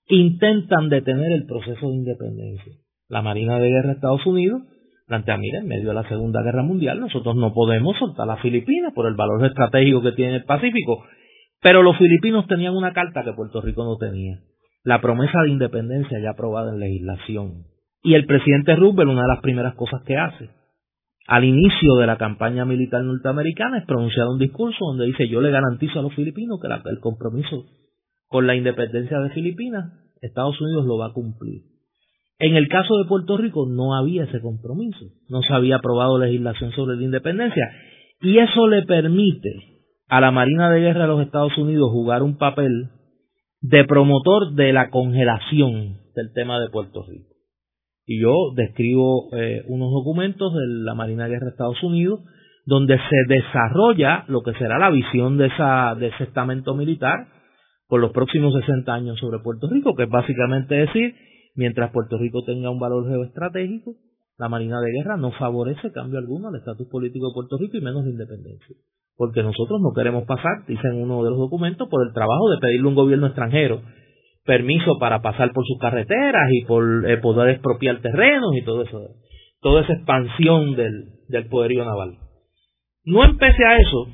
intentan 0.08 0.88
detener 0.88 1.30
el 1.30 1.46
proceso 1.46 1.90
de 1.90 1.94
independencia. 1.94 2.72
La 3.08 3.22
Marina 3.22 3.60
de 3.60 3.68
Guerra 3.68 3.90
de 3.90 3.94
Estados 3.94 4.26
Unidos 4.26 4.62
plantea, 5.06 5.36
mira, 5.36 5.60
en 5.60 5.68
medio 5.68 5.90
de 5.90 5.94
la 5.94 6.08
Segunda 6.08 6.42
Guerra 6.42 6.64
Mundial 6.64 6.98
nosotros 6.98 7.36
no 7.36 7.54
podemos 7.54 7.96
soltar 7.98 8.26
las 8.26 8.40
Filipinas 8.40 8.92
por 8.92 9.06
el 9.06 9.14
valor 9.14 9.46
estratégico 9.46 10.02
que 10.02 10.12
tiene 10.12 10.34
el 10.34 10.44
Pacífico. 10.44 11.04
Pero 11.62 11.84
los 11.84 11.96
filipinos 11.98 12.48
tenían 12.48 12.74
una 12.74 12.92
carta 12.92 13.22
que 13.22 13.32
Puerto 13.32 13.60
Rico 13.60 13.84
no 13.84 13.96
tenía. 13.96 14.40
La 14.82 15.00
promesa 15.00 15.40
de 15.42 15.50
independencia 15.50 16.18
ya 16.20 16.30
aprobada 16.30 16.72
en 16.72 16.80
legislación. 16.80 17.77
Y 18.02 18.14
el 18.14 18.26
presidente 18.26 18.76
Roosevelt, 18.76 19.10
una 19.10 19.22
de 19.22 19.28
las 19.28 19.40
primeras 19.40 19.74
cosas 19.74 20.02
que 20.06 20.16
hace, 20.16 20.50
al 21.26 21.44
inicio 21.44 21.96
de 21.96 22.06
la 22.06 22.16
campaña 22.16 22.64
militar 22.64 23.02
norteamericana, 23.02 23.78
es 23.78 23.86
pronunciar 23.86 24.26
un 24.28 24.38
discurso 24.38 24.78
donde 24.86 25.06
dice, 25.06 25.28
yo 25.28 25.40
le 25.40 25.50
garantizo 25.50 25.98
a 25.98 26.02
los 26.02 26.14
filipinos 26.14 26.58
que 26.60 26.90
el 26.90 27.00
compromiso 27.00 27.66
con 28.28 28.46
la 28.46 28.54
independencia 28.54 29.18
de 29.20 29.30
Filipinas, 29.30 29.92
Estados 30.20 30.60
Unidos 30.60 30.86
lo 30.86 30.98
va 30.98 31.06
a 31.06 31.12
cumplir. 31.12 31.62
En 32.38 32.54
el 32.54 32.68
caso 32.68 32.96
de 32.98 33.08
Puerto 33.08 33.36
Rico 33.36 33.66
no 33.68 33.94
había 33.94 34.24
ese 34.24 34.40
compromiso, 34.40 35.06
no 35.28 35.42
se 35.42 35.52
había 35.52 35.76
aprobado 35.76 36.18
legislación 36.18 36.72
sobre 36.72 36.96
la 36.96 37.02
independencia 37.02 37.64
y 38.20 38.38
eso 38.38 38.68
le 38.68 38.82
permite 38.82 39.50
a 40.08 40.20
la 40.20 40.30
Marina 40.30 40.70
de 40.70 40.80
Guerra 40.80 41.02
de 41.02 41.08
los 41.08 41.22
Estados 41.22 41.56
Unidos 41.58 41.90
jugar 41.90 42.22
un 42.22 42.36
papel 42.36 42.90
de 43.60 43.84
promotor 43.84 44.54
de 44.54 44.72
la 44.72 44.90
congelación 44.90 45.98
del 46.14 46.32
tema 46.32 46.60
de 46.60 46.70
Puerto 46.70 47.04
Rico. 47.08 47.37
Y 48.08 48.20
yo 48.20 48.32
describo 48.56 49.28
eh, 49.36 49.62
unos 49.68 49.92
documentos 49.92 50.52
de 50.54 50.66
la 50.82 50.94
Marina 50.94 51.24
de 51.24 51.30
Guerra 51.30 51.44
de 51.44 51.50
Estados 51.50 51.82
Unidos 51.84 52.20
donde 52.68 52.98
se 52.98 53.34
desarrolla 53.34 54.24
lo 54.28 54.42
que 54.42 54.52
será 54.52 54.78
la 54.78 54.90
visión 54.90 55.38
de, 55.38 55.46
esa, 55.46 55.94
de 55.94 56.08
ese 56.08 56.24
estamento 56.24 56.74
militar 56.74 57.28
por 57.88 57.98
los 57.98 58.12
próximos 58.12 58.52
60 58.52 58.92
años 58.92 59.18
sobre 59.18 59.38
Puerto 59.38 59.70
Rico, 59.70 59.94
que 59.94 60.02
es 60.02 60.10
básicamente 60.10 60.74
decir, 60.74 61.14
mientras 61.54 61.90
Puerto 61.92 62.18
Rico 62.18 62.44
tenga 62.44 62.68
un 62.68 62.78
valor 62.78 63.08
geoestratégico, 63.08 63.94
la 64.36 64.50
Marina 64.50 64.82
de 64.82 64.92
Guerra 64.92 65.16
no 65.16 65.32
favorece 65.32 65.90
cambio 65.92 66.18
alguno 66.18 66.48
al 66.48 66.56
estatus 66.56 66.86
político 66.88 67.28
de 67.28 67.34
Puerto 67.34 67.56
Rico 67.56 67.78
y 67.78 67.80
menos 67.80 68.04
independencia. 68.04 68.76
Porque 69.16 69.42
nosotros 69.42 69.80
no 69.80 69.94
queremos 69.94 70.24
pasar, 70.24 70.66
dicen 70.66 71.00
uno 71.00 71.24
de 71.24 71.30
los 71.30 71.38
documentos, 71.38 71.88
por 71.88 72.06
el 72.06 72.12
trabajo 72.12 72.50
de 72.50 72.58
pedirle 72.58 72.86
un 72.86 72.94
gobierno 72.96 73.28
extranjero 73.28 73.80
permiso 74.48 74.98
para 74.98 75.20
pasar 75.20 75.52
por 75.52 75.66
sus 75.66 75.78
carreteras 75.78 76.48
y 76.50 76.64
por 76.64 77.06
eh, 77.06 77.18
poder 77.18 77.50
expropiar 77.50 78.00
terrenos 78.00 78.56
y 78.56 78.64
todo 78.64 78.82
eso, 78.82 79.10
toda 79.60 79.82
esa 79.82 79.92
expansión 79.92 80.74
del, 80.74 81.48
poderío 81.50 81.84
naval. 81.84 82.16
No 83.04 83.26
empecé 83.26 83.62
a 83.62 83.76
eso, 83.76 84.06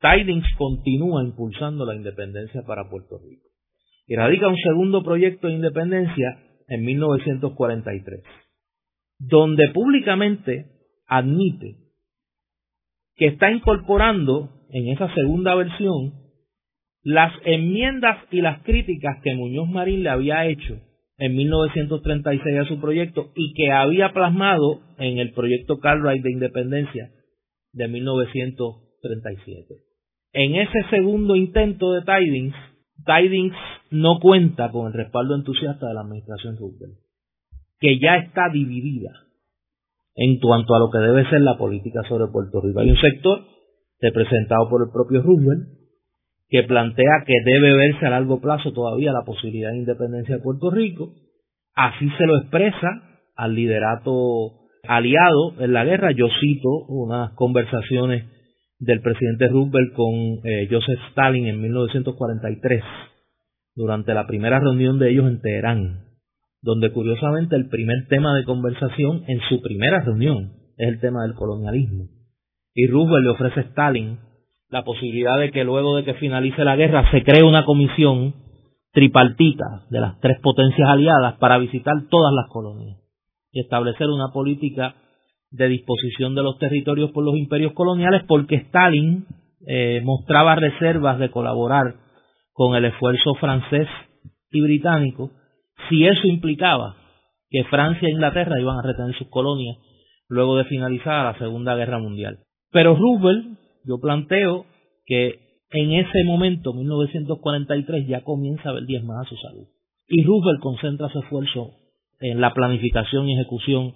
Tidings 0.00 0.46
continúa 0.56 1.24
impulsando 1.24 1.84
la 1.84 1.96
independencia 1.96 2.62
para 2.62 2.88
Puerto 2.88 3.18
Rico 3.18 3.48
y 4.06 4.14
radica 4.14 4.46
un 4.46 4.58
segundo 4.58 5.02
proyecto 5.02 5.48
de 5.48 5.54
independencia 5.54 6.38
en 6.68 6.84
1943, 6.84 8.22
donde 9.18 9.70
públicamente 9.74 10.66
admite 11.08 11.78
que 13.16 13.26
está 13.26 13.50
incorporando 13.50 14.50
en 14.70 14.86
esa 14.90 15.12
segunda 15.14 15.56
versión 15.56 16.23
las 17.04 17.32
enmiendas 17.44 18.16
y 18.30 18.40
las 18.40 18.62
críticas 18.62 19.18
que 19.22 19.34
Muñoz 19.34 19.68
Marín 19.68 20.02
le 20.02 20.08
había 20.08 20.46
hecho 20.46 20.80
en 21.18 21.36
1936 21.36 22.58
a 22.58 22.64
su 22.64 22.80
proyecto 22.80 23.30
y 23.36 23.52
que 23.52 23.70
había 23.70 24.12
plasmado 24.12 24.80
en 24.98 25.18
el 25.18 25.32
proyecto 25.32 25.78
Cartwright 25.78 26.22
de 26.22 26.32
independencia 26.32 27.10
de 27.72 27.88
1937. 27.88 29.74
En 30.32 30.54
ese 30.56 30.82
segundo 30.90 31.36
intento 31.36 31.92
de 31.92 32.02
Tidings, 32.02 32.54
Tidings 33.04 33.54
no 33.90 34.18
cuenta 34.18 34.70
con 34.72 34.86
el 34.86 34.94
respaldo 34.94 35.34
entusiasta 35.36 35.86
de 35.86 35.94
la 35.94 36.00
administración 36.00 36.56
Roosevelt, 36.56 36.98
que 37.80 37.98
ya 38.00 38.16
está 38.16 38.48
dividida 38.48 39.10
en 40.16 40.38
cuanto 40.40 40.74
a 40.74 40.78
lo 40.78 40.90
que 40.90 40.98
debe 40.98 41.28
ser 41.28 41.42
la 41.42 41.58
política 41.58 42.02
sobre 42.08 42.32
Puerto 42.32 42.62
Rico. 42.62 42.80
Hay 42.80 42.90
un 42.90 42.96
sector 42.96 43.44
representado 44.00 44.70
por 44.70 44.82
el 44.82 44.90
propio 44.90 45.22
Roosevelt 45.22 45.83
que 46.54 46.62
plantea 46.62 47.24
que 47.26 47.34
debe 47.44 47.74
verse 47.74 48.06
a 48.06 48.10
largo 48.10 48.40
plazo 48.40 48.72
todavía 48.72 49.12
la 49.12 49.24
posibilidad 49.24 49.72
de 49.72 49.78
independencia 49.78 50.36
de 50.36 50.40
Puerto 50.40 50.70
Rico. 50.70 51.12
Así 51.74 52.08
se 52.16 52.26
lo 52.26 52.38
expresa 52.38 53.02
al 53.34 53.56
liderato 53.56 54.52
aliado 54.86 55.54
en 55.58 55.72
la 55.72 55.84
guerra. 55.84 56.12
Yo 56.12 56.28
cito 56.40 56.68
unas 56.86 57.32
conversaciones 57.32 58.26
del 58.78 59.00
presidente 59.00 59.48
Roosevelt 59.48 59.94
con 59.94 60.14
eh, 60.44 60.68
Joseph 60.70 61.00
Stalin 61.10 61.48
en 61.48 61.60
1943, 61.60 62.84
durante 63.74 64.14
la 64.14 64.28
primera 64.28 64.60
reunión 64.60 65.00
de 65.00 65.10
ellos 65.10 65.26
en 65.26 65.40
Teherán, 65.40 66.04
donde 66.62 66.92
curiosamente 66.92 67.56
el 67.56 67.68
primer 67.68 68.06
tema 68.08 68.32
de 68.36 68.44
conversación 68.44 69.24
en 69.26 69.40
su 69.48 69.60
primera 69.60 70.02
reunión 70.02 70.52
es 70.76 70.86
el 70.86 71.00
tema 71.00 71.24
del 71.24 71.34
colonialismo. 71.34 72.10
Y 72.74 72.86
Roosevelt 72.86 73.24
le 73.24 73.30
ofrece 73.30 73.58
a 73.58 73.62
Stalin 73.64 74.18
la 74.74 74.82
posibilidad 74.82 75.38
de 75.38 75.52
que 75.52 75.62
luego 75.62 75.94
de 75.94 76.02
que 76.02 76.14
finalice 76.14 76.64
la 76.64 76.74
guerra 76.74 77.08
se 77.12 77.22
cree 77.22 77.44
una 77.44 77.64
comisión 77.64 78.34
tripartita 78.90 79.84
de 79.88 80.00
las 80.00 80.18
tres 80.18 80.40
potencias 80.42 80.88
aliadas 80.88 81.36
para 81.38 81.58
visitar 81.58 81.94
todas 82.10 82.32
las 82.34 82.48
colonias 82.48 82.98
y 83.52 83.60
establecer 83.60 84.08
una 84.08 84.32
política 84.32 84.96
de 85.52 85.68
disposición 85.68 86.34
de 86.34 86.42
los 86.42 86.58
territorios 86.58 87.12
por 87.12 87.24
los 87.24 87.36
imperios 87.36 87.72
coloniales 87.72 88.24
porque 88.26 88.56
Stalin 88.56 89.26
eh, 89.64 90.00
mostraba 90.02 90.56
reservas 90.56 91.20
de 91.20 91.30
colaborar 91.30 91.94
con 92.52 92.74
el 92.74 92.86
esfuerzo 92.86 93.36
francés 93.36 93.86
y 94.50 94.60
británico 94.60 95.30
si 95.88 96.04
eso 96.04 96.26
implicaba 96.26 96.96
que 97.48 97.62
Francia 97.62 98.08
e 98.08 98.10
Inglaterra 98.10 98.58
iban 98.58 98.80
a 98.80 98.82
retener 98.82 99.14
sus 99.14 99.28
colonias 99.28 99.76
luego 100.26 100.56
de 100.56 100.64
finalizar 100.64 101.26
la 101.26 101.38
Segunda 101.38 101.76
Guerra 101.76 102.00
Mundial. 102.00 102.40
Pero 102.72 102.96
Roosevelt, 102.96 103.63
yo 103.84 103.98
planteo 104.00 104.66
que 105.06 105.44
en 105.70 105.92
ese 105.92 106.24
momento, 106.24 106.72
1943, 106.72 108.06
ya 108.06 108.22
comienza 108.22 108.70
a 108.70 108.72
ver 108.72 108.84
más 109.02 109.26
a 109.26 109.28
su 109.28 109.36
salud. 109.36 109.66
Y 110.06 110.22
Roosevelt 110.22 110.60
concentra 110.60 111.08
su 111.08 111.18
esfuerzo 111.18 111.72
en 112.20 112.40
la 112.40 112.54
planificación 112.54 113.28
y 113.28 113.34
ejecución 113.34 113.94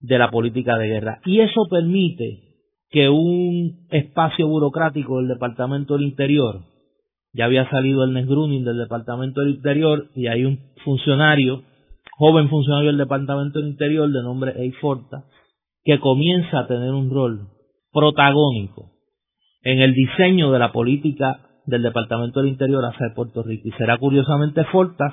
de 0.00 0.18
la 0.18 0.30
política 0.30 0.78
de 0.78 0.88
guerra. 0.88 1.20
Y 1.26 1.40
eso 1.40 1.66
permite 1.70 2.40
que 2.88 3.08
un 3.08 3.86
espacio 3.90 4.48
burocrático 4.48 5.18
del 5.18 5.28
Departamento 5.28 5.94
del 5.94 6.06
Interior, 6.06 6.64
ya 7.32 7.44
había 7.44 7.68
salido 7.70 8.02
el 8.04 8.26
Gruning 8.26 8.64
del 8.64 8.78
Departamento 8.78 9.40
del 9.40 9.56
Interior 9.56 10.08
y 10.16 10.26
hay 10.26 10.44
un 10.44 10.58
funcionario, 10.84 11.62
joven 12.16 12.48
funcionario 12.48 12.88
del 12.88 12.98
Departamento 12.98 13.58
del 13.58 13.68
Interior 13.68 14.10
de 14.10 14.22
nombre 14.22 14.52
Eiforta, 14.56 15.24
que 15.84 16.00
comienza 16.00 16.60
a 16.60 16.66
tener 16.66 16.92
un 16.92 17.10
rol 17.10 17.48
protagónico 17.92 18.99
en 19.62 19.80
el 19.80 19.94
diseño 19.94 20.50
de 20.52 20.58
la 20.58 20.72
política 20.72 21.40
del 21.66 21.82
Departamento 21.82 22.40
del 22.40 22.50
Interior 22.50 22.84
hacia 22.84 23.14
Puerto 23.14 23.42
Rico. 23.42 23.68
Y 23.68 23.72
será 23.72 23.98
curiosamente 23.98 24.64
Fortas 24.64 25.12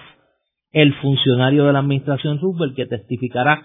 el 0.71 0.93
funcionario 0.95 1.65
de 1.65 1.73
la 1.73 1.79
administración 1.79 2.39
Roosevelt 2.39 2.75
que 2.75 2.85
testificará 2.85 3.61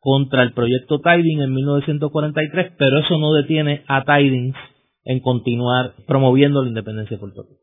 contra 0.00 0.42
el 0.42 0.52
proyecto 0.52 1.00
Tidings 1.00 1.42
en 1.42 1.52
1943, 1.52 2.72
pero 2.78 2.98
eso 2.98 3.18
no 3.18 3.32
detiene 3.32 3.82
a 3.88 4.04
Tidings 4.04 4.56
en 5.04 5.20
continuar 5.20 5.92
promoviendo 6.06 6.62
la 6.62 6.68
independencia 6.68 7.16
de 7.16 7.20
Puerto 7.20 7.42
Rico. 7.42 7.62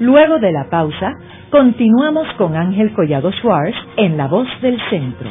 Luego 0.00 0.38
de 0.38 0.52
la 0.52 0.70
pausa, 0.70 1.12
continuamos 1.50 2.26
con 2.38 2.56
Ángel 2.56 2.92
Collado 2.94 3.30
Schwartz 3.32 3.76
en 3.98 4.16
La 4.16 4.28
Voz 4.28 4.48
del 4.62 4.78
Centro. 4.88 5.30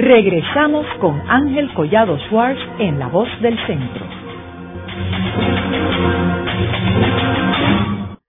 Regresamos 0.00 0.86
con 0.98 1.20
Ángel 1.28 1.68
Collado 1.74 2.16
Schwartz 2.20 2.58
en 2.78 2.98
La 2.98 3.08
Voz 3.08 3.28
del 3.42 3.54
Centro. 3.66 4.06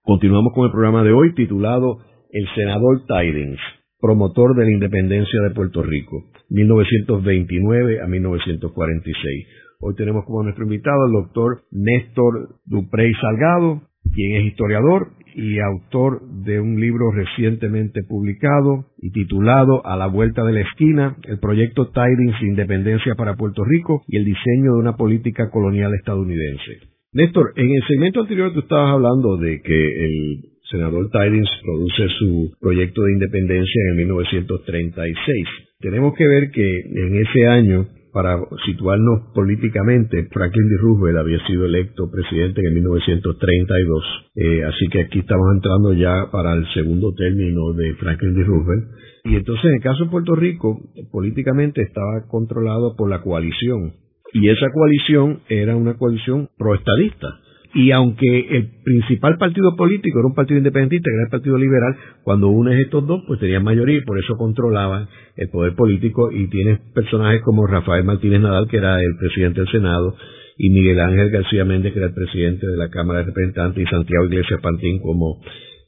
Continuamos 0.03 0.51
con 0.53 0.65
el 0.65 0.71
programa 0.71 1.01
de 1.03 1.13
hoy 1.13 1.33
titulado 1.33 1.99
El 2.29 2.45
senador 2.55 3.05
Tidings, 3.07 3.61
promotor 4.01 4.53
de 4.57 4.65
la 4.65 4.71
independencia 4.71 5.41
de 5.43 5.51
Puerto 5.51 5.81
Rico, 5.81 6.25
1929 6.49 8.01
a 8.01 8.05
1946. 8.05 9.47
Hoy 9.79 9.95
tenemos 9.95 10.25
como 10.25 10.43
nuestro 10.43 10.65
invitado 10.65 11.05
al 11.05 11.23
doctor 11.23 11.61
Néstor 11.71 12.49
Duprey 12.65 13.13
Salgado, 13.13 13.83
quien 14.13 14.41
es 14.41 14.51
historiador 14.51 15.11
y 15.35 15.59
autor 15.59 16.21
de 16.43 16.59
un 16.59 16.79
libro 16.79 17.11
recientemente 17.11 18.03
publicado 18.03 18.85
y 18.97 19.11
titulado 19.11 19.85
A 19.85 19.97
la 19.97 20.07
vuelta 20.07 20.43
de 20.43 20.53
la 20.53 20.61
esquina, 20.61 21.17
el 21.23 21.39
proyecto 21.39 21.91
Tidings 21.91 22.41
Independencia 22.41 23.15
para 23.15 23.35
Puerto 23.35 23.63
Rico 23.63 24.03
y 24.07 24.17
el 24.17 24.25
diseño 24.25 24.73
de 24.73 24.79
una 24.79 24.95
política 24.95 25.49
colonial 25.49 25.93
estadounidense. 25.95 26.79
Néstor, 27.13 27.53
en 27.57 27.69
el 27.69 27.83
segmento 27.87 28.21
anterior 28.21 28.53
tú 28.53 28.59
estabas 28.61 28.93
hablando 28.93 29.37
de 29.37 29.61
que 29.61 30.05
el 30.05 30.51
senador 30.71 31.09
Tidings 31.11 31.49
produce 31.63 32.07
su 32.17 32.51
proyecto 32.59 33.03
de 33.03 33.13
independencia 33.13 33.81
en 33.91 33.97
1936. 33.97 35.47
Tenemos 35.79 36.15
que 36.15 36.27
ver 36.27 36.51
que 36.51 36.79
en 36.79 37.15
ese 37.17 37.47
año, 37.47 37.87
para 38.13 38.37
situarnos 38.65 39.31
políticamente, 39.33 40.27
Franklin 40.31 40.69
D. 40.69 40.77
Roosevelt 40.81 41.17
había 41.19 41.45
sido 41.47 41.65
electo 41.65 42.09
presidente 42.11 42.61
en 42.65 42.73
1932. 42.75 44.03
Eh, 44.35 44.63
así 44.63 44.87
que 44.91 45.01
aquí 45.01 45.19
estamos 45.19 45.47
entrando 45.55 45.93
ya 45.93 46.29
para 46.31 46.53
el 46.53 46.65
segundo 46.73 47.13
término 47.13 47.73
de 47.73 47.93
Franklin 47.95 48.35
D. 48.35 48.43
Roosevelt. 48.43 48.85
Y 49.23 49.35
entonces 49.35 49.65
en 49.65 49.75
el 49.75 49.81
caso 49.81 50.05
de 50.05 50.09
Puerto 50.11 50.35
Rico, 50.35 50.79
políticamente 51.11 51.81
estaba 51.81 52.27
controlado 52.27 52.95
por 52.95 53.09
la 53.09 53.21
coalición 53.21 53.93
y 54.33 54.49
esa 54.49 54.67
coalición 54.73 55.41
era 55.49 55.75
una 55.75 55.95
coalición 55.95 56.49
proestadista. 56.57 57.27
Y 57.73 57.91
aunque 57.91 58.47
el 58.49 58.69
principal 58.83 59.37
partido 59.37 59.75
político 59.77 60.19
era 60.19 60.27
un 60.27 60.35
partido 60.35 60.57
independentista, 60.57 61.09
que 61.09 61.15
era 61.15 61.23
el 61.23 61.29
Partido 61.29 61.57
Liberal, 61.57 61.95
cuando 62.23 62.49
unes 62.49 62.79
estos 62.79 63.07
dos, 63.07 63.23
pues 63.27 63.39
tenían 63.39 63.63
mayoría 63.63 63.97
y 63.97 64.01
por 64.01 64.19
eso 64.19 64.35
controlaban 64.35 65.07
el 65.37 65.49
poder 65.49 65.75
político. 65.75 66.31
Y 66.31 66.49
tienes 66.49 66.79
personajes 66.93 67.41
como 67.43 67.65
Rafael 67.67 68.03
Martínez 68.03 68.41
Nadal, 68.41 68.67
que 68.67 68.77
era 68.77 69.01
el 69.01 69.15
presidente 69.17 69.61
del 69.61 69.71
Senado, 69.71 70.15
y 70.57 70.69
Miguel 70.69 70.99
Ángel 70.99 71.29
García 71.29 71.63
Méndez, 71.63 71.93
que 71.93 71.99
era 71.99 72.09
el 72.09 72.13
presidente 72.13 72.67
de 72.67 72.77
la 72.77 72.89
Cámara 72.89 73.19
de 73.19 73.25
Representantes, 73.27 73.83
y 73.83 73.89
Santiago 73.89 74.25
Iglesias 74.25 74.59
Pantín 74.61 74.99
como 74.99 75.39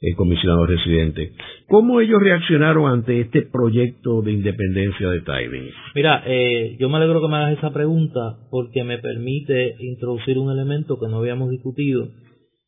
el 0.04 0.16
comisionado 0.18 0.66
residente. 0.66 1.32
¿Cómo 1.70 2.02
ellos 2.02 2.22
reaccionaron 2.22 2.92
ante 2.92 3.22
este 3.22 3.44
proyecto 3.44 4.22
de 4.22 4.34
independencia 4.34 5.10
de 5.10 5.22
Taiwán? 5.22 5.70
Mira, 5.96 6.24
eh, 6.28 6.76
yo 6.78 6.90
me 6.90 6.98
alegro 6.98 7.22
que 7.22 7.30
me 7.30 7.38
hagas 7.38 7.58
esa 7.58 7.72
pregunta 7.72 8.38
porque 8.52 8.84
me 8.84 8.98
permite 8.98 9.76
introducir 9.80 10.38
un 10.38 10.52
elemento 10.52 11.00
que 11.00 11.08
no 11.08 11.20
habíamos 11.20 11.50
discutido 11.52 12.10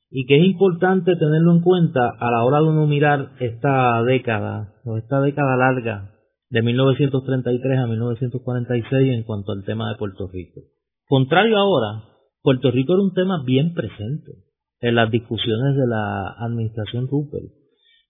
y 0.09 0.25
que 0.25 0.37
es 0.37 0.45
importante 0.45 1.17
tenerlo 1.17 1.51
en 1.51 1.61
cuenta 1.61 2.09
a 2.17 2.31
la 2.31 2.45
hora 2.45 2.61
de 2.61 2.69
uno 2.69 2.87
mirar 2.87 3.31
esta 3.41 4.01
década, 4.03 4.73
o 4.85 4.97
esta 4.97 5.19
década 5.19 5.57
larga 5.57 6.11
de 6.49 6.61
1933 6.61 7.79
a 7.79 7.87
1946 7.87 9.13
en 9.13 9.23
cuanto 9.23 9.51
al 9.51 9.65
tema 9.65 9.89
de 9.89 9.97
Puerto 9.97 10.29
Rico. 10.31 10.61
Contrario 11.05 11.57
ahora, 11.57 12.03
Puerto 12.41 12.71
Rico 12.71 12.93
era 12.93 13.01
un 13.01 13.13
tema 13.13 13.43
bien 13.45 13.73
presente 13.73 14.45
en 14.85 14.93
las 14.93 15.09
discusiones 15.09 15.75
de 15.75 15.87
la 15.87 16.35
administración 16.45 17.07
Rupert. 17.07 17.45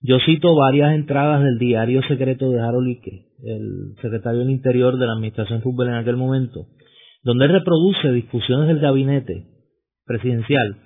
Yo 0.02 0.18
cito 0.26 0.54
varias 0.56 0.94
entradas 0.94 1.42
del 1.42 1.58
diario 1.58 2.02
secreto 2.04 2.52
de 2.52 2.60
Harold 2.60 2.90
Icke, 2.90 3.28
el 3.46 3.96
secretario 4.02 4.42
del 4.42 4.50
Interior 4.50 4.98
de 4.98 5.06
la 5.06 5.14
administración 5.14 5.62
Rupert 5.62 5.90
en 5.90 5.96
aquel 5.96 6.18
momento, 6.18 6.68
donde 7.24 7.48
reproduce 7.48 8.12
discusiones 8.12 8.68
del 8.68 8.82
gabinete 8.82 9.46
presidencial 10.06 10.82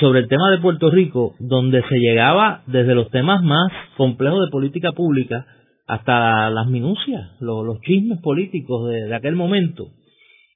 sobre 0.00 0.18
el 0.18 0.28
tema 0.28 0.50
de 0.50 0.58
Puerto 0.58 0.90
Rico, 0.90 1.36
donde 1.38 1.80
se 1.88 1.98
llegaba 2.00 2.64
desde 2.66 2.96
los 2.96 3.08
temas 3.10 3.40
más 3.44 3.70
complejos 3.96 4.44
de 4.44 4.50
política 4.50 4.90
pública 4.90 5.46
hasta 5.86 6.50
las 6.50 6.66
minucias, 6.66 7.40
los, 7.40 7.80
chismes 7.82 8.20
políticos 8.20 8.90
de 8.90 9.14
aquel 9.14 9.36
momento. 9.36 9.92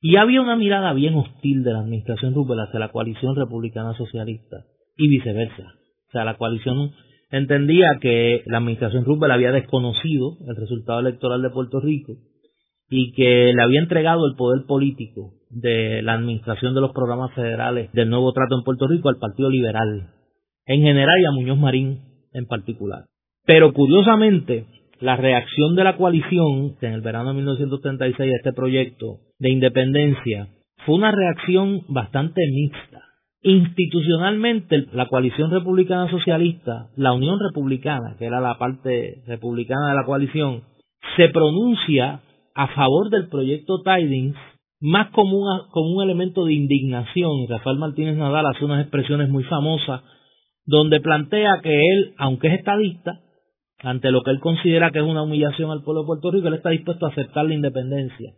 Y 0.01 0.17
había 0.17 0.43
una 0.43 0.57
mirada 0.57 0.93
bien 0.93 1.15
hostil 1.15 1.65
de 1.65 1.73
la 1.73 1.81
administración 1.81 2.35
Rupert 2.35 2.61
hacia 2.69 2.81
la 2.81 2.91
coalición 2.91 3.35
republicana 3.35 3.95
socialista 3.95 4.65
y 4.97 5.09
viceversa. 5.09 5.75
O 6.09 6.13
sea, 6.13 6.25
la 6.25 6.37
coalición 6.37 6.93
entendía 7.31 7.99
que 8.01 8.43
la 8.47 8.59
administración 8.59 9.05
Rupert 9.05 9.33
había 9.33 9.53
desconocido 9.53 10.39
el 10.47 10.57
resultado 10.57 11.01
electoral 11.01 11.43
de 11.43 11.51
Puerto 11.51 11.81
Rico 11.81 12.15
y 12.89 13.13
que 13.13 13.53
le 13.55 13.63
había 13.63 13.81
entregado 13.81 14.27
el 14.27 14.37
poder 14.37 14.67
político 14.67 15.33
de 15.51 16.03
la 16.03 16.15
administración 16.15 16.75
de 16.75 16.81
los 16.81 16.93
programas 16.93 17.35
federales 17.35 17.91
del 17.93 18.11
nuevo 18.11 18.33
trato 18.33 18.57
en 18.57 18.65
Puerto 18.65 18.87
Rico 18.87 19.09
al 19.09 19.19
Partido 19.19 19.51
Liberal 19.51 20.13
en 20.67 20.83
general 20.83 21.21
y 21.21 21.25
a 21.25 21.31
Muñoz 21.31 21.59
Marín 21.59 22.01
en 22.33 22.47
particular. 22.47 23.05
Pero 23.45 23.73
curiosamente, 23.73 24.67
la 25.01 25.17
reacción 25.17 25.75
de 25.75 25.85
la 25.85 25.97
coalición 25.97 26.77
en 26.81 26.93
el 26.93 27.01
verano 27.01 27.31
de 27.31 27.37
1936 27.37 28.33
a 28.33 28.37
este 28.37 28.53
proyecto 28.53 29.19
de 29.39 29.51
independencia 29.51 30.49
fue 30.85 30.95
una 30.95 31.13
reacción 31.13 31.83
bastante 31.89 32.41
mixta. 32.51 33.03
Institucionalmente, 33.43 34.87
la 34.93 35.07
coalición 35.07 35.51
republicana 35.51 36.11
socialista, 36.11 36.89
la 36.97 37.13
Unión 37.13 37.39
Republicana, 37.39 38.17
que 38.19 38.27
era 38.27 38.41
la 38.41 38.59
parte 38.59 39.23
republicana 39.27 39.91
de 39.91 39.95
la 39.95 40.05
coalición, 40.05 40.63
se 41.17 41.29
pronuncia 41.29 42.21
a 42.55 42.69
favor 42.69 43.11
del 43.11 43.29
proyecto 43.29 43.83
Tidings 43.83 44.37
más 44.81 45.11
como, 45.11 45.45
como 45.71 45.97
un 45.97 46.03
elemento 46.03 46.45
de 46.45 46.55
indignación. 46.55 47.47
Rafael 47.49 47.79
Martínez 47.79 48.17
Nadal 48.17 48.47
hace 48.47 48.65
unas 48.65 48.83
expresiones 48.83 49.29
muy 49.29 49.45
famosas 49.45 50.03
donde 50.65 51.01
plantea 51.01 51.61
que 51.63 51.81
él, 51.81 52.15
aunque 52.19 52.49
es 52.49 52.55
estadista, 52.55 53.21
ante 53.79 54.11
lo 54.11 54.23
que 54.23 54.31
él 54.31 54.41
considera 54.41 54.91
que 54.91 54.99
es 55.01 55.05
una 55.05 55.23
humillación 55.23 55.71
al 55.71 55.83
pueblo 55.83 56.03
de 56.03 56.07
Puerto 56.07 56.31
Rico, 56.31 56.49
él 56.49 56.55
está 56.55 56.71
dispuesto 56.71 57.07
a 57.07 57.11
aceptar 57.11 57.45
la 57.45 57.55
independencia 57.55 58.33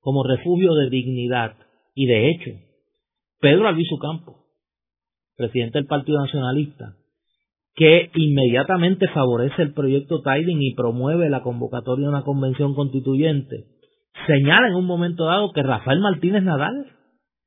como 0.00 0.22
refugio 0.22 0.74
de 0.74 0.90
dignidad. 0.90 1.56
Y 1.94 2.06
de 2.06 2.30
hecho, 2.30 2.50
Pedro 3.40 3.68
Albizu 3.68 3.98
Campo, 3.98 4.44
presidente 5.36 5.78
del 5.78 5.86
Partido 5.86 6.20
Nacionalista, 6.20 6.96
que 7.74 8.10
inmediatamente 8.14 9.08
favorece 9.08 9.62
el 9.62 9.74
proyecto 9.74 10.22
Tiding 10.22 10.62
y 10.62 10.74
promueve 10.74 11.28
la 11.28 11.42
convocatoria 11.42 12.04
de 12.04 12.10
una 12.10 12.22
convención 12.22 12.74
constituyente, 12.74 13.64
señala 14.26 14.68
en 14.68 14.74
un 14.74 14.86
momento 14.86 15.24
dado 15.24 15.52
que 15.52 15.62
Rafael 15.62 16.00
Martínez 16.00 16.44
Nadal 16.44 16.86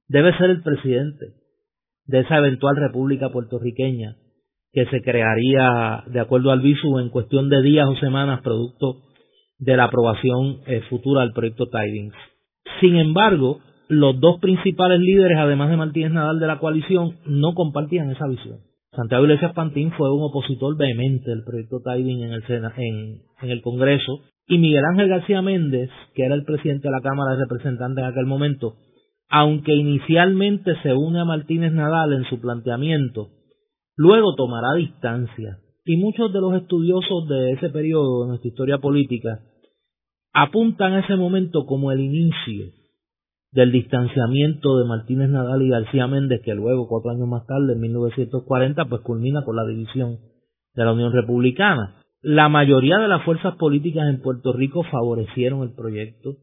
debe 0.09 0.37
ser 0.37 0.49
el 0.49 0.63
presidente 0.63 1.27
de 2.05 2.19
esa 2.19 2.37
eventual 2.37 2.75
república 2.75 3.29
puertorriqueña 3.29 4.17
que 4.71 4.85
se 4.85 5.01
crearía 5.01 6.03
de 6.07 6.19
acuerdo 6.19 6.51
al 6.51 6.61
visu 6.61 6.99
en 6.99 7.09
cuestión 7.09 7.49
de 7.49 7.61
días 7.61 7.87
o 7.87 7.95
semanas 7.95 8.41
producto 8.41 9.01
de 9.59 9.75
la 9.75 9.85
aprobación 9.85 10.59
eh, 10.67 10.81
futura 10.89 11.21
del 11.21 11.33
proyecto 11.33 11.67
Tidings. 11.67 12.13
Sin 12.79 12.95
embargo, 12.95 13.59
los 13.87 14.19
dos 14.19 14.39
principales 14.39 14.99
líderes, 14.99 15.37
además 15.37 15.69
de 15.69 15.77
Martínez 15.77 16.11
Nadal 16.11 16.39
de 16.39 16.47
la 16.47 16.59
coalición, 16.59 17.17
no 17.25 17.53
compartían 17.53 18.11
esa 18.11 18.27
visión. 18.27 18.59
Santiago 18.91 19.25
Iglesias 19.25 19.53
Pantín 19.53 19.91
fue 19.91 20.11
un 20.11 20.23
opositor 20.23 20.75
vehemente 20.75 21.29
del 21.29 21.43
proyecto 21.43 21.81
Tiding 21.83 22.23
en 22.23 22.33
el, 22.33 22.43
en, 22.49 23.21
en 23.41 23.49
el 23.49 23.61
Congreso 23.61 24.21
y 24.47 24.57
Miguel 24.57 24.83
Ángel 24.85 25.09
García 25.09 25.41
Méndez, 25.41 25.89
que 26.15 26.23
era 26.23 26.35
el 26.35 26.43
presidente 26.43 26.87
de 26.87 26.91
la 26.91 27.01
Cámara 27.01 27.35
de 27.35 27.43
Representantes 27.43 28.03
en 28.03 28.09
aquel 28.09 28.25
momento, 28.25 28.75
aunque 29.29 29.73
inicialmente 29.73 30.75
se 30.81 30.93
une 30.93 31.19
a 31.19 31.25
Martínez 31.25 31.73
Nadal 31.73 32.13
en 32.13 32.23
su 32.25 32.39
planteamiento, 32.39 33.29
luego 33.97 34.35
tomará 34.35 34.75
distancia. 34.75 35.59
Y 35.83 35.97
muchos 35.97 36.31
de 36.31 36.39
los 36.39 36.53
estudiosos 36.53 37.27
de 37.27 37.51
ese 37.53 37.69
periodo 37.69 38.23
de 38.23 38.29
nuestra 38.29 38.47
historia 38.47 38.77
política 38.77 39.41
apuntan 40.33 40.93
a 40.93 40.99
ese 40.99 41.15
momento 41.15 41.65
como 41.65 41.91
el 41.91 41.99
inicio 41.99 42.71
del 43.51 43.71
distanciamiento 43.71 44.77
de 44.77 44.85
Martínez 44.85 45.29
Nadal 45.29 45.61
y 45.61 45.69
García 45.69 46.07
Méndez, 46.07 46.41
que 46.43 46.53
luego, 46.53 46.87
cuatro 46.87 47.11
años 47.11 47.27
más 47.27 47.45
tarde, 47.47 47.73
en 47.73 47.79
1940, 47.79 48.85
pues 48.85 49.01
culmina 49.01 49.43
con 49.43 49.55
la 49.55 49.65
división 49.65 50.19
de 50.75 50.85
la 50.85 50.93
Unión 50.93 51.11
Republicana. 51.11 51.95
La 52.21 52.49
mayoría 52.49 52.97
de 52.97 53.07
las 53.07 53.23
fuerzas 53.23 53.55
políticas 53.55 54.09
en 54.09 54.21
Puerto 54.21 54.53
Rico 54.53 54.83
favorecieron 54.83 55.63
el 55.63 55.73
proyecto. 55.73 56.35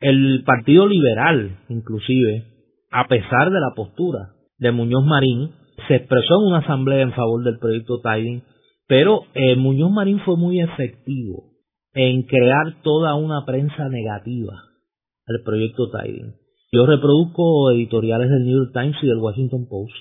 El 0.00 0.42
Partido 0.44 0.86
Liberal, 0.86 1.60
inclusive, 1.68 2.44
a 2.90 3.06
pesar 3.06 3.50
de 3.50 3.60
la 3.60 3.72
postura 3.74 4.32
de 4.58 4.72
Muñoz 4.72 5.04
Marín, 5.06 5.52
se 5.88 5.96
expresó 5.96 6.40
en 6.40 6.48
una 6.48 6.58
asamblea 6.58 7.02
en 7.02 7.12
favor 7.12 7.42
del 7.44 7.58
proyecto 7.58 8.00
Tiding, 8.00 8.42
pero 8.86 9.22
eh, 9.34 9.56
Muñoz 9.56 9.90
Marín 9.90 10.20
fue 10.20 10.36
muy 10.36 10.60
efectivo 10.60 11.52
en 11.94 12.22
crear 12.22 12.82
toda 12.82 13.14
una 13.14 13.44
prensa 13.44 13.88
negativa 13.88 14.54
al 15.26 15.42
proyecto 15.44 15.90
Tiding. 15.90 16.34
Yo 16.72 16.86
reproduzco 16.86 17.70
editoriales 17.70 18.30
del 18.30 18.44
New 18.44 18.64
York 18.64 18.72
Times 18.72 18.96
y 19.02 19.06
del 19.06 19.18
Washington 19.18 19.66
Post 19.68 19.94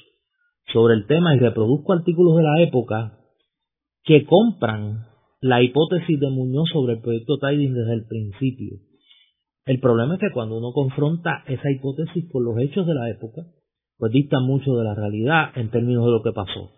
sobre 0.71 0.93
el 0.93 1.05
tema 1.05 1.35
y 1.35 1.39
reproduzco 1.39 1.93
artículos 1.93 2.37
de 2.37 2.43
la 2.43 2.61
época 2.61 3.17
que 4.03 4.25
compran 4.25 5.05
la 5.41 5.61
hipótesis 5.61 6.19
de 6.19 6.29
Muñoz 6.29 6.69
sobre 6.71 6.93
el 6.93 7.01
proyecto 7.01 7.37
Tiding 7.39 7.73
desde 7.73 7.93
el 7.93 8.07
principio. 8.07 8.77
El 9.65 9.79
problema 9.79 10.15
es 10.15 10.19
que 10.19 10.31
cuando 10.31 10.57
uno 10.57 10.71
confronta 10.73 11.43
esa 11.47 11.69
hipótesis 11.71 12.31
con 12.31 12.43
los 12.43 12.57
hechos 12.59 12.87
de 12.87 12.93
la 12.95 13.09
época, 13.09 13.41
pues 14.01 14.11
distan 14.13 14.43
mucho 14.47 14.75
de 14.77 14.83
la 14.83 14.95
realidad 14.95 15.51
en 15.53 15.69
términos 15.69 16.03
de 16.05 16.11
lo 16.11 16.23
que 16.23 16.31
pasó. 16.31 16.71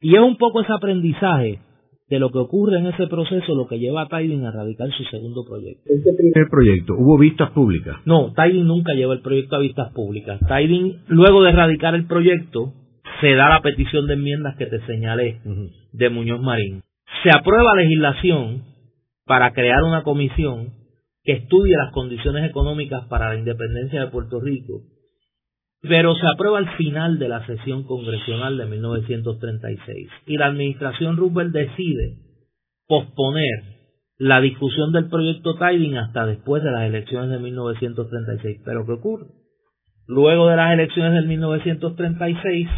Y 0.00 0.16
es 0.16 0.20
un 0.20 0.36
poco 0.36 0.60
ese 0.60 0.72
aprendizaje 0.72 1.60
de 2.08 2.18
lo 2.18 2.30
que 2.30 2.38
ocurre 2.38 2.80
en 2.80 2.86
ese 2.88 3.06
proceso 3.06 3.54
lo 3.54 3.68
que 3.68 3.78
lleva 3.78 4.02
a 4.02 4.08
Tiding 4.08 4.44
a 4.44 4.50
radicar 4.50 4.90
su 4.90 5.04
segundo 5.04 5.44
proyecto. 5.48 5.82
¿Este 5.86 6.10
primer 6.18 6.50
proyecto 6.50 6.94
hubo 6.98 7.16
vistas 7.16 7.52
públicas? 7.52 7.98
No, 8.06 8.32
Tiding 8.34 8.66
nunca 8.66 8.92
lleva 8.92 9.14
el 9.14 9.20
proyecto 9.20 9.54
a 9.54 9.60
vistas 9.60 9.92
públicas. 9.92 10.40
Tiding, 10.48 11.04
luego 11.06 11.44
de 11.44 11.52
radicar 11.52 11.94
el 11.94 12.08
proyecto, 12.08 12.72
se 13.20 13.34
da 13.36 13.48
la 13.50 13.62
petición 13.62 14.08
de 14.08 14.14
enmiendas 14.14 14.56
que 14.56 14.66
te 14.66 14.84
señalé 14.84 15.42
de 15.92 16.10
Muñoz 16.10 16.40
Marín. 16.40 16.82
Se 17.22 17.30
aprueba 17.30 17.76
legislación 17.76 18.64
para 19.26 19.52
crear 19.52 19.84
una 19.84 20.02
comisión 20.02 20.70
que 21.22 21.34
estudie 21.34 21.76
las 21.76 21.92
condiciones 21.92 22.50
económicas 22.50 23.06
para 23.06 23.28
la 23.28 23.38
independencia 23.38 24.00
de 24.00 24.10
Puerto 24.10 24.40
Rico 24.40 24.82
pero 25.86 26.14
se 26.14 26.26
aprueba 26.26 26.58
al 26.58 26.76
final 26.76 27.18
de 27.18 27.28
la 27.28 27.44
sesión 27.46 27.84
congresional 27.84 28.56
de 28.56 28.64
1936 28.66 30.08
y 30.26 30.36
la 30.38 30.46
administración 30.46 31.16
Roosevelt 31.16 31.52
decide 31.52 32.16
posponer 32.86 33.74
la 34.18 34.40
discusión 34.40 34.92
del 34.92 35.08
proyecto 35.08 35.56
Tiding 35.56 35.98
hasta 35.98 36.24
después 36.24 36.62
de 36.62 36.70
las 36.70 36.84
elecciones 36.84 37.30
de 37.30 37.38
1936. 37.38 38.62
Pero 38.64 38.86
¿qué 38.86 38.92
ocurre? 38.92 39.26
Luego 40.06 40.48
de 40.48 40.56
las 40.56 40.72
elecciones 40.72 41.20
de 41.20 41.28
1936, 41.28 42.68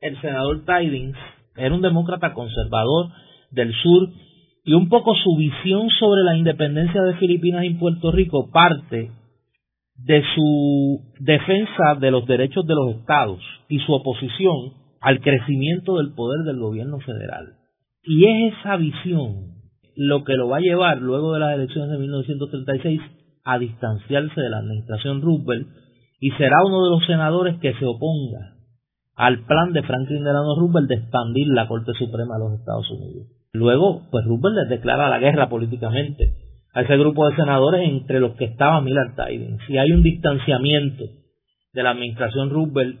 el 0.00 0.20
senador 0.20 0.64
Tidings 0.64 1.16
era 1.56 1.74
un 1.74 1.82
demócrata 1.82 2.32
conservador 2.32 3.08
del 3.50 3.72
sur 3.74 4.08
y 4.64 4.74
un 4.74 4.88
poco 4.88 5.14
su 5.16 5.36
visión 5.36 5.88
sobre 5.98 6.22
la 6.22 6.36
independencia 6.36 7.02
de 7.02 7.14
Filipinas 7.14 7.64
y 7.64 7.74
Puerto 7.74 8.12
Rico 8.12 8.50
parte 8.52 9.10
de 9.98 10.22
su 10.34 11.00
defensa 11.18 11.96
de 12.00 12.10
los 12.10 12.26
derechos 12.26 12.66
de 12.66 12.74
los 12.74 12.96
estados 12.96 13.40
y 13.68 13.80
su 13.80 13.92
oposición 13.92 14.72
al 15.00 15.20
crecimiento 15.20 15.98
del 15.98 16.14
poder 16.14 16.44
del 16.44 16.58
gobierno 16.58 17.00
federal. 17.00 17.54
Y 18.04 18.24
es 18.24 18.54
esa 18.54 18.76
visión 18.76 19.58
lo 19.96 20.24
que 20.24 20.34
lo 20.34 20.48
va 20.48 20.58
a 20.58 20.60
llevar 20.60 20.98
luego 21.02 21.34
de 21.34 21.40
las 21.40 21.54
elecciones 21.54 21.90
de 21.90 21.98
1936 21.98 23.00
a 23.44 23.58
distanciarse 23.58 24.40
de 24.40 24.50
la 24.50 24.58
administración 24.58 25.20
Roosevelt 25.20 25.68
y 26.20 26.30
será 26.32 26.64
uno 26.64 26.84
de 26.84 26.90
los 26.90 27.06
senadores 27.06 27.58
que 27.58 27.74
se 27.74 27.84
oponga 27.84 28.54
al 29.16 29.44
plan 29.46 29.72
de 29.72 29.82
Franklin 29.82 30.22
Delano 30.22 30.54
Roosevelt 30.56 30.88
de 30.88 30.94
expandir 30.94 31.48
la 31.48 31.66
Corte 31.66 31.92
Suprema 31.94 32.34
de 32.34 32.44
los 32.44 32.60
Estados 32.60 32.88
Unidos. 32.90 33.26
Luego, 33.52 34.02
pues 34.12 34.24
Roosevelt 34.24 34.56
les 34.56 34.68
declara 34.68 35.08
la 35.08 35.18
guerra 35.18 35.48
políticamente 35.48 36.47
a 36.74 36.82
ese 36.82 36.96
grupo 36.96 37.28
de 37.28 37.36
senadores 37.36 37.88
entre 37.88 38.20
los 38.20 38.34
que 38.36 38.44
estaba 38.44 38.80
Millard 38.80 39.14
Tidings. 39.16 39.68
Y 39.68 39.78
hay 39.78 39.92
un 39.92 40.02
distanciamiento 40.02 41.04
de 41.72 41.82
la 41.82 41.90
administración 41.90 42.50
Roosevelt 42.50 42.98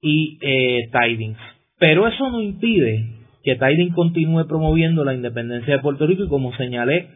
y 0.00 0.38
eh, 0.42 0.90
Tidings. 0.92 1.38
Pero 1.78 2.06
eso 2.06 2.30
no 2.30 2.40
impide 2.40 3.06
que 3.42 3.56
Tidings 3.56 3.94
continúe 3.94 4.46
promoviendo 4.46 5.04
la 5.04 5.14
independencia 5.14 5.76
de 5.76 5.82
Puerto 5.82 6.06
Rico 6.06 6.24
y 6.24 6.28
como 6.28 6.54
señalé, 6.56 7.08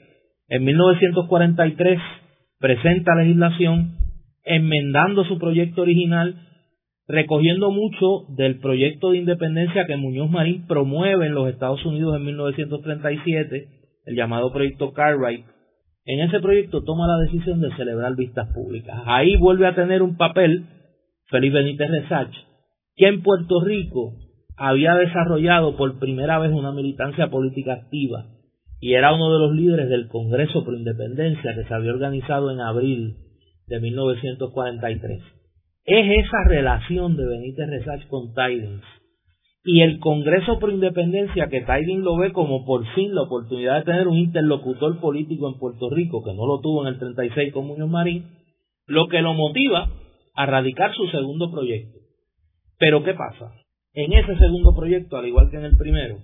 en 0.49 0.65
1943 0.65 1.99
presenta 2.59 3.15
legislación 3.17 3.97
enmendando 4.45 5.25
su 5.25 5.39
proyecto 5.39 5.83
original, 5.83 6.37
recogiendo 7.09 7.71
mucho 7.71 8.27
del 8.37 8.61
proyecto 8.61 9.11
de 9.11 9.19
independencia 9.19 9.87
que 9.87 9.97
Muñoz 9.97 10.31
Marín 10.31 10.67
promueve 10.67 11.27
en 11.27 11.35
los 11.35 11.49
Estados 11.49 11.85
Unidos 11.85 12.17
en 12.17 12.25
1937, 12.25 13.69
el 14.07 14.17
llamado 14.17 14.53
proyecto 14.53 14.93
Cartwright. 14.93 15.45
En 16.07 16.21
ese 16.21 16.39
proyecto 16.39 16.85
toma 16.85 17.09
la 17.09 17.19
decisión 17.25 17.61
de 17.61 17.75
celebrar 17.77 18.15
vistas 18.15 18.49
públicas. 18.55 19.03
Ahí 19.07 19.37
vuelve 19.37 19.67
a 19.67 19.75
tener 19.75 20.03
un 20.03 20.17
papel 20.17 20.67
Felipe 21.29 21.59
Benítez 21.59 21.91
Resach, 21.91 22.33
que 22.95 23.09
en 23.09 23.23
Puerto 23.23 23.61
Rico 23.61 24.15
había 24.57 24.95
desarrollado 24.95 25.77
por 25.77 25.99
primera 25.99 26.39
vez 26.39 26.53
una 26.53 26.71
militancia 26.71 27.29
política 27.29 27.75
activa 27.75 28.27
y 28.81 28.95
era 28.95 29.13
uno 29.13 29.33
de 29.33 29.39
los 29.41 29.53
líderes 29.57 29.89
del 29.89 30.07
Congreso 30.07 30.65
por 30.65 30.75
Independencia 30.75 31.55
que 31.55 31.65
se 31.65 31.75
había 31.75 31.93
organizado 31.93 32.53
en 32.53 32.61
abril 32.61 33.17
de 33.67 33.81
1943. 33.81 35.23
Es 35.85 36.25
esa 36.25 36.45
relación 36.47 37.17
de 37.17 37.27
Benítez 37.27 37.69
Resach 37.69 38.07
con 38.07 38.33
Tidings 38.33 38.85
y 39.69 39.81
el 39.83 39.99
Congreso 39.99 40.61
por 40.61 40.71
Independencia 40.71 41.49
que 41.49 41.63
Tidings 41.63 42.05
lo 42.05 42.17
ve 42.17 42.33
como 42.33 42.65
por 42.65 42.87
fin 42.95 43.13
la 43.13 43.23
oportunidad 43.23 43.79
de 43.79 43.85
tener 43.85 44.07
un 44.07 44.17
interlocutor 44.17 45.01
político 45.01 45.49
en 45.49 45.59
Puerto 45.59 45.91
Rico 45.91 46.23
que 46.23 46.33
no 46.35 46.47
lo 46.47 46.61
tuvo 46.61 46.87
en 46.87 46.95
el 46.95 47.01
36 47.01 47.53
con 47.53 47.67
Muñoz 47.67 47.91
Marín, 47.91 48.31
lo 48.87 49.09
que 49.09 49.21
lo 49.23 49.35
motiva 49.35 49.91
a 50.37 50.47
radicar 50.47 50.95
su 50.95 51.09
segundo 51.09 51.51
proyecto. 51.51 51.99
Pero 52.79 53.03
¿qué 53.03 53.15
pasa? 53.15 53.55
En 53.93 54.13
ese 54.13 54.37
segundo 54.39 54.73
proyecto, 54.77 55.17
al 55.17 55.27
igual 55.27 55.51
que 55.51 55.57
en 55.57 55.65
el 55.65 55.77
primero, 55.77 56.19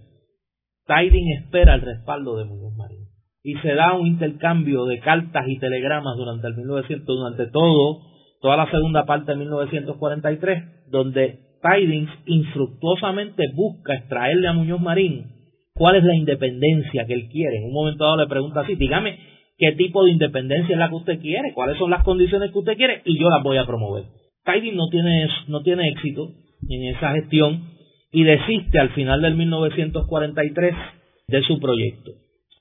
Tidings 0.87 1.43
espera 1.43 1.75
el 1.75 1.81
respaldo 1.81 2.37
de 2.37 2.45
Muñoz 2.45 2.77
Marín 2.77 3.09
y 3.43 3.55
se 3.57 3.75
da 3.75 3.95
un 3.95 4.07
intercambio 4.07 4.85
de 4.85 5.01
cartas 5.01 5.49
y 5.49 5.59
telegramas 5.59 6.17
durante 6.17 6.47
el 6.47 6.57
1900, 6.59 7.05
durante 7.05 7.51
todo, 7.51 8.03
toda 8.41 8.57
la 8.57 8.71
segunda 8.71 9.05
parte 9.05 9.33
de 9.33 9.39
1943, 9.39 10.91
donde 10.91 11.52
Tidings 11.63 12.11
infructuosamente 12.27 13.45
busca 13.55 13.95
extraerle 13.95 14.49
a 14.49 14.53
Muñoz 14.53 14.81
Marín 14.81 15.27
cuál 15.75 15.97
es 15.97 16.05
la 16.05 16.15
independencia 16.15 17.07
que 17.07 17.15
él 17.15 17.29
quiere. 17.31 17.59
En 17.59 17.65
un 17.65 17.73
momento 17.73 18.05
dado 18.05 18.17
le 18.17 18.27
pregunta 18.27 18.61
así, 18.61 18.75
dígame 18.75 19.17
qué 19.57 19.73
tipo 19.73 20.05
de 20.05 20.11
independencia 20.11 20.73
es 20.73 20.79
la 20.79 20.89
que 20.89 20.97
usted 20.97 21.21
quiere, 21.21 21.53
cuáles 21.55 21.79
son 21.79 21.91
las 21.91 22.03
condiciones 22.03 22.51
que 22.51 22.59
usted 22.59 22.77
quiere 22.77 23.03
y 23.05 23.17
yo 23.19 23.31
las 23.31 23.43
voy 23.45 23.59
a 23.59 23.67
promover. 23.67 24.05
Tidings 24.45 24.75
no 24.75 24.89
tiene, 24.89 25.29
no 25.47 25.63
tiene 25.63 25.89
éxito 25.89 26.33
en 26.69 26.97
esa 26.97 27.13
gestión 27.13 27.71
y 28.11 28.25
desiste 28.25 28.81
al 28.81 28.91
final 28.91 29.23
del 29.23 29.37
1943 29.37 30.75
de 31.29 31.43
su 31.45 31.61
proyecto. 31.61 32.11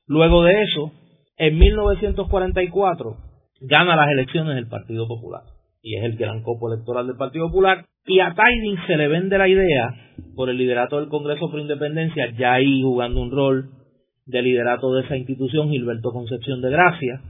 Luego 0.06 0.43
de 0.43 0.62
eso, 0.62 0.91
en 1.38 1.58
1944 1.58 3.18
gana 3.62 3.95
las 3.95 4.12
elecciones 4.12 4.56
del 4.56 4.68
Partido 4.68 5.08
Popular 5.08 5.41
y 5.82 5.95
es 5.95 6.03
el 6.03 6.17
gran 6.17 6.43
copo 6.43 6.71
electoral 6.71 7.07
del 7.07 7.17
Partido 7.17 7.47
Popular 7.47 7.86
y 8.05 8.19
a 8.19 8.34
Tidings 8.34 8.86
se 8.88 8.97
le 8.97 9.07
vende 9.07 9.38
la 9.38 9.47
idea 9.47 9.93
por 10.36 10.49
el 10.49 10.57
liderato 10.57 10.99
del 10.99 11.09
Congreso 11.09 11.49
por 11.49 11.59
Independencia, 11.59 12.32
ya 12.38 12.53
ahí 12.53 12.82
jugando 12.82 13.21
un 13.21 13.32
rol 13.32 13.69
de 14.25 14.41
liderato 14.41 14.93
de 14.93 15.03
esa 15.03 15.17
institución, 15.17 15.69
Gilberto 15.69 16.11
Concepción 16.11 16.61
de 16.61 16.71
Gracia, 16.71 17.21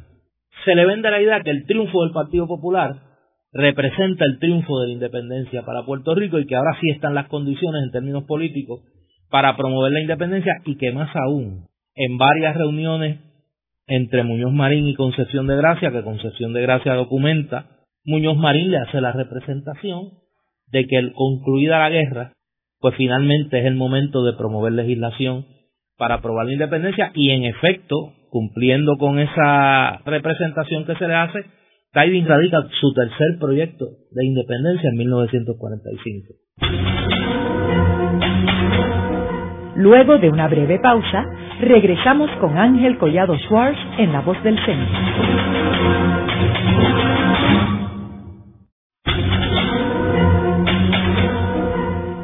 se 0.65 0.75
le 0.75 0.85
vende 0.85 1.09
la 1.09 1.21
idea 1.21 1.41
que 1.41 1.49
el 1.49 1.65
triunfo 1.65 2.03
del 2.03 2.11
Partido 2.11 2.47
Popular 2.47 3.11
representa 3.53 4.25
el 4.25 4.39
triunfo 4.39 4.79
de 4.79 4.87
la 4.87 4.93
independencia 4.93 5.63
para 5.63 5.85
Puerto 5.85 6.15
Rico 6.15 6.39
y 6.39 6.45
que 6.45 6.55
ahora 6.55 6.77
sí 6.79 6.89
están 6.89 7.15
las 7.15 7.27
condiciones 7.27 7.83
en 7.83 7.91
términos 7.91 8.23
políticos 8.23 8.81
para 9.29 9.55
promover 9.57 9.91
la 9.91 10.01
independencia 10.01 10.61
y 10.65 10.77
que 10.77 10.91
más 10.91 11.13
aún 11.15 11.67
en 11.95 12.17
varias 12.17 12.55
reuniones 12.55 13.19
entre 13.87 14.23
Muñoz 14.23 14.53
Marín 14.53 14.87
y 14.87 14.95
Concepción 14.95 15.47
de 15.47 15.57
Gracia, 15.57 15.91
que 15.91 16.03
Concepción 16.03 16.53
de 16.53 16.61
Gracia 16.61 16.93
documenta, 16.93 17.70
Muñoz 18.03 18.37
Marín 18.37 18.71
le 18.71 18.77
hace 18.77 18.99
la 18.99 19.11
representación 19.11 20.09
de 20.71 20.87
que 20.87 21.11
concluida 21.13 21.77
la 21.79 21.89
guerra, 21.89 22.33
pues 22.79 22.95
finalmente 22.95 23.59
es 23.59 23.65
el 23.65 23.75
momento 23.75 24.23
de 24.23 24.33
promover 24.33 24.73
legislación 24.73 25.45
para 25.97 26.15
aprobar 26.15 26.47
la 26.47 26.53
independencia 26.53 27.11
y 27.13 27.29
en 27.29 27.43
efecto, 27.43 28.13
cumpliendo 28.31 28.97
con 28.97 29.19
esa 29.19 29.99
representación 30.05 30.85
que 30.85 30.95
se 30.95 31.07
le 31.07 31.13
hace, 31.13 31.45
Tidings 31.93 32.27
radica 32.27 32.57
su 32.79 32.93
tercer 32.93 33.37
proyecto 33.39 33.85
de 34.11 34.25
independencia 34.25 34.89
en 34.89 34.97
1945. 34.97 36.33
Luego 39.75 40.17
de 40.17 40.29
una 40.29 40.47
breve 40.47 40.79
pausa, 40.79 41.25
regresamos 41.59 42.31
con 42.39 42.57
Ángel 42.57 42.97
Collado 42.97 43.37
Schwartz 43.37 43.77
en 43.99 44.11
La 44.11 44.21
Voz 44.21 44.41
del 44.43 44.57
Centro. 44.65 44.97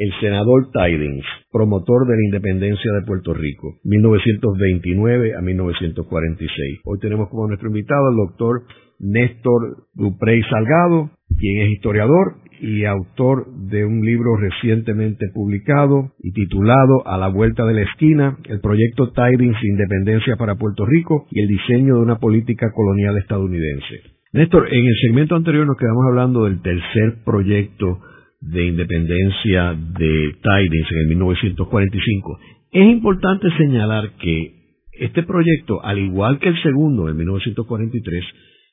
El 0.00 0.14
senador 0.18 0.70
Tidings, 0.72 1.26
promotor 1.52 2.06
de 2.06 2.16
la 2.16 2.24
independencia 2.24 2.90
de 2.90 3.06
Puerto 3.06 3.34
Rico, 3.34 3.74
1929 3.84 5.34
a 5.36 5.42
1946. 5.42 6.80
Hoy 6.86 6.98
tenemos 7.00 7.28
como 7.28 7.46
nuestro 7.48 7.68
invitado 7.68 8.08
al 8.08 8.16
doctor 8.16 8.62
Néstor 8.98 9.88
Duprey 9.92 10.40
Salgado, 10.44 11.10
quien 11.38 11.66
es 11.66 11.72
historiador 11.72 12.36
y 12.62 12.86
autor 12.86 13.44
de 13.68 13.84
un 13.84 14.00
libro 14.00 14.38
recientemente 14.38 15.26
publicado 15.34 16.12
y 16.22 16.32
titulado 16.32 17.06
A 17.06 17.18
la 17.18 17.28
vuelta 17.28 17.66
de 17.66 17.74
la 17.74 17.82
esquina, 17.82 18.38
el 18.48 18.60
proyecto 18.60 19.12
Tidings 19.12 19.62
Independencia 19.62 20.36
para 20.36 20.54
Puerto 20.54 20.86
Rico 20.86 21.26
y 21.30 21.42
el 21.42 21.48
diseño 21.48 21.96
de 21.96 22.00
una 22.00 22.16
política 22.16 22.72
colonial 22.74 23.18
estadounidense. 23.18 24.00
Néstor, 24.32 24.66
en 24.72 24.86
el 24.86 24.94
segmento 25.02 25.36
anterior 25.36 25.66
nos 25.66 25.76
quedamos 25.76 26.06
hablando 26.08 26.44
del 26.44 26.62
tercer 26.62 27.22
proyecto 27.22 27.98
de 28.40 28.66
independencia 28.66 29.74
de 29.74 30.34
Tidings 30.42 30.92
en 30.92 30.98
el 30.98 31.08
1945. 31.08 32.38
Es 32.72 32.86
importante 32.86 33.48
señalar 33.56 34.12
que 34.20 34.60
este 34.92 35.22
proyecto, 35.22 35.84
al 35.84 35.98
igual 35.98 36.38
que 36.38 36.48
el 36.48 36.62
segundo 36.62 37.08
en 37.08 37.16
1943, 37.16 38.24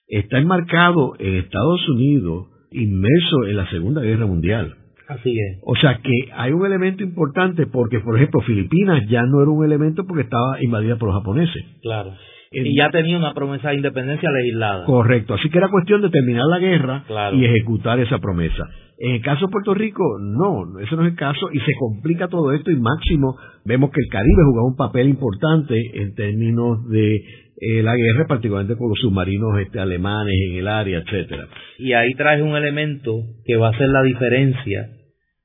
está 0.08 0.40
enmarcado 0.40 1.14
en 1.20 1.36
Estados 1.36 1.88
Unidos 1.90 2.48
inmerso 2.72 3.46
en 3.48 3.58
la 3.58 3.70
Segunda 3.70 4.02
Guerra 4.02 4.26
Mundial. 4.26 4.76
Así 5.08 5.32
es. 5.32 5.60
O 5.64 5.76
sea 5.76 6.00
que 6.04 6.32
hay 6.34 6.52
un 6.52 6.66
elemento 6.66 7.02
importante 7.02 7.66
porque, 7.66 8.00
por 8.00 8.18
ejemplo, 8.18 8.42
Filipinas 8.42 9.08
ya 9.10 9.24
no 9.24 9.42
era 9.42 9.50
un 9.50 9.64
elemento 9.64 10.06
porque 10.06 10.24
estaba 10.24 10.62
invadida 10.62 10.98
por 10.98 11.10
los 11.10 11.18
japoneses. 11.18 11.64
Claro. 11.82 12.14
y 12.52 12.76
ya 12.76 12.90
tenía 12.92 13.18
una 13.18 13.34
promesa 13.34 13.70
de 13.70 13.76
independencia 13.76 14.30
legislada. 14.32 14.86
Correcto. 14.86 15.34
Así 15.34 15.50
que 15.50 15.58
era 15.58 15.70
cuestión 15.70 16.02
de 16.02 16.10
terminar 16.10 16.46
la 16.50 16.60
guerra 16.60 17.04
y 17.34 17.46
ejecutar 17.46 18.00
esa 18.00 18.20
promesa. 18.20 18.70
En 19.00 19.12
el 19.12 19.22
caso 19.22 19.46
de 19.46 19.52
Puerto 19.52 19.76
Rico, 19.76 20.04
no, 20.20 20.80
eso 20.80 20.96
no 20.96 21.04
es 21.04 21.12
el 21.12 21.16
caso 21.16 21.50
y 21.54 21.60
se 21.60 21.74
complica 21.80 22.28
todo 22.28 22.52
esto 22.52 22.72
y 22.72 22.78
máximo 22.78 23.38
vemos 23.64 23.92
que 23.92 24.02
el 24.02 24.10
Caribe 24.10 24.44
jugaba 24.44 24.68
un 24.68 24.76
papel 24.76 25.08
importante 25.08 25.76
en 25.94 26.16
términos 26.16 26.88
de 26.90 27.16
eh, 27.60 27.84
la 27.84 27.96
guerra, 27.96 28.26
particularmente 28.28 28.76
con 28.78 28.90
los 28.90 29.00
submarinos 29.00 29.60
este, 29.60 29.80
alemanes 29.80 30.34
en 30.50 30.58
el 30.58 30.68
área, 30.68 31.00
etcétera. 31.00 31.48
Y 31.78 31.94
ahí 31.94 32.14
trae 32.16 32.42
un 32.42 32.56
elemento 32.56 33.22
que 33.46 33.56
va 33.56 33.70
a 33.70 33.78
ser 33.78 33.88
la 33.90 34.02
diferencia 34.02 34.90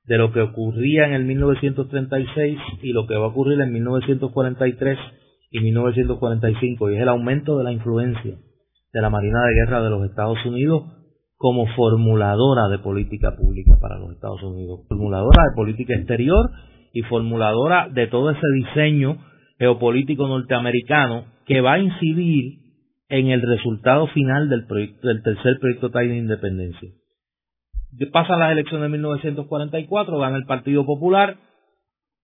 de 0.05 0.19
lo 0.19 0.33
que 0.33 0.41
ocurría 0.41 1.07
en 1.07 1.13
el 1.13 1.25
1936 1.25 2.59
y 2.83 2.93
lo 2.93 3.07
que 3.07 3.17
va 3.17 3.27
a 3.27 3.29
ocurrir 3.29 3.61
en 3.61 3.73
1943 3.73 4.99
y 5.51 5.61
1945, 5.61 6.91
y 6.91 6.97
es 6.97 7.03
el 7.03 7.09
aumento 7.09 7.59
de 7.59 7.65
la 7.65 7.73
influencia 7.73 8.35
de 8.93 9.01
la 9.01 9.11
Marina 9.11 9.41
de 9.45 9.55
Guerra 9.55 9.83
de 9.83 9.91
los 9.91 10.09
Estados 10.09 10.39
Unidos 10.47 11.02
como 11.43 11.66
formuladora 11.74 12.68
de 12.68 12.78
política 12.78 13.34
pública 13.36 13.76
para 13.80 13.99
los 13.99 14.12
Estados 14.12 14.40
Unidos, 14.45 14.82
formuladora 14.88 15.43
de 15.51 15.57
política 15.57 15.93
exterior 15.97 16.51
y 16.93 17.03
formuladora 17.03 17.88
de 17.88 18.07
todo 18.07 18.30
ese 18.30 18.47
diseño 18.55 19.16
geopolítico 19.59 20.28
norteamericano 20.28 21.24
que 21.45 21.61
va 21.61 21.72
a 21.72 21.78
incidir 21.80 22.61
en 23.09 23.26
el 23.26 23.43
resultado 23.43 24.07
final 24.07 24.49
del, 24.49 24.66
proyecto, 24.68 25.09
del 25.09 25.20
tercer 25.24 25.59
proyecto 25.61 25.90
TAI 25.90 26.09
de 26.11 26.16
independencia. 26.18 26.88
Pasan 28.12 28.38
las 28.38 28.53
elecciones 28.53 28.84
de 28.84 28.90
1944, 28.90 30.18
gana 30.18 30.36
el 30.36 30.45
Partido 30.45 30.86
Popular, 30.86 31.38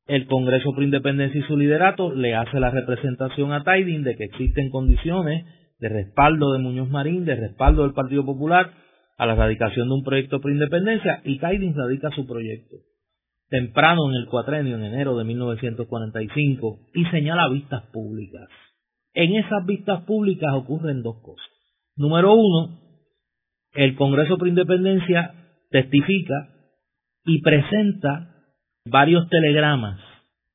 el 0.06 0.28
Congreso 0.28 0.70
por 0.72 0.84
Independencia 0.84 1.40
y 1.40 1.42
su 1.42 1.56
liderato 1.56 2.14
le 2.14 2.36
hace 2.36 2.60
la 2.60 2.70
representación 2.70 3.52
a 3.52 3.64
Tiding 3.64 4.04
de 4.04 4.14
que 4.14 4.26
existen 4.26 4.70
condiciones 4.70 5.44
de 5.80 5.88
respaldo 5.88 6.52
de 6.52 6.60
Muñoz 6.60 6.88
Marín, 6.88 7.24
de 7.24 7.34
respaldo 7.34 7.82
del 7.82 7.94
Partido 7.94 8.24
Popular 8.24 8.70
a 9.18 9.26
la 9.26 9.34
radicación 9.34 9.88
de 9.88 9.94
un 9.94 10.04
proyecto 10.04 10.40
por 10.40 10.50
independencia 10.50 11.20
y 11.24 11.38
Tiding 11.38 11.74
radica 11.76 12.10
su 12.10 12.26
proyecto 12.26 12.76
temprano 13.48 14.10
en 14.10 14.16
el 14.16 14.26
cuatrenio, 14.26 14.76
en 14.76 14.84
enero 14.84 15.16
de 15.16 15.24
1945, 15.24 16.80
y 16.94 17.04
señala 17.06 17.48
vistas 17.48 17.82
públicas. 17.92 18.48
En 19.14 19.34
esas 19.34 19.64
vistas 19.66 20.02
públicas 20.04 20.52
ocurren 20.54 21.02
dos 21.02 21.16
cosas. 21.22 21.46
Número 21.96 22.34
uno, 22.34 22.78
el 23.74 23.96
Congreso 23.96 24.38
por 24.38 24.48
Independencia 24.48 25.34
testifica 25.70 26.50
y 27.24 27.40
presenta 27.42 28.34
varios 28.84 29.28
telegramas 29.28 30.00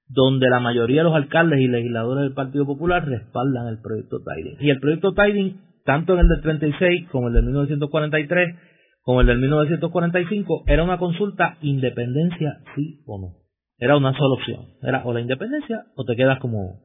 donde 0.08 0.48
la 0.50 0.60
mayoría 0.60 1.02
de 1.02 1.06
los 1.06 1.16
alcaldes 1.16 1.60
y 1.60 1.68
legisladores 1.68 2.24
del 2.24 2.34
Partido 2.34 2.66
Popular 2.66 3.06
respaldan 3.06 3.68
el 3.68 3.82
proyecto 3.82 4.18
Tiding. 4.20 4.58
Y 4.60 4.70
el 4.70 4.80
proyecto 4.80 5.14
Tiding, 5.14 5.60
tanto 5.84 6.14
en 6.14 6.20
el 6.20 6.28
del 6.28 6.42
36 6.42 7.10
como 7.10 7.28
el 7.28 7.34
del 7.34 7.44
1943, 7.44 8.56
como 9.02 9.22
el 9.22 9.28
del 9.28 9.40
1945, 9.40 10.64
era 10.68 10.84
una 10.84 10.98
consulta 10.98 11.58
independencia 11.62 12.58
sí 12.76 13.02
o 13.06 13.20
no. 13.20 13.44
Era 13.78 13.98
una 13.98 14.14
sola 14.14 14.36
opción. 14.36 14.66
Era 14.82 15.04
o 15.04 15.14
la 15.14 15.22
independencia 15.22 15.84
o 15.96 16.06
te 16.06 16.16
quedas 16.16 16.40
como, 16.40 16.80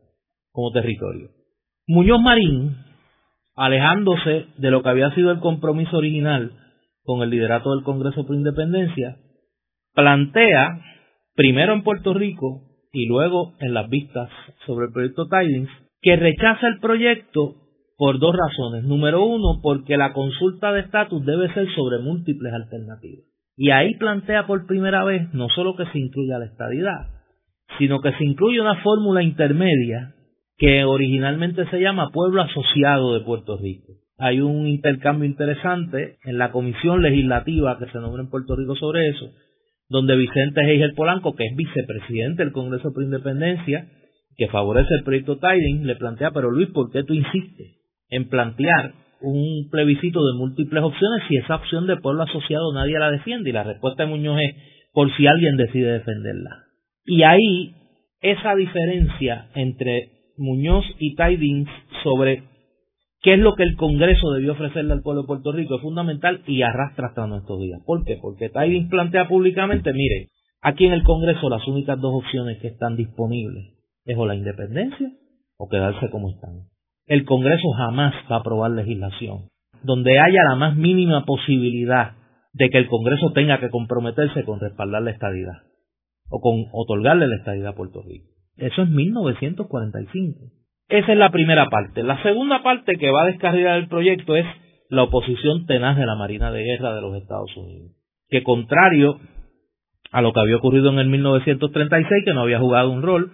como 0.51 0.72
territorio. 0.72 1.30
Muñoz 1.86 2.20
Marín, 2.20 2.76
alejándose 3.55 4.46
de 4.57 4.70
lo 4.70 4.82
que 4.82 4.88
había 4.88 5.14
sido 5.14 5.30
el 5.30 5.40
compromiso 5.40 5.96
original 5.96 6.53
con 7.05 7.22
el 7.22 7.30
liderato 7.30 7.74
del 7.74 7.84
Congreso 7.84 8.26
por 8.26 8.36
Independencia, 8.36 9.16
plantea, 9.94 10.82
primero 11.34 11.72
en 11.72 11.82
Puerto 11.82 12.14
Rico 12.14 12.62
y 12.92 13.07
luego 13.07 13.55
en 13.61 13.74
las 13.74 13.88
vistas 13.88 14.28
sobre 14.66 14.86
el 14.86 14.92
proyecto 14.92 15.28
Tidings, 15.28 15.70
que 16.03 16.16
rechaza 16.16 16.68
el 16.68 16.80
proyecto 16.80 17.67
por 17.99 18.20
dos 18.20 18.34
razones. 18.34 18.84
Número 18.84 19.24
uno, 19.24 19.61
porque 19.61 19.96
la 19.96 20.12
consulta 20.12 20.72
de 20.72 20.80
estatus 20.80 21.26
debe 21.26 21.53
ser 21.53 21.68
sobre 21.74 21.99
múltiples 21.99 22.53
alternativas. 22.55 23.26
Y 23.57 23.70
ahí 23.70 23.96
plantea 23.96 24.46
por 24.46 24.66
primera 24.66 25.03
vez 25.05 25.34
no 25.34 25.49
solo 25.49 25.74
que 25.74 25.84
se 25.86 25.99
incluya 25.99 26.38
la 26.38 26.46
estadidad, 26.46 27.09
sino 27.76 28.01
que 28.01 28.12
se 28.12 28.24
incluye 28.24 28.61
una 28.61 28.76
fórmula 28.82 29.22
intermedia 29.24 30.14
que 30.57 30.84
originalmente 30.84 31.68
se 31.70 31.80
llama 31.80 32.11
Pueblo 32.12 32.42
Asociado 32.42 33.14
de 33.14 33.24
Puerto 33.24 33.59
Rico. 33.59 33.94
Hay 34.16 34.40
un 34.40 34.68
intercambio 34.68 35.28
interesante 35.28 36.18
en 36.24 36.38
la 36.38 36.53
comisión 36.53 37.03
legislativa 37.03 37.78
que 37.78 37.86
se 37.86 37.99
nombra 37.99 38.22
en 38.22 38.30
Puerto 38.30 38.55
Rico 38.55 38.76
sobre 38.76 39.09
eso, 39.09 39.30
donde 39.88 40.16
Vicente 40.16 40.61
Heiger 40.61 40.92
Polanco, 40.94 41.34
que 41.34 41.44
es 41.44 41.57
vicepresidente 41.57 42.44
del 42.44 42.53
Congreso 42.53 42.92
por 42.92 43.03
Independencia, 43.03 43.88
que 44.36 44.46
favorece 44.49 44.94
el 44.99 45.05
proyecto 45.05 45.38
Tiding, 45.38 45.84
le 45.84 45.96
plantea, 45.96 46.30
pero 46.30 46.51
Luis, 46.51 46.68
¿por 46.70 46.92
qué 46.92 47.03
tú 47.03 47.14
insistes? 47.14 47.77
En 48.11 48.28
plantear 48.28 48.94
un 49.20 49.68
plebiscito 49.70 50.24
de 50.24 50.38
múltiples 50.38 50.82
opciones 50.82 51.22
si 51.28 51.36
esa 51.36 51.56
opción 51.56 51.86
de 51.86 51.96
pueblo 51.96 52.22
asociado 52.22 52.72
nadie 52.72 52.98
la 52.98 53.11
defiende 53.11 53.50
y 53.50 53.52
la 53.52 53.64
respuesta 53.64 54.04
de 54.04 54.11
Muñoz 54.11 54.38
es 54.40 54.54
por 54.92 55.14
si 55.16 55.26
alguien 55.26 55.56
decide 55.56 55.92
defenderla. 55.92 56.64
Y 57.04 57.22
ahí 57.22 57.74
esa 58.20 58.54
diferencia 58.54 59.48
entre 59.54 60.11
Muñoz 60.36 60.84
y 60.98 61.16
Tidings 61.16 61.68
sobre 62.02 62.44
qué 63.22 63.34
es 63.34 63.40
lo 63.40 63.54
que 63.54 63.64
el 63.64 63.76
Congreso 63.76 64.30
debió 64.32 64.52
ofrecerle 64.52 64.92
al 64.92 65.02
pueblo 65.02 65.22
de 65.22 65.26
Puerto 65.26 65.52
Rico 65.52 65.76
es 65.76 65.82
fundamental 65.82 66.42
y 66.46 66.62
arrastra 66.62 67.09
hasta 67.09 67.26
nuestros 67.26 67.61
días. 67.61 67.80
¿Por 67.84 68.04
qué? 68.04 68.18
Porque 68.20 68.48
Tidings 68.48 68.88
plantea 68.88 69.28
públicamente, 69.28 69.92
mire, 69.92 70.28
aquí 70.62 70.86
en 70.86 70.92
el 70.92 71.02
Congreso 71.02 71.48
las 71.48 71.66
únicas 71.66 72.00
dos 72.00 72.22
opciones 72.24 72.59
que 72.61 72.68
están 72.68 72.96
disponibles 72.96 73.74
es 74.04 74.16
o 74.16 74.26
la 74.26 74.36
independencia 74.36 75.11
o 75.56 75.68
quedarse 75.68 76.09
como 76.11 76.30
están 76.30 76.68
el 77.09 77.24
Congreso 77.24 77.68
jamás 77.76 78.14
va 78.30 78.36
a 78.36 78.40
aprobar 78.40 78.70
legislación 78.70 79.48
donde 79.82 80.18
haya 80.18 80.42
la 80.48 80.56
más 80.56 80.76
mínima 80.76 81.24
posibilidad 81.24 82.12
de 82.52 82.70
que 82.70 82.78
el 82.78 82.88
Congreso 82.88 83.32
tenga 83.32 83.61
que 83.61 83.70
comprometerse 83.70 84.44
con 84.44 84.61
respaldar 84.61 85.02
la 85.02 85.11
estadidad 85.11 85.62
o 86.30 86.40
con 86.40 86.66
otorgarle 86.72 87.28
la 87.28 87.36
estadidad 87.36 87.70
a 87.70 87.76
Puerto 87.76 88.02
Rico. 88.02 88.26
Eso 88.56 88.82
es 88.82 88.88
1945. 88.88 90.40
Esa 90.88 91.12
es 91.12 91.18
la 91.18 91.30
primera 91.30 91.68
parte. 91.70 92.02
La 92.02 92.20
segunda 92.22 92.62
parte 92.62 92.96
que 92.96 93.11
va 93.11 93.22
a 93.22 93.26
descarrilar 93.26 93.78
el 93.78 93.88
proyecto 93.88 94.34
es 94.36 94.46
la 94.88 95.04
oposición 95.04 95.66
tenaz 95.66 95.96
de 95.96 96.06
la 96.06 96.16
Marina 96.16 96.50
de 96.50 96.64
Guerra 96.64 96.94
de 96.94 97.02
los 97.02 97.14
Estados 97.16 97.54
Unidos, 97.56 97.92
que 98.28 98.42
contrario 98.42 99.20
a 100.11 100.22
lo 100.22 100.32
que 100.32 100.40
había 100.40 100.56
ocurrido 100.56 100.90
en 100.90 100.98
el 100.98 101.09
1936, 101.09 102.24
que 102.24 102.32
no 102.32 102.40
había 102.40 102.59
jugado 102.59 102.90
un 102.90 103.02
rol, 103.02 103.32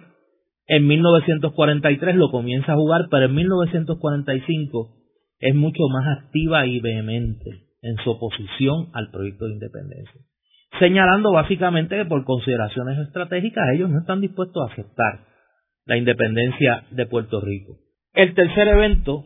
en 0.67 0.87
1943 0.87 2.15
lo 2.15 2.31
comienza 2.31 2.73
a 2.73 2.75
jugar, 2.75 3.07
pero 3.11 3.25
en 3.25 3.35
1945 3.35 4.95
es 5.39 5.55
mucho 5.55 5.83
más 5.89 6.19
activa 6.19 6.65
y 6.65 6.79
vehemente 6.79 7.65
en 7.81 7.95
su 8.03 8.11
oposición 8.11 8.89
al 8.93 9.11
proyecto 9.11 9.45
de 9.45 9.53
independencia, 9.53 10.21
señalando 10.79 11.31
básicamente 11.31 11.97
que 11.97 12.05
por 12.05 12.23
consideraciones 12.25 12.97
estratégicas 12.99 13.65
ellos 13.75 13.91
no 13.91 13.99
están 13.99 14.21
dispuestos 14.21 14.63
a 14.63 14.73
aceptar 14.73 15.25
la 15.85 15.97
independencia 15.97 16.85
de 16.91 17.05
Puerto 17.05 17.41
Rico. 17.41 17.77
El 18.13 18.33
tercer 18.33 18.67
evento 18.69 19.23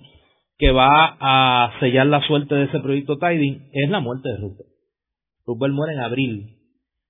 que 0.57 0.71
va 0.71 0.89
a 1.21 1.79
sellar 1.79 2.07
la 2.07 2.21
suerte 2.27 2.53
de 2.53 2.63
ese 2.65 2.79
proyecto 2.79 3.17
Tiding 3.17 3.69
es 3.71 3.89
la 3.89 4.01
muerte 4.01 4.27
de 4.27 4.37
Rupert. 4.37 4.69
Rupert 5.45 5.73
muere 5.73 5.93
en 5.93 5.99
abril 6.01 6.58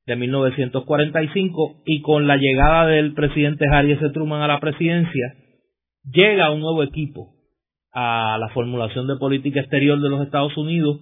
de 0.10 0.16
1945 0.16 1.84
y 1.86 2.02
con 2.02 2.26
la 2.26 2.36
llegada 2.36 2.88
del 2.88 3.14
presidente 3.14 3.66
Harry 3.72 3.92
S. 3.92 4.10
Truman 4.10 4.42
a 4.42 4.48
la 4.48 4.60
presidencia, 4.60 5.36
llega 6.04 6.52
un 6.52 6.62
nuevo 6.62 6.82
equipo 6.82 7.36
a 7.94 8.38
la 8.40 8.50
formulación 8.50 9.06
de 9.06 9.18
política 9.18 9.60
exterior 9.60 10.02
de 10.02 10.10
los 10.10 10.24
Estados 10.24 10.58
Unidos. 10.58 11.00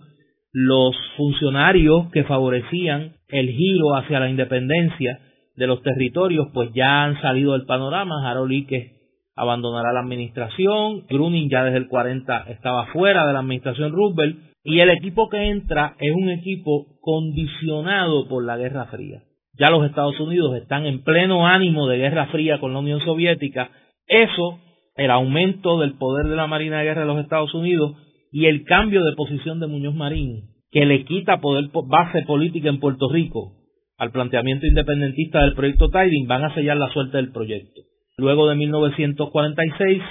Los 0.52 0.94
funcionarios 1.16 2.12
que 2.12 2.26
favorecían 2.26 3.14
el 3.30 3.50
giro 3.50 3.96
hacia 3.96 4.20
la 4.20 4.30
independencia 4.30 5.20
de 5.56 5.68
los 5.68 5.82
territorios, 5.84 6.48
pues 6.54 6.70
ya 6.76 7.06
han 7.06 7.22
salido 7.22 7.54
del 7.54 7.66
panorama. 7.66 8.30
Harold 8.30 8.52
Ike 8.52 8.92
abandonará 9.36 9.94
la 9.94 10.02
administración. 10.02 11.06
Gruning 11.08 11.50
ya 11.50 11.64
desde 11.64 11.78
el 11.78 11.88
40 11.88 12.46
estaba 12.50 12.88
fuera 12.88 13.26
de 13.26 13.32
la 13.32 13.40
administración 13.40 13.94
Roosevelt. 13.94 14.47
Y 14.70 14.82
el 14.82 14.90
equipo 14.90 15.30
que 15.30 15.48
entra 15.48 15.96
es 15.98 16.14
un 16.14 16.28
equipo 16.28 17.00
condicionado 17.00 18.28
por 18.28 18.44
la 18.44 18.58
Guerra 18.58 18.88
Fría. 18.88 19.24
Ya 19.58 19.70
los 19.70 19.86
Estados 19.86 20.20
Unidos 20.20 20.58
están 20.58 20.86
en 20.86 21.06
pleno 21.06 21.48
ánimo 21.48 21.88
de 21.88 21.98
Guerra 21.98 22.26
Fría 22.28 22.60
con 22.60 22.74
la 22.74 22.80
Unión 22.80 23.00
Soviética. 23.00 23.72
Eso, 24.08 24.60
el 24.98 25.10
aumento 25.10 25.80
del 25.80 25.94
poder 25.94 26.28
de 26.28 26.36
la 26.36 26.48
Marina 26.48 26.80
de 26.80 26.84
Guerra 26.84 27.02
de 27.04 27.08
los 27.08 27.20
Estados 27.22 27.54
Unidos 27.54 27.96
y 28.30 28.48
el 28.48 28.66
cambio 28.66 29.06
de 29.06 29.16
posición 29.16 29.62
de 29.62 29.68
Muñoz 29.68 29.96
Marín, 29.96 30.50
que 30.70 30.86
le 30.86 31.06
quita 31.06 31.40
poder 31.40 31.70
base 31.86 32.24
política 32.24 32.68
en 32.68 32.82
Puerto 32.82 33.10
Rico 33.10 33.54
al 33.98 34.12
planteamiento 34.12 34.68
independentista 34.68 35.44
del 35.44 35.56
proyecto 35.56 35.90
Tiding, 35.92 36.28
van 36.28 36.44
a 36.44 36.54
sellar 36.54 36.76
la 36.76 36.92
suerte 36.92 37.16
del 37.16 37.32
proyecto. 37.32 37.84
Luego 38.18 38.50
de 38.50 38.56
1946, 38.56 40.02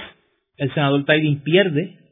el 0.57 0.73
senador 0.73 1.05
Tiding 1.05 1.43
pierde 1.43 2.06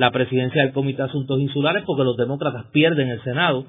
la 0.00 0.12
presidencia 0.12 0.62
del 0.62 0.72
Comité 0.72 1.02
de 1.02 1.08
Asuntos 1.10 1.38
Insulares 1.38 1.84
porque 1.86 2.04
los 2.04 2.16
demócratas 2.16 2.64
pierden 2.72 3.08
el 3.08 3.22
Senado 3.22 3.66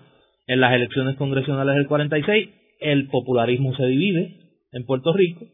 en 0.47 0.61
las 0.61 0.71
elecciones 0.71 1.17
congresionales 1.17 1.75
del 1.75 1.87
46, 1.87 2.49
el 2.79 3.09
popularismo 3.09 3.75
se 3.75 3.85
divide 3.85 4.37
en 4.71 4.85
Puerto 4.85 5.11
Rico, 5.11 5.45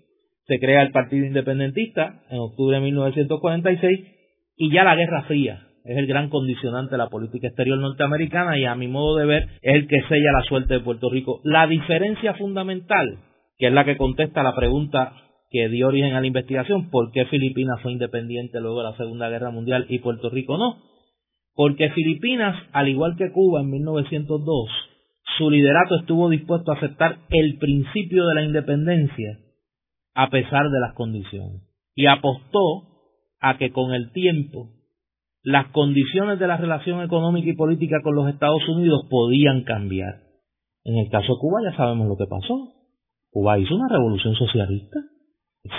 se 0.45 0.59
crea 0.59 0.83
el 0.83 0.91
Partido 0.91 1.25
Independentista 1.25 2.21
en 2.29 2.37
octubre 2.37 2.77
de 2.77 2.83
1946 2.83 3.99
y 4.57 4.71
ya 4.71 4.83
la 4.83 4.95
Guerra 4.95 5.23
Fría 5.23 5.63
es 5.83 5.97
el 5.97 6.05
gran 6.05 6.29
condicionante 6.29 6.91
de 6.91 6.99
la 6.99 7.09
política 7.09 7.47
exterior 7.47 7.79
norteamericana 7.79 8.59
y 8.59 8.65
a 8.65 8.75
mi 8.75 8.87
modo 8.87 9.17
de 9.17 9.25
ver 9.25 9.43
es 9.63 9.73
el 9.73 9.87
que 9.87 9.99
sella 10.07 10.31
la 10.31 10.43
suerte 10.43 10.75
de 10.75 10.79
Puerto 10.81 11.09
Rico. 11.09 11.41
La 11.43 11.65
diferencia 11.65 12.35
fundamental, 12.35 13.17
que 13.57 13.67
es 13.67 13.73
la 13.73 13.83
que 13.83 13.97
contesta 13.97 14.43
la 14.43 14.53
pregunta 14.53 15.13
que 15.49 15.69
dio 15.69 15.87
origen 15.87 16.13
a 16.13 16.21
la 16.21 16.27
investigación, 16.27 16.89
por 16.89 17.11
qué 17.11 17.25
Filipinas 17.25 17.81
fue 17.81 17.93
independiente 17.93 18.59
luego 18.59 18.79
de 18.79 18.91
la 18.91 18.97
Segunda 18.97 19.29
Guerra 19.29 19.51
Mundial 19.51 19.85
y 19.89 19.99
Puerto 19.99 20.29
Rico 20.29 20.57
no. 20.57 20.77
Porque 21.55 21.89
Filipinas, 21.91 22.55
al 22.73 22.89
igual 22.89 23.15
que 23.17 23.31
Cuba 23.31 23.61
en 23.61 23.71
1902, 23.71 24.69
su 25.37 25.49
liderato 25.49 25.95
estuvo 25.99 26.29
dispuesto 26.29 26.71
a 26.71 26.75
aceptar 26.75 27.19
el 27.29 27.57
principio 27.57 28.27
de 28.27 28.35
la 28.35 28.43
independencia 28.43 29.39
a 30.13 30.29
pesar 30.29 30.69
de 30.69 30.79
las 30.79 30.93
condiciones. 30.93 31.61
Y 31.95 32.07
apostó 32.07 32.83
a 33.39 33.57
que 33.57 33.71
con 33.71 33.93
el 33.93 34.11
tiempo 34.11 34.69
las 35.43 35.67
condiciones 35.71 36.39
de 36.39 36.47
la 36.47 36.57
relación 36.57 37.01
económica 37.01 37.49
y 37.49 37.55
política 37.55 38.01
con 38.03 38.15
los 38.15 38.27
Estados 38.27 38.67
Unidos 38.67 39.05
podían 39.09 39.63
cambiar. 39.63 40.21
En 40.83 40.97
el 40.97 41.09
caso 41.09 41.33
de 41.33 41.39
Cuba 41.39 41.59
ya 41.63 41.75
sabemos 41.75 42.07
lo 42.07 42.17
que 42.17 42.27
pasó. 42.27 42.73
Cuba 43.31 43.57
hizo 43.57 43.75
una 43.75 43.87
revolución 43.89 44.35
socialista 44.35 44.99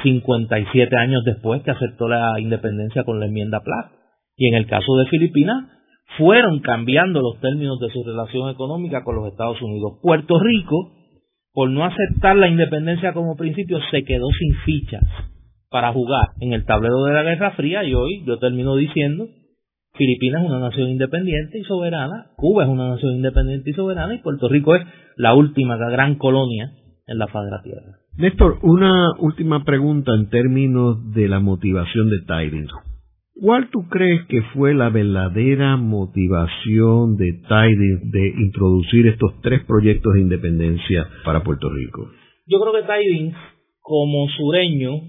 57 0.03 0.97
años 0.97 1.25
después 1.25 1.63
que 1.63 1.71
aceptó 1.71 2.09
la 2.09 2.39
independencia 2.41 3.05
con 3.05 3.21
la 3.21 3.27
enmienda 3.27 3.61
Platt. 3.61 3.93
Y 4.37 4.49
en 4.49 4.55
el 4.55 4.67
caso 4.67 4.97
de 4.97 5.07
Filipinas, 5.07 5.65
fueron 6.17 6.61
cambiando 6.61 7.21
los 7.21 7.41
términos 7.41 7.79
de 7.81 7.91
su 7.91 8.03
relación 8.05 8.51
económica 8.51 9.05
con 9.05 9.17
los 9.17 9.27
Estados 9.29 9.61
Unidos. 9.61 9.99
Puerto 10.03 10.39
Rico, 10.39 10.93
por 11.53 11.71
no 11.71 11.85
aceptar 11.85 12.37
la 12.37 12.49
independencia 12.49 13.13
como 13.13 13.37
principio, 13.37 13.79
se 13.91 14.05
quedó 14.05 14.29
sin 14.31 14.55
fichas 14.65 15.05
para 15.71 15.93
jugar 15.93 16.29
en 16.41 16.53
el 16.53 16.65
tablero 16.65 17.05
de 17.05 17.13
la 17.13 17.23
Guerra 17.23 17.53
Fría 17.53 17.85
y 17.85 17.95
hoy 17.95 18.25
yo 18.27 18.39
termino 18.39 18.77
diciendo, 18.77 19.27
Filipinas 19.95 20.43
es 20.43 20.49
una 20.49 20.61
nación 20.61 20.89
independiente 20.89 21.59
y 21.59 21.65
soberana, 21.65 22.31
Cuba 22.37 22.65
es 22.65 22.71
una 22.71 22.89
nación 22.89 23.17
independiente 23.17 23.71
y 23.71 23.75
soberana 23.75 24.15
y 24.15 24.19
Puerto 24.19 24.49
Rico 24.49 24.75
es 24.77 24.83
la 25.17 25.35
última 25.35 25.77
gran 25.77 26.15
colonia 26.15 26.73
en 27.07 27.19
la 27.19 27.27
faz 27.27 27.45
de 27.45 27.51
la 27.51 27.63
Tierra. 27.63 27.99
Néstor, 28.19 28.59
una 28.63 29.13
última 29.21 29.63
pregunta 29.63 30.13
en 30.13 30.29
términos 30.29 31.15
de 31.15 31.29
la 31.29 31.39
motivación 31.39 32.11
de 32.11 32.17
Tidings. 32.27 32.73
¿Cuál 33.41 33.71
tú 33.71 33.87
crees 33.89 34.27
que 34.27 34.43
fue 34.53 34.75
la 34.75 34.89
verdadera 34.89 35.77
motivación 35.77 37.17
de 37.17 37.27
Tidings 37.49 38.11
de 38.11 38.35
introducir 38.41 39.07
estos 39.07 39.41
tres 39.41 39.65
proyectos 39.67 40.15
de 40.15 40.23
independencia 40.23 41.07
para 41.25 41.45
Puerto 41.45 41.71
Rico? 41.71 42.11
Yo 42.49 42.59
creo 42.59 42.73
que 42.73 42.93
Tidings, 42.93 43.37
como 43.79 44.27
sureño, 44.31 45.01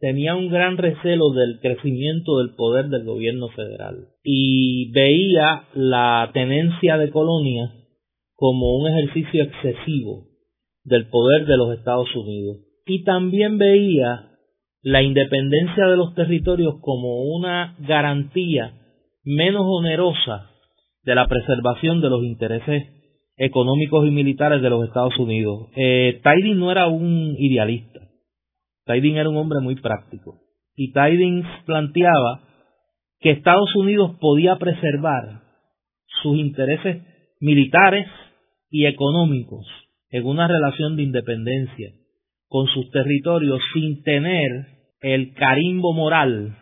tenía 0.00 0.34
un 0.34 0.48
gran 0.48 0.76
recelo 0.76 1.30
del 1.34 1.60
crecimiento 1.60 2.38
del 2.38 2.56
poder 2.56 2.88
del 2.88 3.04
gobierno 3.04 3.46
federal 3.50 4.08
y 4.24 4.90
veía 4.90 5.68
la 5.74 6.32
tenencia 6.34 6.98
de 6.98 7.10
colonias 7.10 7.70
como 8.34 8.76
un 8.76 8.88
ejercicio 8.88 9.44
excesivo 9.44 10.35
del 10.86 11.08
poder 11.08 11.46
de 11.46 11.56
los 11.56 11.76
Estados 11.76 12.08
Unidos. 12.14 12.58
Y 12.86 13.02
también 13.02 13.58
veía 13.58 14.30
la 14.82 15.02
independencia 15.02 15.86
de 15.86 15.96
los 15.96 16.14
territorios 16.14 16.76
como 16.80 17.22
una 17.24 17.76
garantía 17.80 18.72
menos 19.24 19.64
onerosa 19.66 20.50
de 21.02 21.14
la 21.16 21.26
preservación 21.26 22.00
de 22.00 22.10
los 22.10 22.22
intereses 22.22 22.84
económicos 23.36 24.06
y 24.06 24.10
militares 24.10 24.62
de 24.62 24.70
los 24.70 24.86
Estados 24.86 25.18
Unidos. 25.18 25.68
Eh, 25.74 26.20
no 26.54 26.70
era 26.70 26.86
un 26.86 27.34
idealista. 27.36 28.00
Tidings 28.86 29.18
era 29.18 29.28
un 29.28 29.36
hombre 29.36 29.58
muy 29.60 29.74
práctico. 29.74 30.40
Y 30.76 30.92
Tidings 30.92 31.46
planteaba 31.64 32.42
que 33.18 33.32
Estados 33.32 33.74
Unidos 33.74 34.12
podía 34.20 34.56
preservar 34.56 35.42
sus 36.22 36.38
intereses 36.38 37.02
militares 37.40 38.06
y 38.70 38.86
económicos 38.86 39.66
en 40.10 40.24
una 40.24 40.48
relación 40.48 40.96
de 40.96 41.02
independencia 41.02 41.90
con 42.48 42.66
sus 42.68 42.90
territorios 42.90 43.60
sin 43.74 44.02
tener 44.02 44.66
el 45.00 45.34
carimbo 45.34 45.92
moral 45.92 46.56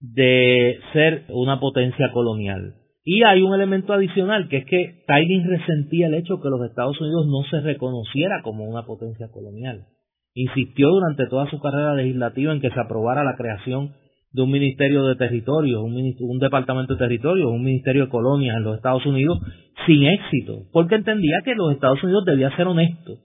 de 0.00 0.78
ser 0.92 1.24
una 1.28 1.60
potencia 1.60 2.10
colonial. 2.12 2.74
Y 3.04 3.22
hay 3.22 3.40
un 3.40 3.54
elemento 3.54 3.94
adicional, 3.94 4.48
que 4.48 4.58
es 4.58 4.66
que 4.66 5.04
Tidings 5.06 5.46
resentía 5.46 6.08
el 6.08 6.14
hecho 6.14 6.40
que 6.42 6.50
los 6.50 6.62
Estados 6.68 7.00
Unidos 7.00 7.26
no 7.26 7.42
se 7.50 7.60
reconociera 7.60 8.42
como 8.42 8.64
una 8.64 8.84
potencia 8.84 9.28
colonial. 9.30 9.86
Insistió 10.34 10.88
durante 10.88 11.26
toda 11.26 11.48
su 11.48 11.58
carrera 11.58 11.94
legislativa 11.94 12.52
en 12.52 12.60
que 12.60 12.70
se 12.70 12.80
aprobara 12.80 13.24
la 13.24 13.36
creación 13.36 13.94
de 14.32 14.42
un 14.42 14.50
ministerio 14.50 15.04
de 15.04 15.16
territorios, 15.16 15.82
un, 15.82 16.38
departamento 16.38 16.94
de 16.94 16.98
territorios, 16.98 17.50
un 17.50 17.64
ministerio 17.64 18.04
de 18.04 18.10
colonias 18.10 18.56
en 18.56 18.64
los 18.64 18.76
Estados 18.76 19.04
Unidos 19.06 19.38
sin 19.86 20.04
éxito, 20.04 20.64
porque 20.72 20.96
entendía 20.96 21.38
que 21.44 21.54
los 21.54 21.72
Estados 21.72 22.02
Unidos 22.02 22.24
debía 22.26 22.54
ser 22.56 22.66
honesto 22.66 23.18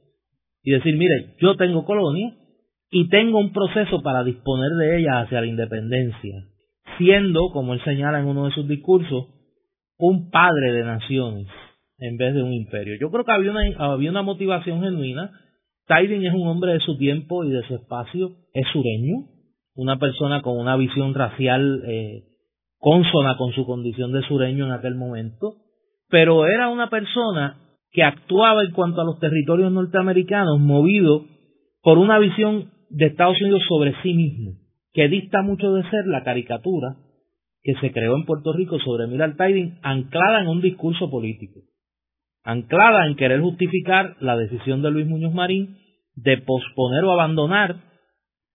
y 0.64 0.72
decir, 0.72 0.96
mire, 0.98 1.36
yo 1.42 1.56
tengo 1.56 1.86
colonia 1.86 2.34
y 2.90 3.10
tengo 3.10 3.40
un 3.40 3.52
proceso 3.52 4.02
para 4.02 4.24
disponer 4.24 4.72
de 4.80 5.00
ellas 5.00 5.26
hacia 5.26 5.42
la 5.42 5.48
independencia, 5.48 6.46
siendo, 6.98 7.50
como 7.52 7.74
él 7.74 7.82
señala 7.84 8.20
en 8.20 8.28
uno 8.28 8.46
de 8.46 8.52
sus 8.52 8.68
discursos, 8.68 9.26
un 9.98 10.30
padre 10.30 10.72
de 10.72 10.84
naciones 10.84 11.48
en 11.98 12.18
vez 12.18 12.34
de 12.34 12.44
un 12.44 12.54
imperio. 12.54 12.96
Yo 13.00 13.12
creo 13.12 13.26
que 13.26 13.32
había 13.32 13.52
una, 13.52 13.62
había 13.78 14.10
una 14.10 14.22
motivación 14.22 14.82
genuina. 14.82 15.32
Tiding 15.88 16.26
es 16.26 16.34
un 16.34 16.48
hombre 16.48 16.74
de 16.74 16.80
su 16.80 16.98
tiempo 16.98 17.44
y 17.44 17.52
de 17.52 17.64
su 17.64 17.76
espacio, 17.76 18.32
es 18.54 18.66
sureño, 18.72 19.33
una 19.76 19.98
persona 19.98 20.42
con 20.42 20.58
una 20.58 20.76
visión 20.76 21.14
racial 21.14 21.84
eh, 21.86 22.24
consona 22.78 23.38
con 23.38 23.54
su 23.54 23.66
condición 23.66 24.12
de 24.12 24.24
sureño 24.24 24.66
en 24.66 24.72
aquel 24.72 24.96
momento, 24.96 25.56
pero 26.10 26.46
era 26.46 26.70
una 26.70 26.90
persona 26.90 27.58
que 27.92 28.04
actuaba 28.04 28.64
en 28.64 28.72
cuanto 28.72 29.02
a 29.02 29.06
los 29.06 29.20
territorios 29.20 29.72
norteamericanos 29.72 30.60
movido 30.60 31.26
por 31.82 31.98
una 31.98 32.20
visión 32.20 32.72
de 32.90 33.08
Estados 33.08 33.40
Unidos 33.42 33.64
sobre 33.68 33.96
sí 34.04 34.14
mismo, 34.14 34.54
que 34.94 35.08
dista 35.08 35.42
mucho 35.42 35.74
de 35.74 35.84
ser 35.90 36.06
la 36.06 36.24
caricatura 36.24 36.98
que 37.64 37.76
se 37.76 37.92
creó 37.92 38.16
en 38.16 38.26
Puerto 38.26 38.52
Rico 38.54 38.78
sobre 38.80 39.08
Millard 39.08 39.38
Tiding, 39.38 39.80
anclada 39.82 40.42
en 40.42 40.48
un 40.48 40.62
discurso 40.62 41.10
político, 41.10 41.62
anclada 42.44 43.08
en 43.08 43.16
querer 43.16 43.42
justificar 43.42 44.18
la 44.20 44.36
decisión 44.36 44.82
de 44.82 44.92
Luis 44.92 45.08
Muñoz 45.08 45.34
Marín 45.34 45.78
de 46.16 46.38
posponer 46.40 47.04
o 47.06 47.12
abandonar 47.12 47.93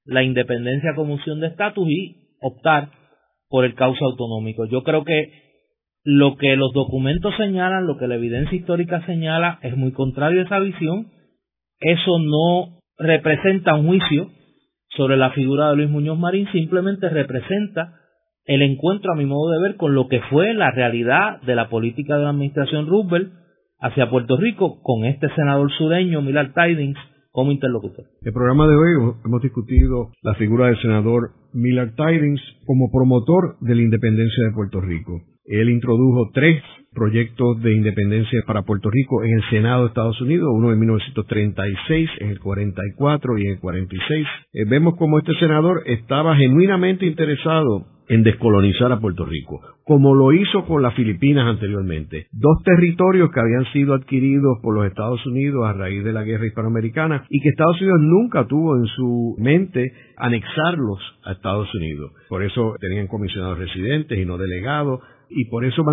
la 0.09 0.23
independencia 0.23 0.95
como 0.97 1.15
opción 1.15 1.39
de 1.41 1.49
estatus 1.49 1.87
y 1.87 2.17
optar 2.41 2.89
por 3.49 3.65
el 3.65 3.75
cauce 3.75 4.03
autonómico. 4.03 4.65
Yo 4.67 4.83
creo 4.83 5.05
que 5.05 5.33
lo 6.03 6.37
que 6.37 6.57
los 6.57 6.73
documentos 6.73 7.35
señalan, 7.37 7.87
lo 7.87 7.99
que 7.99 8.09
la 8.09 8.15
evidencia 8.15 8.57
histórica 8.57 9.05
señala, 9.05 9.59
es 9.63 9.77
muy 9.77 9.93
contrario 9.93 10.41
a 10.41 10.45
esa 10.45 10.59
visión. 10.61 11.09
Eso 11.81 12.19
no 12.21 12.81
representa 12.97 13.75
un 13.75 13.87
juicio 13.87 14.31
sobre 14.97 15.19
la 15.19 15.31
figura 15.31 15.69
de 15.69 15.77
Luis 15.77 15.91
Muñoz 15.91 16.19
Marín, 16.19 16.51
simplemente 16.53 17.11
representa 17.11 17.93
el 18.47 18.63
encuentro, 18.63 19.13
a 19.13 19.17
mi 19.17 19.27
modo 19.27 19.51
de 19.51 19.61
ver, 19.61 19.77
con 19.77 19.95
lo 19.95 20.09
que 20.09 20.21
fue 20.23 20.55
la 20.55 20.71
realidad 20.71 21.43
de 21.43 21.55
la 21.55 21.69
política 21.69 22.17
de 22.17 22.25
la 22.25 22.31
administración 22.31 22.87
Roosevelt 22.87 23.31
hacia 23.79 24.09
Puerto 24.09 24.39
Rico, 24.39 24.81
con 24.83 25.05
este 25.05 25.29
senador 25.35 25.71
sureño, 25.73 26.23
Millard 26.23 26.55
Tidings, 26.55 26.99
como 27.39 27.53
interlocutor. 27.53 28.05
El 28.23 28.33
programa 28.33 28.67
de 28.67 28.75
hoy 28.75 29.15
hemos 29.25 29.41
discutido 29.41 30.11
la 30.23 30.35
figura 30.35 30.67
del 30.67 30.83
senador 30.83 31.31
Millard 31.53 31.95
Tidings 31.95 32.41
como 32.67 32.91
promotor 32.91 33.57
de 33.61 33.77
la 33.77 33.83
independencia 33.83 34.45
de 34.45 34.55
Puerto 34.57 34.81
Rico. 34.81 35.23
Él 35.45 35.71
introdujo 35.71 36.33
tres 36.35 36.61
proyectos 36.93 37.63
de 37.63 37.77
independencia 37.77 38.43
para 38.45 38.63
Puerto 38.63 38.91
Rico 38.91 39.23
en 39.23 39.35
el 39.35 39.51
Senado 39.51 39.83
de 39.83 39.89
Estados 39.91 40.21
Unidos, 40.21 40.49
uno 40.53 40.73
en 40.73 40.81
1936, 40.81 42.11
en 42.19 42.31
el 42.31 42.41
44 42.41 43.39
y 43.39 43.43
en 43.43 43.53
el 43.53 43.61
46. 43.61 44.27
Eh, 44.55 44.65
vemos 44.69 44.97
como 44.97 45.21
este 45.21 45.33
senador 45.35 45.85
estaba 45.87 46.35
genuinamente 46.35 47.07
interesado 47.07 47.87
en 48.09 48.23
descolonizar 48.23 48.91
a 48.93 49.01
Puerto 49.01 49.25
Rico, 49.25 49.61
como 49.85 50.15
lo 50.15 50.33
hizo 50.33 50.65
con 50.65 50.83
las 50.83 50.95
Filipinas 50.95 51.47
anteriormente. 51.47 52.27
Dos 52.33 52.63
territorios 52.65 53.31
que 53.31 53.41
habían 53.41 53.65
sido 53.73 53.95
adquiridos 53.95 54.59
por 54.63 54.75
los 54.75 54.87
Estados 54.87 55.25
Unidos 55.27 55.67
a 55.67 55.73
raíz 55.73 56.03
de 56.05 56.13
la 56.13 56.23
guerra 56.23 56.47
hispanoamericana 56.47 57.25
y 57.29 57.41
que 57.41 57.51
Estados 57.51 57.81
Unidos 57.81 58.01
nunca 58.01 58.47
tuvo 58.47 58.77
en 58.77 58.87
su 58.87 59.37
mente 59.39 59.93
anexarlos 60.17 61.01
a 61.25 61.33
Estados 61.33 61.73
Unidos. 61.75 62.13
Por 62.29 62.43
eso 62.43 62.75
tenían 62.81 63.07
comisionados 63.07 63.59
residentes 63.59 64.19
y 64.19 64.25
no 64.25 64.39
delegados, 64.39 65.01
y 65.31 65.47
por 65.47 65.65
eso 65.65 65.85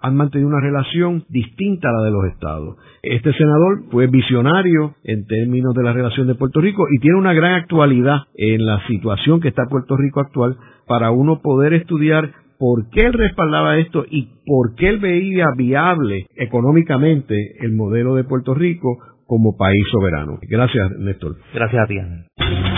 han 0.00 0.16
mantenido 0.16 0.48
una 0.48 0.60
relación 0.60 1.24
distinta 1.28 1.88
a 1.88 1.92
la 1.92 2.04
de 2.04 2.10
los 2.10 2.24
estados. 2.26 2.76
Este 3.02 3.32
senador 3.32 3.84
fue 3.90 4.06
visionario 4.06 4.94
en 5.04 5.26
términos 5.26 5.74
de 5.74 5.82
la 5.82 5.92
relación 5.92 6.26
de 6.26 6.34
Puerto 6.34 6.60
Rico 6.60 6.84
y 6.90 7.00
tiene 7.00 7.18
una 7.18 7.32
gran 7.32 7.54
actualidad 7.54 8.18
en 8.34 8.64
la 8.64 8.86
situación 8.86 9.40
que 9.40 9.48
está 9.48 9.64
Puerto 9.68 9.96
Rico 9.96 10.20
actual 10.20 10.56
para 10.86 11.10
uno 11.10 11.40
poder 11.40 11.74
estudiar 11.74 12.32
por 12.58 12.90
qué 12.90 13.06
él 13.06 13.12
respaldaba 13.12 13.78
esto 13.78 14.04
y 14.10 14.28
por 14.44 14.74
qué 14.74 14.88
él 14.88 14.98
veía 14.98 15.46
viable 15.56 16.26
económicamente 16.36 17.36
el 17.60 17.72
modelo 17.72 18.14
de 18.14 18.24
Puerto 18.24 18.54
Rico 18.54 18.98
como 19.26 19.56
país 19.56 19.84
soberano. 19.92 20.38
Gracias, 20.48 20.90
Néstor. 20.98 21.36
Gracias 21.54 21.84
a 21.84 21.86
ti. 21.86 22.77